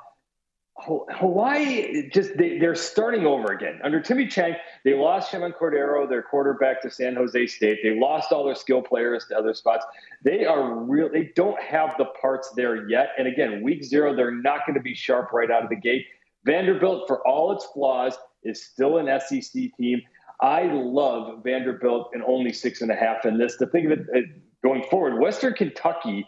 Hawaii 0.77 2.09
just 2.11 2.37
they, 2.37 2.59
are 2.61 2.75
starting 2.75 3.27
over 3.27 3.53
again 3.53 3.81
under 3.85 4.01
Timmy 4.01 4.27
Chang. 4.27 4.57
They 4.85 4.95
lost 4.95 5.31
Chevan 5.31 5.57
Cordeiro, 5.57 6.09
their 6.09 6.22
quarterback, 6.22 6.83
to 6.83 6.91
San 6.91 7.14
Jose 7.14 7.47
State. 7.47 7.79
They 7.83 7.99
lost 7.99 8.33
all 8.33 8.45
their 8.45 8.57
skill 8.57 8.83
players 8.83 9.25
to 9.27 9.39
other 9.39 9.55
spots. 9.55 9.87
They 10.25 10.45
are 10.45 10.75
real. 10.75 11.09
They 11.09 11.33
don't 11.37 11.61
have 11.62 11.95
the 11.97 12.07
parts 12.20 12.51
there 12.57 12.89
yet. 12.89 13.11
And 13.18 13.29
again, 13.29 13.62
week 13.62 13.85
zero, 13.85 14.16
they're 14.16 14.35
not 14.35 14.66
going 14.66 14.75
to 14.75 14.83
be 14.83 14.95
sharp 14.95 15.33
right 15.33 15.51
out 15.51 15.62
of 15.62 15.68
the 15.68 15.77
gate. 15.77 16.07
Vanderbilt, 16.45 17.05
for 17.07 17.27
all 17.27 17.53
its 17.53 17.66
flaws, 17.66 18.16
is 18.43 18.62
still 18.62 18.99
an 18.99 19.20
SEC 19.20 19.70
team. 19.79 20.03
I 20.41 20.64
love 20.64 21.45
Vanderbilt 21.45 22.11
and 22.12 22.22
only 22.25 22.53
six 22.53 22.83
and 22.83 22.91
a 22.91 22.97
half 22.97 23.25
in 23.25 23.39
this. 23.39 23.57
To 23.59 23.66
think 23.66 23.87
of 23.87 23.93
it 23.93 24.07
uh, 24.14 24.20
going 24.62 24.83
forward, 24.91 25.20
Western 25.20 25.55
Kentucky 25.55 26.27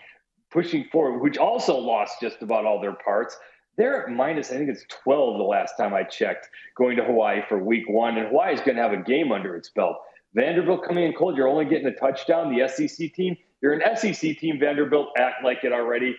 pushing 0.51 0.85
forward, 0.93 1.19
which 1.19 1.37
also 1.37 1.77
lost 1.77 2.21
just 2.21 2.41
about 2.41 2.65
all 2.65 2.81
their 2.81 2.95
parts. 2.95 3.37
They're 3.77 4.05
at 4.05 4.11
minus, 4.11 4.51
I 4.51 4.57
think 4.57 4.71
it's 4.71 4.85
12 4.89 5.37
the 5.37 5.45
last 5.45 5.77
time 5.77 5.93
I 5.93 6.03
checked, 6.03 6.49
going 6.77 6.97
to 6.97 7.05
Hawaii 7.05 7.43
for 7.49 7.59
week 7.59 7.89
one. 7.89 8.17
And 8.17 8.29
Hawaii 8.29 8.55
is 8.55 8.61
going 8.61 8.77
to 8.77 8.83
have 8.83 8.93
a 8.93 9.03
game 9.03 9.33
under 9.33 9.55
its 9.55 9.69
belt. 9.69 9.99
Vanderbilt 10.35 10.85
coming 10.87 11.05
in 11.05 11.13
cold. 11.13 11.37
You're 11.37 11.49
only 11.49 11.65
getting 11.67 11.87
a 11.87 11.95
touchdown. 11.95 12.55
The 12.55 12.69
SEC 12.69 13.13
team, 13.13 13.37
you're 13.61 13.75
an 13.75 13.97
SEC 13.97 14.39
team. 14.39 14.59
Vanderbilt 14.59 15.09
act 15.19 15.45
like 15.45 15.65
it 15.65 15.73
already. 15.73 16.17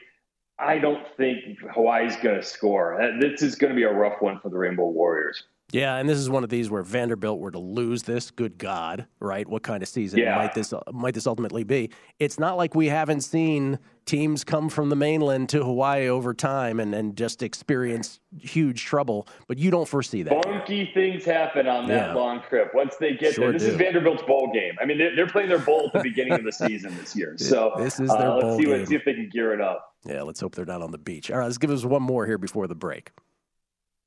I 0.60 0.80
don't 0.80 1.06
think 1.18 1.60
Hawaii's 1.74 2.16
going 2.18 2.40
to 2.40 2.44
score. 2.44 3.00
Uh, 3.02 3.20
this 3.20 3.42
is 3.42 3.56
going 3.56 3.72
to 3.72 3.76
be 3.76 3.84
a 3.84 3.94
rough 3.94 4.22
one 4.22 4.40
for 4.40 4.50
the 4.50 4.58
Rainbow 4.58 4.88
Warriors. 4.88 5.44
Yeah, 5.74 5.98
and 5.98 6.08
this 6.08 6.18
is 6.18 6.30
one 6.30 6.46
of 6.46 6.50
these 6.50 6.70
where 6.70 6.82
Vanderbilt 6.82 7.40
were 7.40 7.52
to 7.52 7.60
lose 7.60 8.04
this. 8.04 8.32
Good 8.32 8.58
God, 8.58 9.06
right? 9.20 9.46
What 9.46 9.64
kind 9.64 9.84
of 9.84 9.90
season 9.90 10.20
yeah. 10.20 10.38
might 10.38 10.54
this 10.54 10.74
might 10.94 11.14
this 11.14 11.28
ultimately 11.28 11.66
be? 11.66 11.92
It's 12.20 12.40
not 12.40 12.56
like 12.56 12.74
we 12.74 12.88
haven't 12.88 13.22
seen 13.22 13.78
teams 14.06 14.46
come 14.46 14.70
from 14.70 14.88
the 14.88 14.96
mainland 14.96 15.50
to 15.50 15.66
Hawaii 15.66 16.08
over 16.08 16.34
time 16.34 16.80
and, 16.80 16.96
and 16.96 17.18
just 17.18 17.44
experience 17.44 18.22
huge 18.40 18.86
trouble, 18.86 19.28
but 19.50 19.58
you 19.58 19.70
don't 19.70 19.88
foresee 19.88 20.24
that. 20.24 20.42
Funky 20.46 20.90
things 20.94 21.26
happen 21.26 21.68
on 21.68 21.88
that 21.90 22.08
yeah. 22.08 22.14
long 22.14 22.42
trip. 22.48 22.74
Once 22.74 22.96
they 22.96 23.16
get 23.16 23.34
sure 23.34 23.52
there, 23.52 23.54
this 23.54 23.64
do. 23.64 23.72
is 23.72 23.76
Vanderbilt's 23.76 24.24
bowl 24.24 24.50
game. 24.54 24.76
I 24.82 24.86
mean, 24.86 24.98
they're, 24.98 25.16
they're, 25.18 25.28
playing 25.28 25.50
their 25.50 25.60
bowl 25.60 25.88
at 25.88 25.94
the 25.94 26.10
beginning 26.10 26.34
of 26.34 26.46
the 26.46 26.52
season 26.54 26.96
this 26.98 27.14
year. 27.14 27.36
So 27.38 27.74
this 27.78 28.00
is 28.00 28.08
their 28.08 28.32
uh, 28.32 28.38
let's 28.38 28.58
see, 28.58 28.68
what, 28.68 28.88
see 28.88 28.96
if 28.96 29.04
they 29.04 29.14
can 29.14 29.30
gear 29.30 29.54
it 29.54 29.60
up. 29.60 29.96
Yeah, 30.06 30.22
let's 30.22 30.40
hope 30.40 30.56
they're 30.56 30.66
not 30.66 30.82
on 30.82 30.92
the 30.92 30.98
beach. 30.98 31.30
All 31.30 31.40
right, 31.40 31.46
let's 31.46 31.58
give 31.58 31.72
us 31.72 31.84
one 31.84 32.02
more 32.02 32.26
here 32.26 32.38
before 32.38 32.68
the 32.68 32.76
break. 32.76 33.12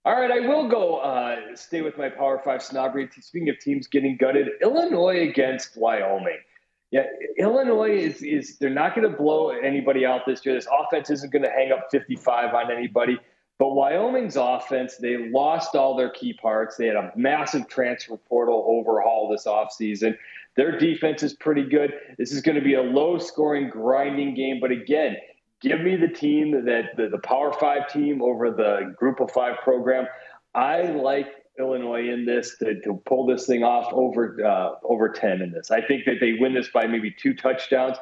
All 0.04 0.18
right, 0.18 0.30
I 0.30 0.40
will 0.40 0.66
go 0.66 0.96
uh, 0.96 1.54
stay 1.54 1.82
with 1.82 1.98
my 1.98 2.08
Power 2.08 2.40
Five 2.42 2.62
snobbery. 2.62 3.08
Speaking 3.20 3.50
of 3.50 3.58
teams 3.58 3.86
getting 3.86 4.16
gutted, 4.16 4.48
Illinois 4.62 5.28
against 5.28 5.76
Wyoming. 5.76 6.38
Yeah, 6.90 7.04
Illinois 7.38 7.98
is 7.98 8.22
is 8.22 8.56
they're 8.58 8.70
not 8.70 8.96
going 8.96 9.10
to 9.10 9.14
blow 9.14 9.50
anybody 9.50 10.06
out 10.06 10.22
this 10.26 10.44
year. 10.44 10.54
This 10.54 10.66
offense 10.66 11.10
isn't 11.10 11.30
going 11.30 11.44
to 11.44 11.50
hang 11.50 11.70
up 11.70 11.88
55 11.90 12.54
on 12.54 12.72
anybody. 12.72 13.18
But 13.58 13.74
Wyoming's 13.74 14.36
offense, 14.36 14.96
they 14.96 15.30
lost 15.30 15.74
all 15.76 15.94
their 15.94 16.08
key 16.08 16.32
parts. 16.32 16.76
They 16.78 16.86
had 16.86 16.96
a 16.96 17.12
massive 17.14 17.68
transfer 17.68 18.16
portal 18.16 18.64
overhaul 18.66 19.28
this 19.28 19.44
offseason. 19.44 20.16
Their 20.56 20.78
defense 20.78 21.22
is 21.22 21.34
pretty 21.34 21.68
good. 21.68 21.92
This 22.16 22.32
is 22.32 22.40
going 22.40 22.56
to 22.56 22.64
be 22.64 22.72
a 22.72 22.82
low 22.82 23.18
scoring, 23.18 23.68
grinding 23.68 24.34
game. 24.34 24.60
But 24.60 24.70
again, 24.70 25.16
give 25.60 25.80
me 25.80 25.96
the 25.96 26.08
team 26.08 26.64
that 26.64 26.96
the, 26.96 27.08
the 27.08 27.18
Power 27.18 27.52
Five 27.52 27.92
team 27.92 28.22
over 28.22 28.50
the 28.50 28.94
Group 28.96 29.20
of 29.20 29.30
Five 29.30 29.58
program. 29.62 30.06
I 30.54 30.82
like 30.82 31.28
Illinois 31.58 32.08
in 32.08 32.24
this 32.24 32.56
to, 32.58 32.80
to 32.80 33.00
pull 33.06 33.26
this 33.26 33.46
thing 33.46 33.62
off 33.62 33.92
over 33.92 34.44
uh, 34.44 34.74
over 34.82 35.08
ten 35.08 35.42
in 35.42 35.52
this. 35.52 35.70
I 35.70 35.80
think 35.80 36.04
that 36.06 36.16
they 36.20 36.34
win 36.40 36.54
this 36.54 36.68
by 36.70 36.86
maybe 36.86 37.10
two 37.10 37.34
touchdowns. 37.34 37.96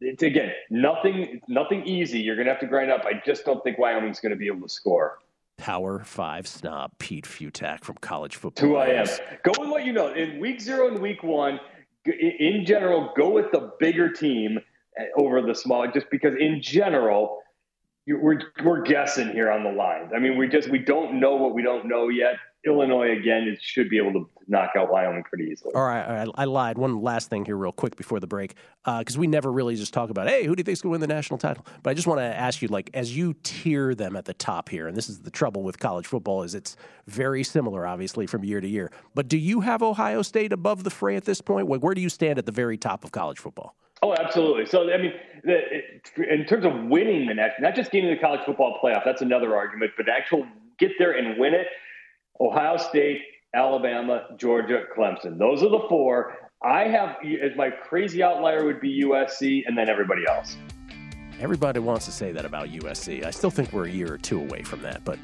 It's 0.00 0.22
again 0.22 0.52
nothing 0.70 1.40
nothing 1.48 1.84
easy. 1.84 2.20
You're 2.20 2.36
going 2.36 2.46
to 2.46 2.52
have 2.52 2.60
to 2.60 2.66
grind 2.66 2.90
up. 2.90 3.04
I 3.04 3.20
just 3.24 3.44
don't 3.44 3.62
think 3.62 3.78
Wyoming's 3.78 4.20
going 4.20 4.30
to 4.30 4.36
be 4.36 4.46
able 4.46 4.62
to 4.62 4.72
score. 4.72 5.18
Power 5.58 6.02
Five 6.04 6.46
snob 6.46 6.92
Pete 6.98 7.26
Fiutak 7.26 7.84
from 7.84 7.96
college 7.96 8.36
football. 8.36 8.66
Who 8.66 8.76
I 8.76 8.86
am. 8.86 9.06
Go 9.42 9.52
with 9.58 9.68
what 9.68 9.84
you 9.84 9.92
know. 9.92 10.08
In 10.14 10.40
week 10.40 10.60
zero 10.60 10.88
and 10.88 11.00
week 11.00 11.22
one, 11.22 11.60
in 12.06 12.64
general, 12.64 13.12
go 13.14 13.28
with 13.28 13.52
the 13.52 13.72
bigger 13.78 14.10
team 14.10 14.58
over 15.16 15.42
the 15.42 15.54
small, 15.54 15.86
just 15.90 16.10
because 16.10 16.34
in 16.34 16.60
general, 16.62 17.38
we're 18.06 18.40
we're 18.64 18.82
guessing 18.82 19.30
here 19.30 19.50
on 19.50 19.62
the 19.62 19.70
lines. 19.70 20.12
I 20.14 20.18
mean, 20.18 20.36
we 20.36 20.48
just 20.48 20.70
we 20.70 20.78
don't 20.78 21.20
know 21.20 21.36
what 21.36 21.54
we 21.54 21.62
don't 21.62 21.86
know 21.86 22.08
yet. 22.08 22.34
Illinois 22.66 23.12
again, 23.18 23.44
it 23.44 23.58
should 23.62 23.88
be 23.88 23.96
able 23.96 24.12
to 24.12 24.28
knock 24.46 24.72
out 24.76 24.92
Wyoming 24.92 25.22
pretty 25.22 25.44
easily. 25.44 25.72
All 25.74 25.82
right, 25.82 26.04
all 26.04 26.14
right. 26.14 26.28
I 26.34 26.44
lied. 26.44 26.76
One 26.76 27.00
last 27.00 27.30
thing 27.30 27.46
here, 27.46 27.56
real 27.56 27.72
quick, 27.72 27.96
before 27.96 28.20
the 28.20 28.26
break, 28.26 28.54
because 28.84 29.16
uh, 29.16 29.20
we 29.20 29.26
never 29.26 29.50
really 29.50 29.76
just 29.76 29.94
talk 29.94 30.10
about, 30.10 30.28
hey, 30.28 30.44
who 30.44 30.54
do 30.54 30.60
you 30.60 30.64
think's 30.64 30.82
going 30.82 30.90
to 30.90 30.92
win 30.92 31.00
the 31.00 31.06
national 31.06 31.38
title? 31.38 31.64
But 31.82 31.90
I 31.90 31.94
just 31.94 32.06
want 32.06 32.18
to 32.20 32.24
ask 32.24 32.60
you, 32.60 32.68
like, 32.68 32.90
as 32.92 33.16
you 33.16 33.34
tier 33.42 33.94
them 33.94 34.14
at 34.14 34.26
the 34.26 34.34
top 34.34 34.68
here, 34.68 34.88
and 34.88 34.96
this 34.96 35.08
is 35.08 35.20
the 35.20 35.30
trouble 35.30 35.62
with 35.62 35.78
college 35.78 36.06
football, 36.06 36.42
is 36.42 36.54
it's 36.54 36.76
very 37.06 37.42
similar, 37.44 37.86
obviously, 37.86 38.26
from 38.26 38.44
year 38.44 38.60
to 38.60 38.68
year. 38.68 38.90
But 39.14 39.28
do 39.28 39.38
you 39.38 39.60
have 39.60 39.82
Ohio 39.82 40.20
State 40.20 40.52
above 40.52 40.84
the 40.84 40.90
fray 40.90 41.16
at 41.16 41.24
this 41.24 41.40
point? 41.40 41.66
Where 41.66 41.94
do 41.94 42.02
you 42.02 42.10
stand 42.10 42.38
at 42.38 42.44
the 42.44 42.52
very 42.52 42.76
top 42.76 43.04
of 43.04 43.12
college 43.12 43.38
football? 43.38 43.74
Oh, 44.02 44.14
absolutely. 44.14 44.64
So, 44.66 44.90
I 44.90 44.96
mean, 44.96 45.12
the, 45.44 46.32
in 46.32 46.46
terms 46.46 46.64
of 46.64 46.72
winning 46.84 47.26
the 47.26 47.34
next, 47.34 47.60
not 47.60 47.74
just 47.74 47.90
getting 47.90 48.10
the 48.10 48.16
college 48.16 48.40
football 48.46 48.78
playoff, 48.82 49.04
that's 49.04 49.20
another 49.20 49.54
argument, 49.54 49.92
but 49.96 50.08
actual 50.08 50.46
get 50.78 50.92
there 50.98 51.12
and 51.12 51.38
win 51.38 51.52
it. 51.54 51.66
Ohio 52.40 52.78
State, 52.78 53.20
Alabama, 53.54 54.26
Georgia, 54.38 54.84
Clemson. 54.96 55.38
Those 55.38 55.62
are 55.62 55.68
the 55.68 55.84
four. 55.88 56.34
I 56.62 56.84
have 56.84 57.16
as 57.42 57.56
my 57.56 57.70
crazy 57.70 58.22
outlier 58.22 58.64
would 58.64 58.80
be 58.80 59.02
USC, 59.02 59.62
and 59.66 59.76
then 59.76 59.88
everybody 59.90 60.22
else. 60.26 60.56
Everybody 61.38 61.80
wants 61.80 62.04
to 62.06 62.12
say 62.12 62.32
that 62.32 62.44
about 62.44 62.68
USC. 62.68 63.24
I 63.24 63.30
still 63.30 63.50
think 63.50 63.72
we're 63.72 63.86
a 63.86 63.90
year 63.90 64.12
or 64.12 64.18
two 64.18 64.40
away 64.40 64.62
from 64.62 64.82
that, 64.82 65.04
but 65.04 65.18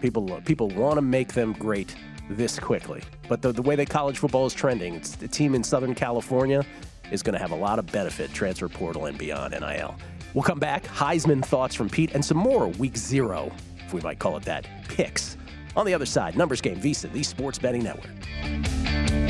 people 0.00 0.40
people 0.44 0.68
want 0.68 0.96
to 0.96 1.02
make 1.02 1.32
them 1.32 1.52
great 1.52 1.94
this 2.28 2.58
quickly. 2.58 3.02
But 3.28 3.42
the, 3.42 3.52
the 3.52 3.62
way 3.62 3.76
that 3.76 3.88
college 3.88 4.18
football 4.18 4.46
is 4.46 4.54
trending, 4.54 4.94
it's 4.94 5.16
the 5.16 5.28
team 5.28 5.54
in 5.54 5.64
Southern 5.64 5.94
California 5.94 6.64
is 7.10 7.22
going 7.22 7.34
to 7.34 7.38
have 7.38 7.50
a 7.50 7.56
lot 7.56 7.78
of 7.78 7.90
benefit, 7.90 8.32
transfer 8.32 8.68
portal 8.68 9.06
and 9.06 9.18
beyond 9.18 9.54
NIL. 9.58 9.94
We'll 10.34 10.44
come 10.44 10.58
back, 10.58 10.84
Heisman 10.84 11.44
thoughts 11.44 11.74
from 11.74 11.88
Pete, 11.88 12.12
and 12.14 12.24
some 12.24 12.36
more 12.36 12.68
week 12.68 12.96
zero, 12.96 13.50
if 13.84 13.92
we 13.92 14.00
might 14.00 14.18
call 14.18 14.36
it 14.36 14.44
that, 14.44 14.66
picks. 14.88 15.36
On 15.76 15.86
the 15.86 15.94
other 15.94 16.06
side, 16.06 16.36
Numbers 16.36 16.60
Game, 16.60 16.80
VSIN, 16.80 17.12
the 17.12 17.22
Sports 17.22 17.58
Betting 17.58 17.82
Network. 17.82 19.29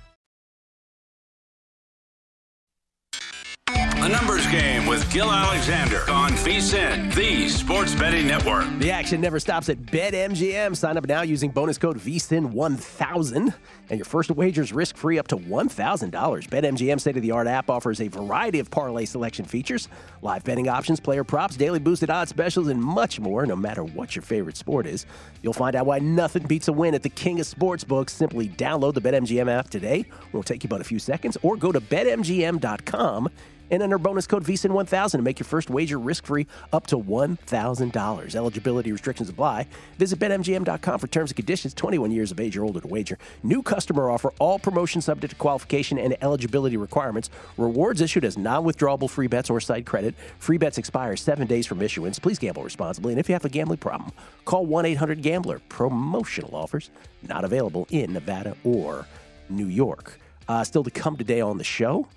A 4.03 4.09
numbers 4.09 4.47
game 4.47 4.87
with 4.87 5.07
Gill 5.13 5.31
Alexander 5.31 5.99
on 6.09 6.31
VSIN, 6.31 7.13
the 7.13 7.47
sports 7.49 7.93
betting 7.93 8.25
network. 8.25 8.65
The 8.79 8.89
action 8.89 9.21
never 9.21 9.39
stops 9.39 9.69
at 9.69 9.77
BetMGM. 9.77 10.75
Sign 10.75 10.97
up 10.97 11.05
now 11.05 11.21
using 11.21 11.51
bonus 11.51 11.77
code 11.77 11.99
VSIN1000 11.99 13.53
and 13.91 13.99
your 13.99 14.05
first 14.05 14.31
wager 14.31 14.63
is 14.63 14.73
risk 14.73 14.97
free 14.97 15.19
up 15.19 15.27
to 15.27 15.35
$1,000. 15.35 16.11
BetMGM 16.11 16.99
state 16.99 17.15
of 17.15 17.21
the 17.21 17.29
art 17.29 17.45
app 17.45 17.69
offers 17.69 18.01
a 18.01 18.07
variety 18.07 18.57
of 18.57 18.71
parlay 18.71 19.05
selection 19.05 19.45
features, 19.45 19.87
live 20.23 20.43
betting 20.45 20.67
options, 20.67 20.99
player 20.99 21.23
props, 21.23 21.55
daily 21.55 21.77
boosted 21.77 22.09
odds 22.09 22.29
specials, 22.29 22.69
and 22.69 22.81
much 22.81 23.19
more, 23.19 23.45
no 23.45 23.55
matter 23.55 23.83
what 23.83 24.15
your 24.15 24.23
favorite 24.23 24.57
sport 24.57 24.87
is. 24.87 25.05
You'll 25.43 25.53
find 25.53 25.75
out 25.75 25.85
why 25.85 25.99
nothing 25.99 26.47
beats 26.47 26.69
a 26.69 26.73
win 26.73 26.95
at 26.95 27.03
the 27.03 27.09
king 27.09 27.39
of 27.39 27.45
sportsbooks. 27.45 28.09
Simply 28.09 28.49
download 28.49 28.95
the 28.95 29.01
BetMGM 29.01 29.47
app 29.47 29.69
today. 29.69 29.99
It 29.99 30.33
will 30.33 30.41
take 30.41 30.63
you 30.63 30.69
but 30.69 30.81
a 30.81 30.85
few 30.85 30.97
seconds, 30.97 31.37
or 31.43 31.55
go 31.55 31.71
to 31.71 31.81
BetMGM.com 31.81 33.29
and 33.71 33.81
enter 33.81 33.97
bonus 33.97 34.27
code 34.27 34.43
VSIN1000 34.43 35.11
to 35.11 35.21
make 35.21 35.39
your 35.39 35.45
first 35.45 35.69
wager 35.69 35.97
risk-free 35.97 36.45
up 36.73 36.85
to 36.87 36.97
$1,000. 36.97 38.35
Eligibility 38.35 38.91
restrictions 38.91 39.29
apply. 39.29 39.65
Visit 39.97 40.19
BetMGM.com 40.19 40.99
for 40.99 41.07
terms 41.07 41.31
and 41.31 41.35
conditions. 41.35 41.73
21 41.73 42.11
years 42.11 42.31
of 42.31 42.39
age 42.39 42.57
or 42.57 42.63
older 42.63 42.81
to 42.81 42.87
wager. 42.87 43.17
New 43.43 43.63
customer 43.63 44.09
offer. 44.09 44.31
All 44.39 44.59
promotions 44.59 45.05
subject 45.05 45.31
to 45.31 45.37
qualification 45.37 45.97
and 45.97 46.15
eligibility 46.21 46.77
requirements. 46.77 47.29
Rewards 47.57 48.01
issued 48.01 48.25
as 48.25 48.37
non-withdrawable 48.37 49.09
free 49.09 49.27
bets 49.27 49.49
or 49.49 49.59
site 49.59 49.85
credit. 49.85 50.13
Free 50.39 50.57
bets 50.57 50.77
expire 50.77 51.15
seven 51.15 51.47
days 51.47 51.65
from 51.65 51.81
issuance. 51.81 52.19
Please 52.19 52.37
gamble 52.37 52.63
responsibly. 52.63 53.13
And 53.13 53.19
if 53.19 53.29
you 53.29 53.33
have 53.33 53.45
a 53.45 53.49
gambling 53.49 53.79
problem, 53.79 54.11
call 54.45 54.67
1-800-GAMBLER. 54.67 55.59
Promotional 55.69 56.55
offers 56.55 56.91
not 57.27 57.43
available 57.43 57.87
in 57.89 58.13
Nevada 58.13 58.55
or 58.63 59.07
New 59.49 59.67
York. 59.67 60.19
Uh, 60.47 60.63
still 60.63 60.83
to 60.83 60.91
come 60.91 61.15
today 61.15 61.41
on 61.41 61.57
the 61.57 61.63
show. 61.63 62.07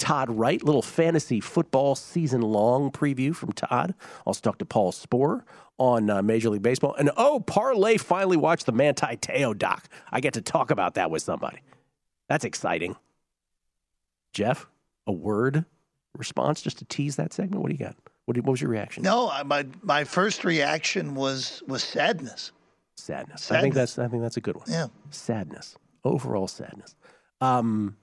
Todd 0.00 0.30
Wright, 0.30 0.62
little 0.64 0.82
fantasy 0.82 1.38
football 1.38 1.94
season 1.94 2.40
long 2.40 2.90
preview 2.90 3.34
from 3.36 3.52
Todd. 3.52 3.94
Also 4.24 4.40
talk 4.40 4.58
to 4.58 4.64
Paul 4.64 4.90
Sporer 4.90 5.42
on 5.78 6.10
uh, 6.10 6.22
Major 6.22 6.50
League 6.50 6.62
Baseball. 6.62 6.94
And 6.94 7.10
oh, 7.16 7.40
Parlay 7.40 7.98
finally 7.98 8.36
watched 8.36 8.66
the 8.66 8.72
Manti 8.72 9.16
Te'o 9.16 9.56
doc. 9.56 9.88
I 10.10 10.20
get 10.20 10.34
to 10.34 10.42
talk 10.42 10.70
about 10.70 10.94
that 10.94 11.10
with 11.10 11.22
somebody. 11.22 11.58
That's 12.28 12.44
exciting. 12.44 12.96
Jeff, 14.32 14.66
a 15.06 15.12
word 15.12 15.64
response 16.16 16.62
just 16.62 16.78
to 16.78 16.84
tease 16.86 17.16
that 17.16 17.32
segment? 17.32 17.62
What 17.62 17.68
do 17.68 17.74
you 17.74 17.84
got? 17.84 17.96
What, 18.24 18.34
do- 18.34 18.42
what 18.42 18.52
was 18.52 18.60
your 18.60 18.70
reaction? 18.70 19.02
No, 19.02 19.32
my 19.44 19.66
my 19.82 20.04
first 20.04 20.44
reaction 20.44 21.14
was 21.14 21.62
was 21.66 21.82
sadness. 21.82 22.52
Sadness. 22.96 23.50
I 23.50 23.60
think 23.60 23.74
that's 23.74 23.98
I 23.98 24.08
think 24.08 24.22
that's 24.22 24.36
a 24.36 24.40
good 24.40 24.56
one. 24.56 24.66
Yeah. 24.68 24.86
Sadness. 25.10 25.76
Overall 26.04 26.48
sadness. 26.48 26.94
Um, 27.40 27.96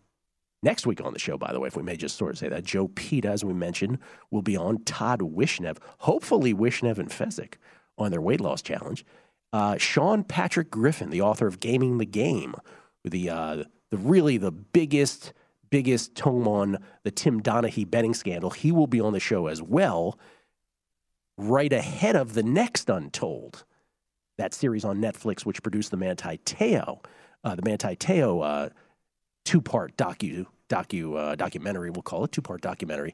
next 0.67 0.85
week 0.85 1.01
on 1.01 1.13
the 1.13 1.19
show, 1.19 1.37
by 1.37 1.53
the 1.53 1.61
way, 1.61 1.67
if 1.67 1.77
we 1.77 1.81
may 1.81 1.95
just 1.95 2.17
sort 2.17 2.31
of 2.31 2.37
say 2.37 2.49
that, 2.49 2.65
Joe 2.65 2.89
Peta, 2.89 3.29
as 3.29 3.45
we 3.45 3.53
mentioned, 3.53 3.99
will 4.31 4.41
be 4.41 4.57
on 4.57 4.83
Todd 4.83 5.21
Wishnev. 5.21 5.77
Hopefully, 5.99 6.53
Wishnev 6.53 6.97
and 6.97 7.09
Fezzik 7.09 7.53
on 7.97 8.11
their 8.11 8.19
weight 8.19 8.41
loss 8.41 8.61
challenge. 8.61 9.05
Uh, 9.53 9.77
Sean 9.77 10.25
Patrick 10.25 10.69
Griffin, 10.69 11.09
the 11.09 11.21
author 11.21 11.47
of 11.47 11.61
Gaming 11.61 11.99
the 11.99 12.05
Game, 12.05 12.53
the 13.05 13.29
uh, 13.29 13.63
the 13.91 13.97
really 13.97 14.37
the 14.37 14.51
biggest 14.51 15.31
biggest 15.69 16.15
tome 16.15 16.49
on 16.49 16.79
the 17.03 17.11
Tim 17.11 17.41
Donaghy 17.41 17.89
betting 17.89 18.13
scandal. 18.13 18.49
He 18.49 18.73
will 18.73 18.87
be 18.87 18.99
on 18.99 19.13
the 19.13 19.21
show 19.21 19.47
as 19.47 19.61
well, 19.61 20.19
right 21.37 21.71
ahead 21.71 22.17
of 22.17 22.33
the 22.33 22.43
next 22.43 22.89
Untold 22.89 23.63
that 24.37 24.53
series 24.53 24.83
on 24.83 25.01
Netflix, 25.01 25.45
which 25.45 25.63
produced 25.63 25.91
the 25.91 25.97
Manti 25.97 26.37
Te'o, 26.39 26.99
uh, 27.45 27.55
the 27.55 27.63
Manti 27.63 27.95
Te'o 27.95 28.41
uh, 28.41 28.69
two-part 29.45 29.95
docu 29.95 30.45
docu 30.69 31.17
uh, 31.17 31.35
documentary. 31.35 31.89
We'll 31.89 32.01
call 32.01 32.23
it 32.23 32.31
two-part 32.31 32.61
documentary 32.61 33.13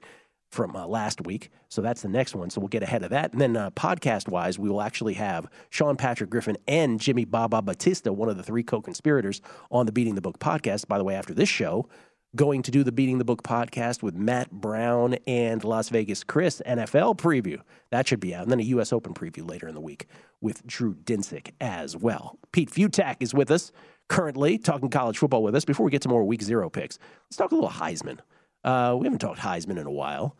from 0.53 0.75
uh, 0.75 0.85
last 0.85 1.25
week. 1.25 1.49
So 1.67 1.81
that's 1.81 2.03
the 2.03 2.09
next 2.09 2.35
one. 2.35 2.49
So 2.49 2.61
we'll 2.61 2.67
get 2.67 2.83
ahead 2.83 3.03
of 3.03 3.09
that. 3.09 3.33
And 3.33 3.41
then 3.41 3.57
uh, 3.57 3.71
podcast-wise, 3.71 4.59
we 4.59 4.69
will 4.69 4.81
actually 4.81 5.15
have 5.15 5.47
Sean 5.69 5.97
Patrick 5.97 6.29
Griffin 6.29 6.57
and 6.67 6.99
Jimmy 6.99 7.25
Baba 7.25 7.61
Battista, 7.61 8.13
one 8.13 8.29
of 8.29 8.37
the 8.37 8.43
three 8.43 8.63
co-conspirators, 8.63 9.41
on 9.71 9.87
the 9.87 9.91
Beating 9.91 10.15
the 10.15 10.21
Book 10.21 10.39
podcast. 10.39 10.87
By 10.87 10.97
the 10.97 11.03
way, 11.03 11.15
after 11.15 11.33
this 11.33 11.49
show. 11.49 11.89
Going 12.35 12.63
to 12.63 12.71
do 12.71 12.83
the 12.83 12.91
Beating 12.91 13.19
the 13.19 13.25
Book 13.25 13.43
podcast 13.43 14.01
with 14.01 14.15
Matt 14.15 14.49
Brown 14.49 15.17
and 15.27 15.63
Las 15.63 15.89
Vegas 15.89 16.23
Chris 16.23 16.63
NFL 16.65 17.15
preview. 17.15 17.61
That 17.91 18.07
should 18.07 18.19
be 18.19 18.33
out. 18.33 18.41
And 18.41 18.51
then 18.51 18.59
a 18.59 18.63
U.S. 18.63 18.91
Open 18.91 19.13
preview 19.13 19.47
later 19.47 19.67
in 19.67 19.75
the 19.75 19.81
week 19.81 20.07
with 20.41 20.65
Drew 20.65 20.95
Dinsick 20.95 21.51
as 21.61 21.95
well. 21.95 22.39
Pete 22.51 22.71
Fiutak 22.71 23.17
is 23.19 23.35
with 23.35 23.51
us 23.51 23.71
currently, 24.09 24.57
talking 24.57 24.89
college 24.89 25.17
football 25.17 25.43
with 25.43 25.55
us. 25.55 25.65
Before 25.65 25.85
we 25.85 25.91
get 25.91 26.01
to 26.03 26.09
more 26.09 26.23
week 26.23 26.41
zero 26.41 26.69
picks, 26.69 26.99
let's 27.25 27.37
talk 27.37 27.51
a 27.51 27.55
little 27.55 27.69
Heisman. 27.69 28.19
Uh, 28.63 28.95
we 28.99 29.05
haven't 29.05 29.19
talked 29.19 29.39
Heisman 29.39 29.77
in 29.77 29.85
a 29.85 29.91
while. 29.91 30.37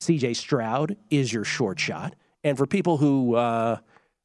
CJ 0.00 0.36
Stroud 0.36 0.96
is 1.10 1.32
your 1.32 1.44
short 1.44 1.80
shot. 1.80 2.14
And 2.42 2.58
for 2.58 2.66
people 2.66 2.98
who 2.98 3.36
uh, 3.36 3.78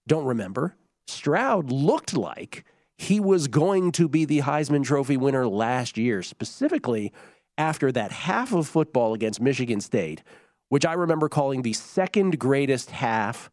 don't 0.07 0.25
remember, 0.25 0.75
Stroud 1.07 1.71
looked 1.71 2.15
like 2.15 2.65
he 2.97 3.19
was 3.19 3.47
going 3.47 3.93
to 3.93 4.09
be 4.09 4.25
the 4.25 4.39
Heisman 4.39 4.83
Trophy 4.83 5.15
winner 5.15 5.47
last 5.47 5.97
year, 5.97 6.21
specifically 6.21 7.13
after 7.57 7.91
that 7.91 8.11
half 8.11 8.53
of 8.53 8.67
football 8.67 9.13
against 9.13 9.39
Michigan 9.39 9.79
State, 9.79 10.21
which 10.67 10.85
I 10.85 10.93
remember 10.93 11.29
calling 11.29 11.61
the 11.61 11.73
second 11.73 12.39
greatest 12.39 12.91
half 12.91 13.49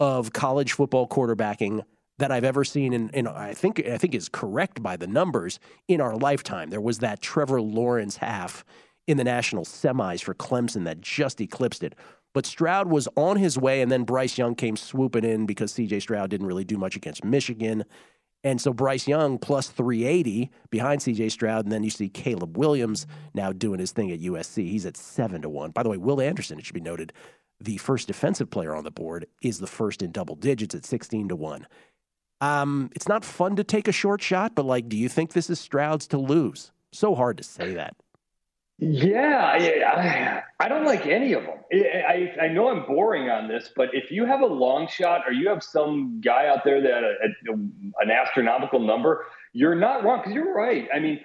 of 0.00 0.32
college 0.32 0.72
football 0.72 1.06
quarterbacking 1.06 1.84
that 2.20 2.30
I've 2.30 2.44
ever 2.44 2.64
seen 2.64 2.92
in, 2.92 3.08
in 3.10 3.26
I 3.26 3.54
think 3.54 3.84
I 3.86 3.98
think 3.98 4.14
is 4.14 4.28
correct 4.28 4.82
by 4.82 4.96
the 4.96 5.06
numbers 5.06 5.58
in 5.88 6.00
our 6.00 6.16
lifetime. 6.16 6.70
There 6.70 6.80
was 6.80 6.98
that 7.00 7.20
Trevor 7.20 7.60
Lawrence 7.60 8.16
half 8.16 8.64
in 9.06 9.16
the 9.16 9.24
national 9.24 9.64
semis 9.64 10.22
for 10.22 10.34
Clemson 10.34 10.84
that 10.84 11.00
just 11.00 11.40
eclipsed 11.40 11.82
it. 11.82 11.94
But 12.32 12.46
Stroud 12.46 12.88
was 12.88 13.08
on 13.16 13.36
his 13.36 13.58
way, 13.58 13.82
and 13.82 13.90
then 13.90 14.04
Bryce 14.04 14.38
Young 14.38 14.54
came 14.54 14.76
swooping 14.76 15.24
in 15.24 15.46
because 15.46 15.72
CJ 15.72 16.02
Stroud 16.02 16.30
didn't 16.30 16.46
really 16.46 16.64
do 16.64 16.76
much 16.76 16.94
against 16.94 17.24
Michigan. 17.24 17.84
And 18.44 18.60
so 18.60 18.72
Bryce 18.72 19.08
Young 19.08 19.38
plus 19.38 19.68
380 19.68 20.50
behind 20.70 21.00
CJ 21.00 21.30
Stroud. 21.32 21.64
And 21.64 21.72
then 21.72 21.82
you 21.82 21.90
see 21.90 22.08
Caleb 22.08 22.56
Williams 22.56 23.06
now 23.34 23.52
doing 23.52 23.80
his 23.80 23.92
thing 23.92 24.12
at 24.12 24.20
USC. 24.20 24.70
He's 24.70 24.86
at 24.86 24.96
7 24.96 25.42
to 25.42 25.48
1. 25.48 25.72
By 25.72 25.82
the 25.82 25.90
way, 25.90 25.96
Will 25.96 26.20
Anderson, 26.20 26.58
it 26.58 26.64
should 26.64 26.74
be 26.74 26.80
noted, 26.80 27.12
the 27.60 27.76
first 27.76 28.06
defensive 28.06 28.48
player 28.48 28.74
on 28.74 28.84
the 28.84 28.90
board, 28.90 29.26
is 29.42 29.58
the 29.58 29.66
first 29.66 30.00
in 30.00 30.12
double 30.12 30.36
digits 30.36 30.74
at 30.74 30.86
16 30.86 31.28
to 31.28 31.36
1. 31.36 31.66
Um, 32.40 32.90
it's 32.94 33.08
not 33.08 33.24
fun 33.24 33.56
to 33.56 33.64
take 33.64 33.86
a 33.88 33.92
short 33.92 34.22
shot, 34.22 34.54
but 34.54 34.64
like, 34.64 34.88
do 34.88 34.96
you 34.96 35.08
think 35.08 35.32
this 35.32 35.50
is 35.50 35.60
Stroud's 35.60 36.06
to 36.08 36.18
lose? 36.18 36.72
So 36.92 37.14
hard 37.14 37.36
to 37.38 37.44
say 37.44 37.74
that. 37.74 37.94
Yeah, 38.82 39.44
I, 39.44 40.42
I, 40.64 40.68
don't 40.68 40.86
like 40.86 41.04
any 41.04 41.34
of 41.34 41.42
them. 41.42 41.58
I, 41.70 42.32
I, 42.40 42.48
know 42.48 42.70
I'm 42.70 42.86
boring 42.86 43.28
on 43.28 43.46
this, 43.46 43.70
but 43.76 43.90
if 43.92 44.10
you 44.10 44.24
have 44.24 44.40
a 44.40 44.46
long 44.46 44.88
shot 44.88 45.20
or 45.26 45.32
you 45.32 45.50
have 45.50 45.62
some 45.62 46.18
guy 46.24 46.46
out 46.46 46.64
there 46.64 46.80
that 46.80 47.04
uh, 47.04 47.08
a, 47.08 47.50
a, 47.50 47.52
um, 47.52 47.92
an 48.00 48.10
astronomical 48.10 48.80
number, 48.80 49.26
you're 49.52 49.74
not 49.74 50.02
wrong 50.02 50.20
because 50.20 50.32
you're 50.32 50.54
right. 50.54 50.88
I 50.94 50.98
mean, 50.98 51.20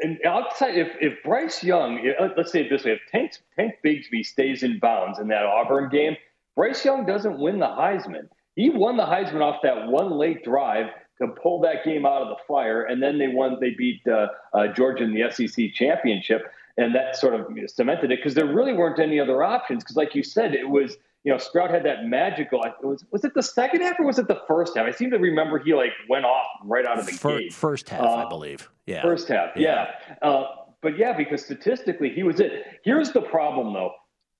and 0.00 0.18
outside, 0.26 0.76
if, 0.76 0.88
if 1.00 1.22
Bryce 1.22 1.64
Young, 1.64 1.98
uh, 2.20 2.28
let's 2.36 2.52
say 2.52 2.64
it 2.64 2.68
this 2.68 2.84
way, 2.84 2.92
if 2.92 3.00
Tank, 3.10 3.32
Tank 3.56 3.76
Bigsby 3.82 4.22
stays 4.22 4.62
in 4.62 4.78
bounds 4.78 5.18
in 5.18 5.28
that 5.28 5.44
Auburn 5.44 5.88
game, 5.88 6.16
Bryce 6.56 6.84
Young 6.84 7.06
doesn't 7.06 7.38
win 7.38 7.58
the 7.58 7.66
Heisman. 7.66 8.28
He 8.54 8.70
won 8.70 8.96
the 8.96 9.04
Heisman 9.04 9.40
off 9.40 9.60
that 9.62 9.88
one 9.88 10.12
late 10.12 10.44
drive 10.44 10.86
to 11.20 11.28
pull 11.28 11.60
that 11.60 11.84
game 11.84 12.04
out 12.04 12.22
of 12.22 12.28
the 12.28 12.36
fire, 12.46 12.84
and 12.84 13.02
then 13.02 13.18
they 13.18 13.28
won. 13.28 13.58
They 13.60 13.70
beat 13.70 14.02
uh, 14.06 14.28
uh, 14.52 14.68
Georgia 14.68 15.04
in 15.04 15.14
the 15.14 15.30
SEC 15.30 15.72
championship 15.72 16.42
and 16.76 16.94
that 16.94 17.16
sort 17.16 17.34
of 17.34 17.46
cemented 17.66 18.10
it 18.10 18.18
because 18.18 18.34
there 18.34 18.46
really 18.46 18.72
weren't 18.72 18.98
any 18.98 19.20
other 19.20 19.42
options. 19.42 19.82
Because, 19.82 19.96
like 19.96 20.14
you 20.14 20.22
said, 20.22 20.54
it 20.54 20.68
was 20.68 20.96
you 21.24 21.32
know 21.32 21.38
Stroud 21.38 21.70
had 21.70 21.84
that 21.84 22.04
magical. 22.04 22.62
It 22.62 22.74
was 22.84 23.04
was 23.10 23.24
it 23.24 23.34
the 23.34 23.42
second 23.42 23.82
half 23.82 23.98
or 23.98 24.06
was 24.06 24.18
it 24.18 24.28
the 24.28 24.40
first 24.46 24.76
half? 24.76 24.86
I 24.86 24.90
seem 24.90 25.10
to 25.10 25.18
remember 25.18 25.58
he 25.58 25.74
like 25.74 25.92
went 26.08 26.24
off 26.24 26.46
right 26.64 26.86
out 26.86 26.98
of 26.98 27.06
the 27.06 27.12
first, 27.12 27.38
gate. 27.38 27.52
First 27.52 27.88
half, 27.88 28.02
uh, 28.02 28.26
I 28.26 28.28
believe. 28.28 28.68
Yeah, 28.86 29.02
first 29.02 29.28
half. 29.28 29.50
Yeah, 29.56 29.90
yeah. 30.22 30.28
Uh, 30.28 30.46
but 30.80 30.98
yeah, 30.98 31.16
because 31.16 31.44
statistically 31.44 32.10
he 32.10 32.22
was 32.22 32.40
it. 32.40 32.80
Here's 32.84 33.12
the 33.12 33.22
problem 33.22 33.72
though. 33.72 33.92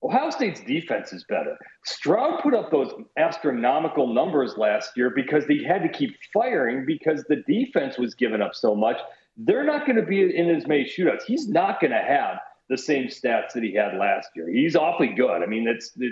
Ohio 0.03 0.29
State's 0.29 0.61
defense 0.61 1.13
is 1.13 1.23
better. 1.23 1.57
Stroud 1.85 2.41
put 2.41 2.53
up 2.53 2.71
those 2.71 2.91
astronomical 3.17 4.13
numbers 4.13 4.57
last 4.57 4.97
year 4.97 5.09
because 5.09 5.45
they 5.47 5.63
had 5.63 5.81
to 5.81 5.89
keep 5.89 6.17
firing 6.33 6.85
because 6.85 7.23
the 7.29 7.37
defense 7.47 7.97
was 7.97 8.13
giving 8.13 8.41
up 8.41 8.53
so 8.53 8.75
much. 8.75 8.97
They're 9.37 9.63
not 9.63 9.85
going 9.85 9.95
to 9.95 10.05
be 10.05 10.35
in 10.35 10.49
as 10.49 10.67
many 10.67 10.83
shootouts. 10.83 11.23
He's 11.25 11.47
not 11.47 11.79
going 11.79 11.91
to 11.91 12.03
have 12.05 12.37
the 12.69 12.77
same 12.77 13.07
stats 13.07 13.53
that 13.53 13.63
he 13.63 13.73
had 13.73 13.97
last 13.97 14.29
year. 14.35 14.49
He's 14.49 14.75
awfully 14.75 15.13
good. 15.15 15.41
I 15.41 15.45
mean, 15.45 15.67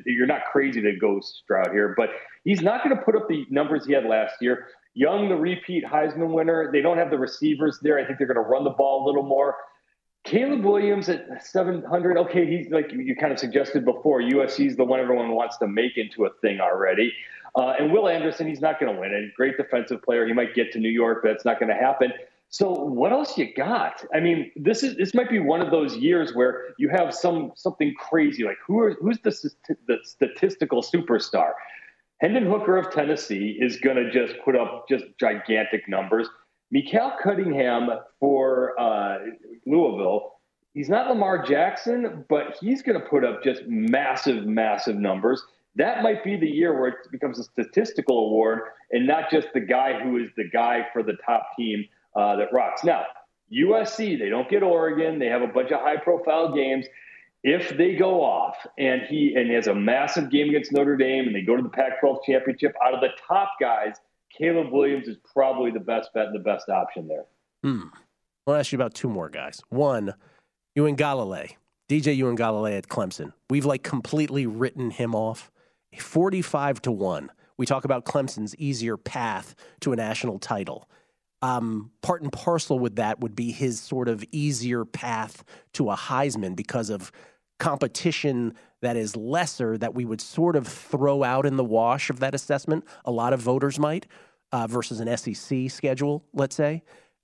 you're 0.05 0.27
not 0.27 0.45
crazy 0.51 0.81
to 0.81 0.95
go 0.95 1.19
Stroud 1.19 1.71
here, 1.71 1.93
but 1.97 2.09
he's 2.43 2.61
not 2.61 2.83
going 2.83 2.95
to 2.95 3.01
put 3.01 3.15
up 3.15 3.27
the 3.27 3.45
numbers 3.49 3.85
he 3.85 3.93
had 3.93 4.05
last 4.05 4.35
year. 4.41 4.67
Young, 4.93 5.29
the 5.29 5.35
repeat 5.35 5.85
Heisman 5.85 6.33
winner. 6.33 6.69
They 6.71 6.81
don't 6.81 6.97
have 6.97 7.09
the 7.09 7.17
receivers 7.17 7.79
there. 7.81 7.97
I 7.97 8.05
think 8.05 8.17
they're 8.17 8.27
going 8.27 8.35
to 8.35 8.49
run 8.49 8.63
the 8.63 8.71
ball 8.71 9.05
a 9.05 9.07
little 9.07 9.23
more. 9.23 9.55
Caleb 10.23 10.63
Williams 10.63 11.09
at 11.09 11.45
700. 11.45 12.17
Okay, 12.17 12.45
he's 12.45 12.71
like 12.71 12.91
you 12.91 13.15
kind 13.15 13.33
of 13.33 13.39
suggested 13.39 13.85
before. 13.85 14.21
USC 14.21 14.67
is 14.67 14.75
the 14.75 14.83
one 14.83 14.99
everyone 14.99 15.31
wants 15.31 15.57
to 15.57 15.67
make 15.67 15.97
into 15.97 16.25
a 16.25 16.29
thing 16.41 16.59
already. 16.59 17.13
Uh, 17.55 17.73
and 17.79 17.91
Will 17.91 18.07
Anderson, 18.07 18.47
he's 18.47 18.61
not 18.61 18.79
going 18.79 18.93
to 18.93 18.99
win 18.99 19.11
it. 19.11 19.33
Great 19.35 19.57
defensive 19.57 20.01
player. 20.03 20.25
He 20.25 20.33
might 20.33 20.53
get 20.53 20.71
to 20.73 20.79
New 20.79 20.89
York, 20.89 21.19
but 21.23 21.29
that's 21.29 21.43
not 21.43 21.59
going 21.59 21.69
to 21.69 21.75
happen. 21.75 22.13
So 22.49 22.69
what 22.69 23.11
else 23.11 23.37
you 23.37 23.53
got? 23.53 24.05
I 24.13 24.19
mean, 24.19 24.51
this 24.57 24.83
is 24.83 24.97
this 24.97 25.13
might 25.13 25.29
be 25.29 25.39
one 25.39 25.61
of 25.61 25.71
those 25.71 25.95
years 25.95 26.33
where 26.33 26.73
you 26.77 26.89
have 26.89 27.13
some 27.13 27.53
something 27.55 27.93
crazy 27.97 28.43
like 28.43 28.57
who 28.65 28.79
are 28.79 28.93
who's 29.01 29.19
the, 29.19 29.31
the 29.87 29.97
statistical 30.03 30.81
superstar? 30.81 31.53
Hendon 32.19 32.45
Hooker 32.45 32.77
of 32.77 32.91
Tennessee 32.91 33.57
is 33.59 33.77
going 33.77 33.95
to 33.95 34.11
just 34.11 34.35
put 34.43 34.55
up 34.55 34.85
just 34.87 35.05
gigantic 35.17 35.87
numbers. 35.87 36.27
Malik 36.71 37.19
Cunningham 37.21 37.89
for 38.19 38.79
uh, 38.79 39.17
Louisville, 39.65 40.35
he's 40.73 40.89
not 40.89 41.07
Lamar 41.09 41.43
Jackson, 41.45 42.25
but 42.29 42.57
he's 42.59 42.81
going 42.81 42.99
to 42.99 43.05
put 43.05 43.25
up 43.25 43.43
just 43.43 43.63
massive, 43.67 44.45
massive 44.45 44.95
numbers. 44.95 45.43
That 45.75 46.03
might 46.03 46.23
be 46.23 46.37
the 46.37 46.47
year 46.47 46.79
where 46.79 46.89
it 46.89 47.11
becomes 47.11 47.39
a 47.39 47.43
statistical 47.43 48.27
award 48.27 48.61
and 48.91 49.07
not 49.07 49.29
just 49.31 49.47
the 49.53 49.61
guy 49.61 50.01
who 50.01 50.17
is 50.17 50.29
the 50.35 50.49
guy 50.51 50.87
for 50.91 51.03
the 51.03 51.13
top 51.25 51.49
team 51.57 51.85
uh, 52.15 52.35
that 52.37 52.51
rocks. 52.51 52.83
Now, 52.83 53.05
USC, 53.51 54.17
they 54.19 54.29
don't 54.29 54.49
get 54.49 54.63
Oregon. 54.63 55.19
They 55.19 55.27
have 55.27 55.41
a 55.41 55.47
bunch 55.47 55.71
of 55.71 55.81
high 55.81 55.97
profile 55.97 56.53
games. 56.53 56.85
If 57.43 57.75
they 57.77 57.95
go 57.95 58.23
off 58.23 58.55
and 58.77 59.01
he 59.09 59.33
and 59.35 59.47
he 59.47 59.55
has 59.55 59.67
a 59.67 59.73
massive 59.73 60.29
game 60.29 60.49
against 60.49 60.71
Notre 60.71 60.95
Dame 60.95 61.25
and 61.25 61.35
they 61.35 61.41
go 61.41 61.57
to 61.57 61.63
the 61.63 61.69
Pac 61.69 61.99
12 61.99 62.19
championship, 62.25 62.75
out 62.85 62.93
of 62.93 63.01
the 63.01 63.09
top 63.27 63.53
guys, 63.59 63.95
Caleb 64.37 64.71
Williams 64.71 65.07
is 65.07 65.17
probably 65.33 65.71
the 65.71 65.79
best 65.79 66.13
bet 66.13 66.27
and 66.27 66.35
the 66.35 66.39
best 66.39 66.69
option 66.69 67.07
there. 67.07 67.25
Hmm. 67.63 67.87
I'll 68.47 68.55
ask 68.55 68.71
you 68.71 68.77
about 68.77 68.93
two 68.93 69.09
more 69.09 69.29
guys. 69.29 69.61
One, 69.69 70.13
Uiagalelei, 70.77 71.55
DJ 71.89 72.17
Uiagalelei 72.17 72.77
at 72.77 72.87
Clemson. 72.87 73.33
We've 73.49 73.65
like 73.65 73.83
completely 73.83 74.47
written 74.47 74.89
him 74.89 75.13
off. 75.13 75.51
45 75.99 76.81
to 76.83 76.91
1. 76.91 77.29
We 77.57 77.65
talk 77.65 77.83
about 77.85 78.05
Clemson's 78.05 78.55
easier 78.55 78.97
path 78.97 79.55
to 79.81 79.91
a 79.91 79.95
national 79.95 80.39
title 80.39 80.87
um, 81.41 81.91
part 82.01 82.21
and 82.21 82.31
parcel 82.31 82.77
with 82.77 82.97
that 82.97 83.19
would 83.19 83.35
be 83.35 83.51
his 83.51 83.79
sort 83.79 84.07
of 84.07 84.23
easier 84.31 84.85
path 84.85 85.43
to 85.73 85.89
a 85.89 85.95
Heisman 85.95 86.55
because 86.55 86.89
of 86.89 87.11
competition 87.61 88.55
that 88.81 88.97
is 88.97 89.15
lesser 89.15 89.77
that 89.77 89.93
we 89.93 90.03
would 90.03 90.19
sort 90.19 90.55
of 90.55 90.67
throw 90.67 91.23
out 91.23 91.45
in 91.45 91.55
the 91.55 91.63
wash 91.63 92.09
of 92.09 92.19
that 92.19 92.33
assessment. 92.33 92.83
A 93.05 93.11
lot 93.11 93.33
of 93.33 93.39
voters 93.39 93.77
might 93.77 94.07
uh, 94.51 94.65
versus 94.67 94.99
an 94.99 95.15
SEC 95.15 95.69
schedule, 95.69 96.25
let's 96.33 96.55
say. 96.55 96.81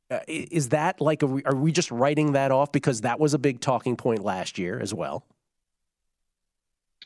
Uh, 0.10 0.20
is 0.28 0.70
that 0.70 1.02
like, 1.02 1.24
are 1.24 1.28
we, 1.28 1.44
are 1.44 1.56
we 1.56 1.72
just 1.72 1.92
writing 1.92 2.34
that 2.34 2.52
off 2.52 2.72
because 2.72 3.02
that 3.02 3.20
was 3.20 3.34
a 3.34 3.40
big 3.40 3.60
talking 3.60 3.98
point 3.98 4.24
last 4.24 4.60
year 4.60 4.80
as 4.80 4.94
well? 4.94 5.26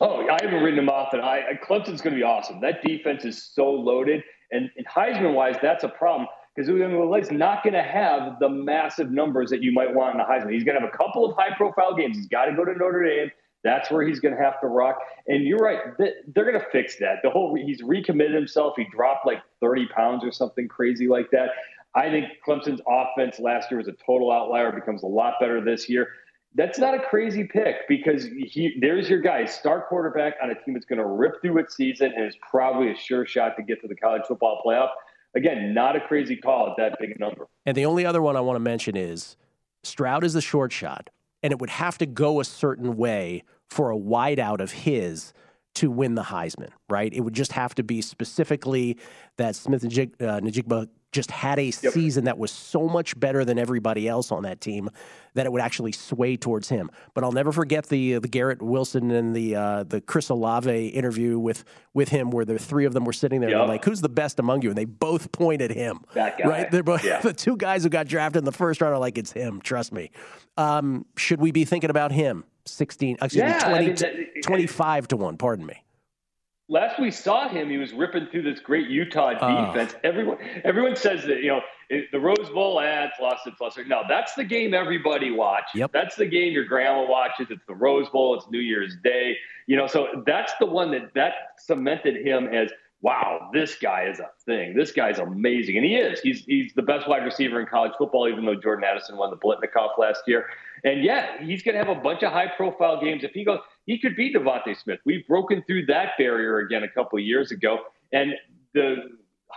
Oh, 0.02 0.28
I 0.28 0.38
haven't 0.44 0.62
written 0.62 0.76
them 0.76 0.90
off. 0.90 1.14
And 1.14 1.22
I, 1.22 1.58
Clemson's 1.64 2.02
going 2.02 2.14
to 2.14 2.20
be 2.20 2.24
awesome. 2.24 2.60
That 2.60 2.84
defense 2.84 3.24
is 3.24 3.52
so 3.56 3.72
loaded. 3.72 4.24
And, 4.52 4.70
and 4.76 4.86
Heisman 4.86 5.34
wise, 5.34 5.56
that's 5.62 5.86
a 5.86 5.90
problem 5.90 6.28
because 6.56 6.70
Uiagalelei's 6.70 7.32
not 7.32 7.64
going 7.64 7.74
to 7.74 7.84
have 7.84 8.40
the 8.40 8.50
massive 8.50 9.12
numbers 9.12 9.50
that 9.50 9.62
you 9.62 9.72
might 9.72 9.94
want 9.94 10.16
in 10.16 10.22
a 10.22 10.26
Heisman. 10.26 10.54
He's 10.54 10.64
going 10.64 10.76
to 10.76 10.82
have 10.82 10.90
a 10.94 10.98
couple 10.98 11.26
of 11.26 11.36
high 11.38 11.56
profile 11.56 11.96
games. 11.96 12.18
He's 12.18 12.28
got 12.28 12.46
to 12.46 12.54
go 12.56 12.66
to 12.66 12.74
Notre 12.74 13.04
Dame. 13.04 13.32
That's 13.64 13.92
where 13.92 14.06
he's 14.06 14.20
going 14.20 14.36
to 14.36 14.42
have 14.42 14.60
to 14.62 14.68
rock. 14.68 15.00
And 15.28 15.44
you're 15.44 15.60
right; 15.60 15.80
they're 15.98 16.52
going 16.52 16.60
to 16.60 16.66
fix 16.72 16.98
that. 16.98 17.18
The 17.24 17.30
whole 17.30 17.56
he's 17.56 17.82
recommitted 17.84 18.34
himself. 18.36 18.74
He 18.76 18.86
dropped 18.92 19.26
like 19.26 19.42
30 19.60 19.88
pounds 19.88 20.24
or 20.24 20.32
something 20.32 20.68
crazy 20.68 21.08
like 21.08 21.30
that. 21.32 21.50
I 21.94 22.10
think 22.10 22.26
Clemson's 22.46 22.82
offense 22.88 23.40
last 23.40 23.70
year 23.70 23.78
was 23.78 23.88
a 23.88 23.96
total 24.06 24.32
outlier. 24.32 24.72
Becomes 24.72 25.04
a 25.04 25.08
lot 25.08 25.36
better 25.40 25.64
this 25.64 25.88
year. 25.88 26.10
That's 26.56 26.80
not 26.80 26.96
a 26.96 27.00
crazy 27.00 27.46
pick 27.46 27.88
because 27.88 28.26
he, 28.26 28.78
there's 28.82 29.10
your 29.10 29.22
guy, 29.22 29.46
star 29.46 29.86
quarterback 29.88 30.34
on 30.44 30.50
a 30.50 30.56
team 30.56 30.74
that's 30.74 30.86
going 30.86 31.00
to 31.00 31.06
rip 31.06 31.42
through 31.42 31.60
its 31.60 31.78
season 31.78 32.12
and 32.14 32.28
is 32.28 32.36
probably 32.50 32.92
a 32.92 32.96
sure 32.96 33.26
shot 33.26 33.56
to 33.56 33.64
get 33.64 33.80
to 33.82 33.88
the 33.88 33.96
college 33.96 34.24
football 34.28 34.62
playoff 34.66 34.90
again, 35.36 35.74
not 35.74 35.96
a 35.96 36.02
crazy 36.02 36.36
call 36.36 36.70
at 36.70 36.78
that 36.78 36.98
big 37.00 37.20
number. 37.20 37.48
And 37.66 37.76
the 37.76 37.86
only 37.86 38.06
other 38.06 38.22
one 38.22 38.36
I 38.36 38.42
want 38.42 38.56
to 38.56 38.62
mention 38.62 38.96
is 38.96 39.38
Stroud 39.84 40.24
is 40.24 40.34
the 40.34 40.42
short 40.42 40.72
shot, 40.72 41.10
and 41.44 41.52
it 41.52 41.60
would 41.60 41.70
have 41.70 41.98
to 42.00 42.06
go 42.06 42.40
a 42.40 42.46
certain 42.46 42.98
way 42.98 43.44
for 43.70 43.92
a 43.92 43.98
wideout 43.98 44.60
of 44.60 44.72
his 44.72 45.34
to 45.76 45.90
win 45.90 46.16
the 46.16 46.24
Heisman, 46.24 46.70
right? 46.90 47.14
It 47.14 47.22
would 47.22 47.34
just 47.34 47.54
have 47.54 47.74
to 47.76 47.84
be 47.84 48.02
specifically 48.02 48.98
that 49.38 49.56
Smith 49.56 49.84
and 49.84 49.92
uh, 49.94 50.40
Njigba 50.42 50.90
just 51.12 51.32
had 51.32 51.60
a 51.60 51.66
yep. 51.66 51.76
season 51.76 52.26
that 52.26 52.38
was 52.38 52.52
so 52.52 52.88
much 52.88 53.20
better 53.20 53.44
than 53.44 53.60
everybody 53.60 54.08
else 54.08 54.32
on 54.32 54.44
that 54.44 54.62
team 54.62 54.90
that 55.34 55.46
it 55.46 55.52
would 55.52 55.62
actually 55.62 55.92
sway 55.92 56.36
towards 56.38 56.70
him. 56.70 56.90
But 57.14 57.24
I'll 57.24 57.32
never 57.32 57.52
forget 57.52 57.88
the 57.88 58.20
the 58.20 58.28
Garrett 58.28 58.62
Wilson 58.62 59.12
and 59.12 59.36
the 59.36 59.56
uh, 59.56 59.84
the 59.84 60.02
Chris 60.02 60.30
Olave 60.30 60.88
interview 60.88 61.38
with 61.38 61.64
with 61.94 62.10
him, 62.10 62.32
where 62.32 62.46
the 62.46 62.58
three 62.58 62.86
of 62.86 62.94
them 62.94 63.06
were 63.06 63.14
sitting 63.14 63.42
there 63.42 63.50
yep. 63.50 63.60
and 63.60 63.70
like, 63.70 63.86
"Who's 63.86 64.02
the 64.02 64.10
best 64.10 64.40
among 64.40 64.62
you?" 64.62 64.70
And 64.70 64.78
they 64.78 64.86
both 64.86 65.32
pointed 65.32 65.72
him. 65.72 66.02
That 66.14 66.38
guy, 66.38 66.48
right? 66.48 66.72
They're 66.72 66.84
both 66.84 67.04
yeah. 67.04 67.20
the 67.22 67.34
two 67.34 67.58
guys 67.58 67.84
who 67.84 67.90
got 67.90 68.08
drafted 68.08 68.40
in 68.40 68.46
the 68.46 68.52
first 68.52 68.82
round 68.82 68.94
are 68.94 69.00
like, 69.00 69.18
"It's 69.18 69.32
him." 69.32 69.62
Trust 69.62 69.92
me. 69.92 70.12
Um, 70.58 71.06
should 71.18 71.42
we 71.42 71.52
be 71.52 71.66
thinking 71.66 71.90
about 71.90 72.12
him? 72.12 72.46
Sixteen, 72.66 73.18
excuse 73.22 73.42
yeah, 73.42 73.58
me, 73.58 73.60
20, 73.60 73.76
I 73.76 73.88
mean, 73.88 73.96
that, 73.96 74.44
25 74.44 75.08
to 75.10 75.18
one. 75.18 75.38
Pardon 75.38 75.66
me 75.66 75.84
last 76.72 77.00
we 77.00 77.12
saw 77.12 77.50
him, 77.50 77.70
he 77.70 77.78
was 77.78 77.94
ripping 77.94 78.28
through 78.28 78.44
this 78.44 78.60
great 78.60 78.90
Utah 78.90 79.34
ah. 79.40 79.66
defense. 79.68 79.94
Everyone, 80.04 80.38
everyone 80.64 80.96
says 80.96 81.24
that 81.26 81.44
you 81.44 81.50
know 81.50 81.62
the 82.12 82.20
Rose 82.20 82.50
Bowl 82.54 82.80
ads 82.80 83.14
lost 83.22 83.46
its 83.46 83.60
luster. 83.60 83.84
No, 83.84 84.04
that's 84.08 84.34
the 84.34 84.46
game 84.46 84.74
everybody 84.74 85.30
watches. 85.30 85.76
Yep. 85.76 85.92
That's 85.92 86.16
the 86.16 86.26
game 86.26 86.54
your 86.54 86.66
grandma 86.66 87.06
watches. 87.08 87.48
It's 87.50 87.66
the 87.68 87.76
Rose 87.76 88.10
Bowl. 88.10 88.36
It's 88.36 88.50
New 88.50 88.60
Year's 88.60 88.96
Day. 89.04 89.36
You 89.68 89.76
know, 89.76 89.86
so 89.86 90.24
that's 90.26 90.54
the 90.60 90.66
one 90.66 90.92
that 90.92 91.14
that 91.14 91.34
cemented 91.58 92.26
him 92.26 92.48
as 92.48 92.72
wow, 93.02 93.50
this 93.52 93.76
guy 93.76 94.08
is 94.08 94.20
a 94.20 94.30
thing. 94.46 94.76
This 94.76 94.92
guy's 94.92 95.18
amazing, 95.18 95.78
and 95.78 95.86
he 95.86 95.96
is. 95.96 96.20
He's 96.22 96.46
he's 96.46 96.74
the 96.76 96.84
best 96.84 97.08
wide 97.08 97.24
receiver 97.24 97.60
in 97.60 97.66
college 97.66 97.94
football, 97.98 98.28
even 98.28 98.46
though 98.46 98.56
Jordan 98.56 98.86
Addison 98.86 99.18
won 99.18 99.32
the 99.32 99.38
Biletnikoff 99.38 99.98
last 99.98 100.22
year. 100.28 100.46
And 100.84 101.04
yeah, 101.04 101.44
he's 101.44 101.64
going 101.64 101.74
to 101.78 101.84
have 101.84 101.96
a 101.96 102.00
bunch 102.00 102.24
of 102.24 102.32
high 102.32 102.52
profile 102.56 103.02
games. 103.02 103.24
If 103.24 103.32
he 103.32 103.44
goes, 103.44 103.60
he 103.86 104.00
could 104.00 104.16
beat 104.16 104.36
DeVonta 104.36 104.80
Smith. 104.80 105.00
We've 105.06 105.28
broken 105.28 105.64
through 105.66 105.88
that 105.88 106.12
barrier 106.18 106.60
again 106.60 106.84
a 106.84 106.90
couple 106.90 107.20
of 107.20 107.26
years 107.26 107.52
ago. 107.52 107.80
And 108.14 108.34
the 108.74 108.96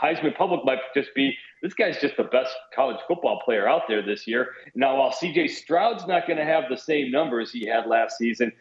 Heisman 0.01 0.37
public 0.37 0.65
might 0.65 0.79
just 0.95 1.15
be 1.15 1.37
this 1.63 1.75
guy's 1.75 1.99
just 2.01 2.17
the 2.17 2.25
best 2.25 2.55
college 2.75 2.99
football 3.09 3.41
player 3.45 3.69
out 3.69 3.83
there 3.89 4.03
this 4.03 4.27
year. 4.27 4.49
Now, 4.75 4.99
while 4.99 5.13
CJ 5.13 5.51
Stroud's 5.51 6.07
not 6.07 6.27
going 6.27 6.39
to 6.39 6.45
have 6.45 6.65
the 6.69 6.77
same 6.77 7.11
numbers 7.11 7.51
he 7.51 7.67
had 7.67 7.87
last 7.87 8.19
season, 8.19 8.53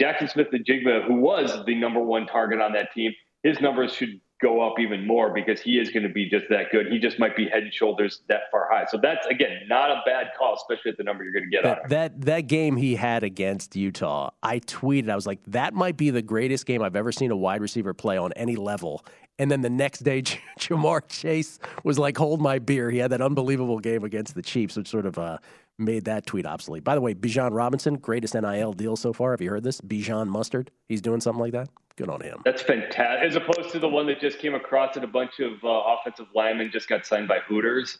Jaxon 0.00 0.30
Smith-Njigba, 0.30 1.06
who 1.06 1.16
was 1.16 1.64
the 1.66 1.74
number 1.74 2.00
one 2.00 2.26
target 2.26 2.60
on 2.60 2.72
that 2.72 2.92
team, 2.92 3.12
his 3.42 3.60
numbers 3.60 3.94
should 3.94 4.20
go 4.40 4.60
up 4.60 4.78
even 4.78 5.06
more 5.06 5.32
because 5.32 5.60
he 5.60 5.78
is 5.78 5.90
going 5.90 6.02
to 6.02 6.12
be 6.12 6.28
just 6.28 6.46
that 6.50 6.70
good. 6.70 6.86
He 6.88 6.98
just 6.98 7.18
might 7.18 7.36
be 7.36 7.48
head 7.48 7.62
and 7.62 7.72
shoulders 7.72 8.20
that 8.28 8.42
far 8.50 8.68
high. 8.70 8.84
So 8.86 8.98
that's 8.98 9.26
again 9.26 9.60
not 9.68 9.90
a 9.90 10.02
bad 10.04 10.28
call, 10.38 10.54
especially 10.54 10.90
at 10.90 10.98
the 10.98 11.04
number 11.04 11.24
you're 11.24 11.32
going 11.32 11.44
to 11.44 11.50
get 11.50 11.62
that, 11.64 11.82
on 11.82 11.88
that 11.88 12.20
that 12.22 12.40
game 12.42 12.76
he 12.76 12.96
had 12.96 13.22
against 13.24 13.76
Utah, 13.76 14.30
I 14.42 14.60
tweeted, 14.60 15.08
I 15.08 15.14
was 15.14 15.26
like, 15.26 15.40
that 15.46 15.74
might 15.74 15.96
be 15.96 16.10
the 16.10 16.22
greatest 16.22 16.66
game 16.66 16.82
I've 16.82 16.96
ever 16.96 17.12
seen 17.12 17.30
a 17.30 17.36
wide 17.36 17.60
receiver 17.60 17.94
play 17.94 18.18
on 18.18 18.32
any 18.34 18.56
level. 18.56 19.04
And 19.38 19.50
then 19.50 19.60
the 19.60 19.70
next 19.70 20.00
day, 20.00 20.22
Ja'Marr 20.58 21.02
Chase 21.08 21.58
was 21.84 21.98
like, 21.98 22.16
"Hold 22.16 22.40
my 22.40 22.58
beer." 22.58 22.90
He 22.90 22.98
had 22.98 23.12
that 23.12 23.20
unbelievable 23.20 23.78
game 23.78 24.04
against 24.04 24.34
the 24.34 24.42
Chiefs, 24.42 24.76
which 24.76 24.88
sort 24.88 25.06
of 25.06 25.18
uh, 25.18 25.38
made 25.78 26.04
that 26.06 26.26
tweet 26.26 26.46
obsolete. 26.46 26.84
By 26.84 26.94
the 26.94 27.00
way, 27.00 27.14
Bijan 27.14 27.52
Robinson, 27.52 27.96
greatest 27.96 28.34
NIL 28.34 28.72
deal 28.72 28.96
so 28.96 29.12
far. 29.12 29.32
Have 29.32 29.40
you 29.40 29.50
heard 29.50 29.62
this? 29.62 29.80
Bijan 29.80 30.28
Mustard, 30.28 30.70
he's 30.88 31.00
doing 31.00 31.20
something 31.20 31.40
like 31.40 31.52
that. 31.52 31.68
Good 31.96 32.08
on 32.10 32.20
him. 32.20 32.42
That's 32.44 32.62
fantastic. 32.62 33.28
As 33.28 33.36
opposed 33.36 33.70
to 33.70 33.78
the 33.78 33.88
one 33.88 34.06
that 34.06 34.20
just 34.20 34.38
came 34.38 34.54
across 34.54 34.94
that 34.94 35.04
a 35.04 35.06
bunch 35.06 35.40
of 35.40 35.52
uh, 35.64 35.68
offensive 35.68 36.26
linemen 36.34 36.70
just 36.70 36.88
got 36.88 37.06
signed 37.06 37.28
by 37.28 37.38
Hooters. 37.40 37.98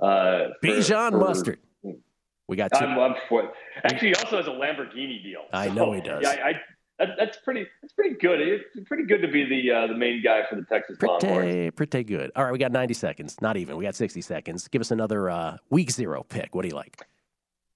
Uh, 0.00 0.48
Bijan 0.62 1.10
for, 1.10 1.18
Mustard. 1.18 1.58
We 2.48 2.56
got 2.56 2.72
2 2.72 2.84
I'm, 2.84 2.98
I'm. 2.98 3.14
Actually, 3.84 4.08
he 4.08 4.14
also 4.14 4.36
has 4.36 4.46
a 4.46 4.50
Lamborghini 4.50 5.22
deal. 5.22 5.44
I 5.52 5.68
know 5.68 5.92
he 5.92 6.00
does. 6.00 6.22
Yeah, 6.22 6.30
I, 6.30 6.48
I, 6.48 6.52
that, 6.98 7.08
that's 7.18 7.38
pretty. 7.38 7.66
That's 7.80 7.92
pretty 7.94 8.16
good. 8.16 8.40
It's 8.40 8.86
pretty 8.86 9.04
good 9.04 9.22
to 9.22 9.28
be 9.28 9.44
the 9.44 9.70
uh, 9.70 9.86
the 9.86 9.94
main 9.94 10.22
guy 10.22 10.42
for 10.48 10.56
the 10.56 10.62
Texas 10.62 10.98
Longhorns. 11.00 11.22
Pretty, 11.22 11.70
pretty 11.70 12.04
good. 12.04 12.30
All 12.36 12.44
right, 12.44 12.52
we 12.52 12.58
got 12.58 12.70
90 12.70 12.94
seconds. 12.94 13.40
Not 13.40 13.56
even. 13.56 13.76
We 13.76 13.84
got 13.84 13.94
60 13.94 14.20
seconds. 14.20 14.68
Give 14.68 14.80
us 14.80 14.90
another 14.90 15.30
uh, 15.30 15.56
week 15.70 15.90
zero 15.90 16.22
pick. 16.22 16.54
What 16.54 16.62
do 16.62 16.68
you 16.68 16.74
like? 16.74 17.04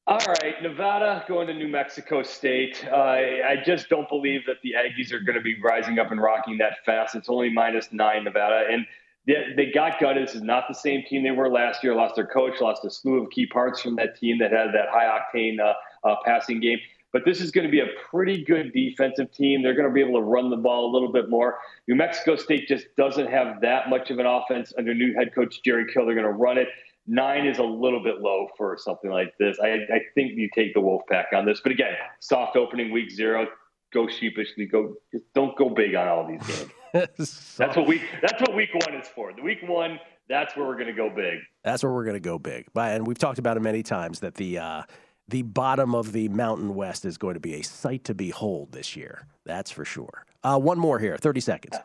All 0.09 0.17
right, 0.43 0.55
Nevada 0.63 1.23
going 1.29 1.49
to 1.49 1.53
New 1.53 1.69
Mexico 1.69 2.23
State. 2.23 2.83
Uh, 2.91 2.97
I 2.97 3.57
just 3.63 3.91
don't 3.91 4.09
believe 4.09 4.41
that 4.47 4.57
the 4.63 4.73
Aggies 4.73 5.13
are 5.13 5.21
going 5.21 5.37
to 5.37 5.43
be 5.43 5.61
rising 5.61 5.99
up 5.99 6.11
and 6.11 6.19
rocking 6.19 6.57
that 6.57 6.79
fast. 6.87 7.15
It's 7.15 7.29
only 7.29 7.51
minus 7.51 7.93
nine 7.93 8.25
Nevada, 8.25 8.69
and 8.71 8.87
they, 9.27 9.53
they 9.55 9.71
got 9.71 10.01
gutted. 10.01 10.27
This 10.27 10.35
is 10.35 10.41
not 10.41 10.65
the 10.67 10.73
same 10.75 11.05
team 11.07 11.25
they 11.25 11.31
were 11.31 11.51
last 11.51 11.85
year. 11.85 11.95
Lost 11.95 12.15
their 12.17 12.27
coach, 12.27 12.59
lost 12.63 12.87
a 12.87 12.91
slew 12.91 13.23
of 13.23 13.29
key 13.29 13.45
parts 13.49 13.83
from 13.83 13.97
that 13.97 14.17
team 14.19 14.39
that 14.39 14.51
had 14.51 14.69
that 14.69 14.89
high 14.91 15.05
octane 15.05 15.61
uh, 15.61 15.75
uh, 16.09 16.15
passing 16.25 16.59
game. 16.59 16.79
But 17.13 17.27
this 17.27 17.43
is 17.43 17.51
going 17.51 17.67
to 17.67 17.71
be 17.71 17.81
a 17.81 17.89
pretty 18.11 18.43
good 18.43 18.73
defensive 18.73 19.31
team. 19.31 19.63
They're 19.63 19.75
going 19.75 19.89
to 19.89 19.93
be 19.93 20.01
able 20.01 20.19
to 20.19 20.25
run 20.25 20.49
the 20.49 20.57
ball 20.57 20.91
a 20.91 20.93
little 20.93 21.13
bit 21.13 21.29
more. 21.29 21.59
New 21.87 21.97
Mexico 21.97 22.37
State 22.37 22.67
just 22.67 22.87
doesn't 22.97 23.29
have 23.29 23.61
that 23.61 23.91
much 23.91 24.11
of 24.11 24.19
an 24.19 24.25
offense 24.25 24.73
under 24.79 24.95
new 24.95 25.13
head 25.13 25.35
coach 25.35 25.61
Jerry 25.63 25.85
Kill. 25.93 26.07
They're 26.07 26.15
going 26.15 26.25
to 26.25 26.33
run 26.33 26.57
it. 26.57 26.69
Nine 27.11 27.47
is 27.47 27.59
a 27.59 27.65
little 27.65 28.03
bit 28.03 28.21
low 28.21 28.49
for 28.57 28.77
something 28.79 29.11
like 29.11 29.33
this. 29.39 29.59
I, 29.63 29.69
I 29.69 30.01
think 30.15 30.33
you 30.37 30.51
take 30.55 30.75
the 30.75 30.81
Wolfpack 30.81 31.33
on 31.35 31.47
this. 31.47 31.61
But 31.63 31.73
again, 31.73 31.95
soft 32.21 32.55
opening 32.55 32.93
week 32.93 33.11
zero. 33.11 33.47
Go 33.95 34.07
sheepishly. 34.09 34.67
Go. 34.67 34.95
Just 35.11 35.25
don't 35.35 35.57
go 35.57 35.71
big 35.71 35.95
on 35.95 36.07
all 36.07 36.29
these 36.29 36.47
games. 36.47 36.71
that's 37.57 37.77
what 37.77 37.87
week. 37.87 38.03
That's 38.21 38.41
what 38.43 38.55
week 38.55 38.75
one 38.75 38.95
is 38.95 39.09
for. 39.09 39.33
The 39.33 39.43
week 39.43 39.61
one. 39.67 39.99
That's 40.29 40.55
where 40.55 40.67
we're 40.67 40.75
going 40.75 40.89
to 40.89 40.93
go 40.93 41.09
big. 41.09 41.39
That's 41.65 41.83
where 41.83 41.91
we're 41.91 42.05
going 42.05 42.17
to 42.17 42.21
go 42.21 42.39
big. 42.39 42.67
But, 42.75 42.93
and 42.93 43.07
we've 43.07 43.17
talked 43.17 43.39
about 43.39 43.57
it 43.57 43.61
many 43.61 43.83
times 43.83 44.21
that 44.21 44.35
the 44.35 44.59
uh, 44.59 44.83
the 45.29 45.43
bottom 45.43 45.95
of 45.95 46.13
the 46.13 46.29
Mountain 46.29 46.75
West 46.75 47.05
is 47.05 47.19
going 47.19 47.35
to 47.35 47.41
be 47.41 47.55
a 47.55 47.63
sight 47.63 48.05
to 48.05 48.15
behold 48.15 48.73
this 48.73 48.97
year. 48.97 49.27
That's 49.45 49.71
for 49.71 49.85
sure. 49.85 50.25
Uh, 50.43 50.59
one 50.59 50.79
more 50.79 50.99
here, 50.99 51.17
30 51.17 51.41
seconds. 51.41 51.77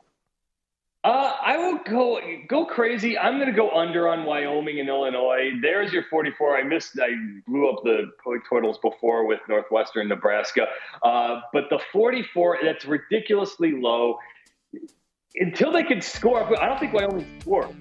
Uh, 1.03 1.33
I 1.43 1.57
will 1.57 1.79
go 1.79 2.21
go 2.47 2.65
crazy. 2.65 3.17
I'm 3.17 3.35
going 3.35 3.49
to 3.49 3.55
go 3.55 3.71
under 3.71 4.07
on 4.07 4.23
Wyoming 4.23 4.79
and 4.79 4.87
Illinois. 4.87 5.51
There's 5.61 5.91
your 5.91 6.03
44. 6.09 6.57
I 6.57 6.63
missed. 6.63 6.97
I 6.97 7.09
blew 7.45 7.69
up 7.69 7.83
the 7.83 8.11
totals 8.49 8.77
before 8.77 9.27
with 9.27 9.41
Northwestern, 9.49 10.07
Nebraska. 10.07 10.67
Uh, 11.01 11.41
but 11.51 11.65
the 11.69 11.79
44 11.91 12.59
that's 12.63 12.85
ridiculously 12.85 13.73
low. 13.73 14.17
Until 15.35 15.73
they 15.73 15.83
can 15.83 15.99
score, 15.99 16.41
I 16.61 16.67
don't 16.67 16.79
think 16.79 16.93
Wyoming 16.93 17.27
scores. 17.41 17.73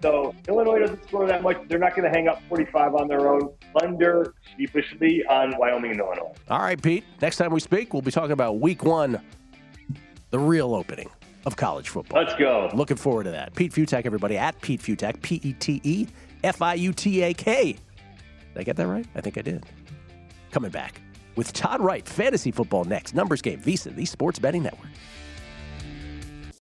So 0.00 0.34
Illinois 0.48 0.78
doesn't 0.78 1.04
score 1.06 1.26
that 1.26 1.42
much. 1.42 1.58
They're 1.68 1.78
not 1.78 1.94
going 1.94 2.10
to 2.10 2.16
hang 2.16 2.28
up 2.28 2.40
45 2.48 2.94
on 2.94 3.08
their 3.08 3.28
own. 3.28 3.50
Under 3.82 4.32
sheepishly 4.56 5.22
on 5.26 5.54
Wyoming 5.58 5.90
and 5.90 6.00
Illinois. 6.00 6.32
All 6.48 6.60
right, 6.60 6.80
Pete. 6.80 7.04
Next 7.20 7.36
time 7.36 7.52
we 7.52 7.60
speak, 7.60 7.92
we'll 7.92 8.00
be 8.00 8.10
talking 8.10 8.32
about 8.32 8.58
Week 8.60 8.84
One, 8.84 9.20
the 10.30 10.38
real 10.38 10.74
opening 10.74 11.10
of 11.46 11.56
college 11.56 11.88
football. 11.88 12.22
Let's 12.22 12.34
go. 12.38 12.70
Looking 12.74 12.96
forward 12.96 13.24
to 13.24 13.30
that. 13.30 13.54
Pete 13.54 13.72
Fiutak, 13.72 14.06
everybody, 14.06 14.36
at 14.36 14.60
Pete 14.60 14.80
Fiutak, 14.80 15.20
P 15.22 15.40
E 15.42 15.52
T 15.54 15.80
E 15.84 16.06
F 16.44 16.62
I 16.62 16.74
U 16.74 16.92
T 16.92 17.22
A 17.22 17.34
K. 17.34 17.72
Did 17.72 17.80
I 18.60 18.62
get 18.62 18.76
that 18.76 18.86
right? 18.86 19.06
I 19.14 19.20
think 19.20 19.38
I 19.38 19.42
did. 19.42 19.64
Coming 20.50 20.70
back 20.70 21.00
with 21.36 21.52
Todd 21.52 21.80
Wright, 21.80 22.06
fantasy 22.06 22.50
football 22.50 22.84
next. 22.84 23.14
Numbers 23.14 23.40
game, 23.40 23.60
VSIN, 23.60 23.94
the 23.94 24.04
Sports 24.04 24.38
Betting 24.38 24.62
Network. 24.62 24.88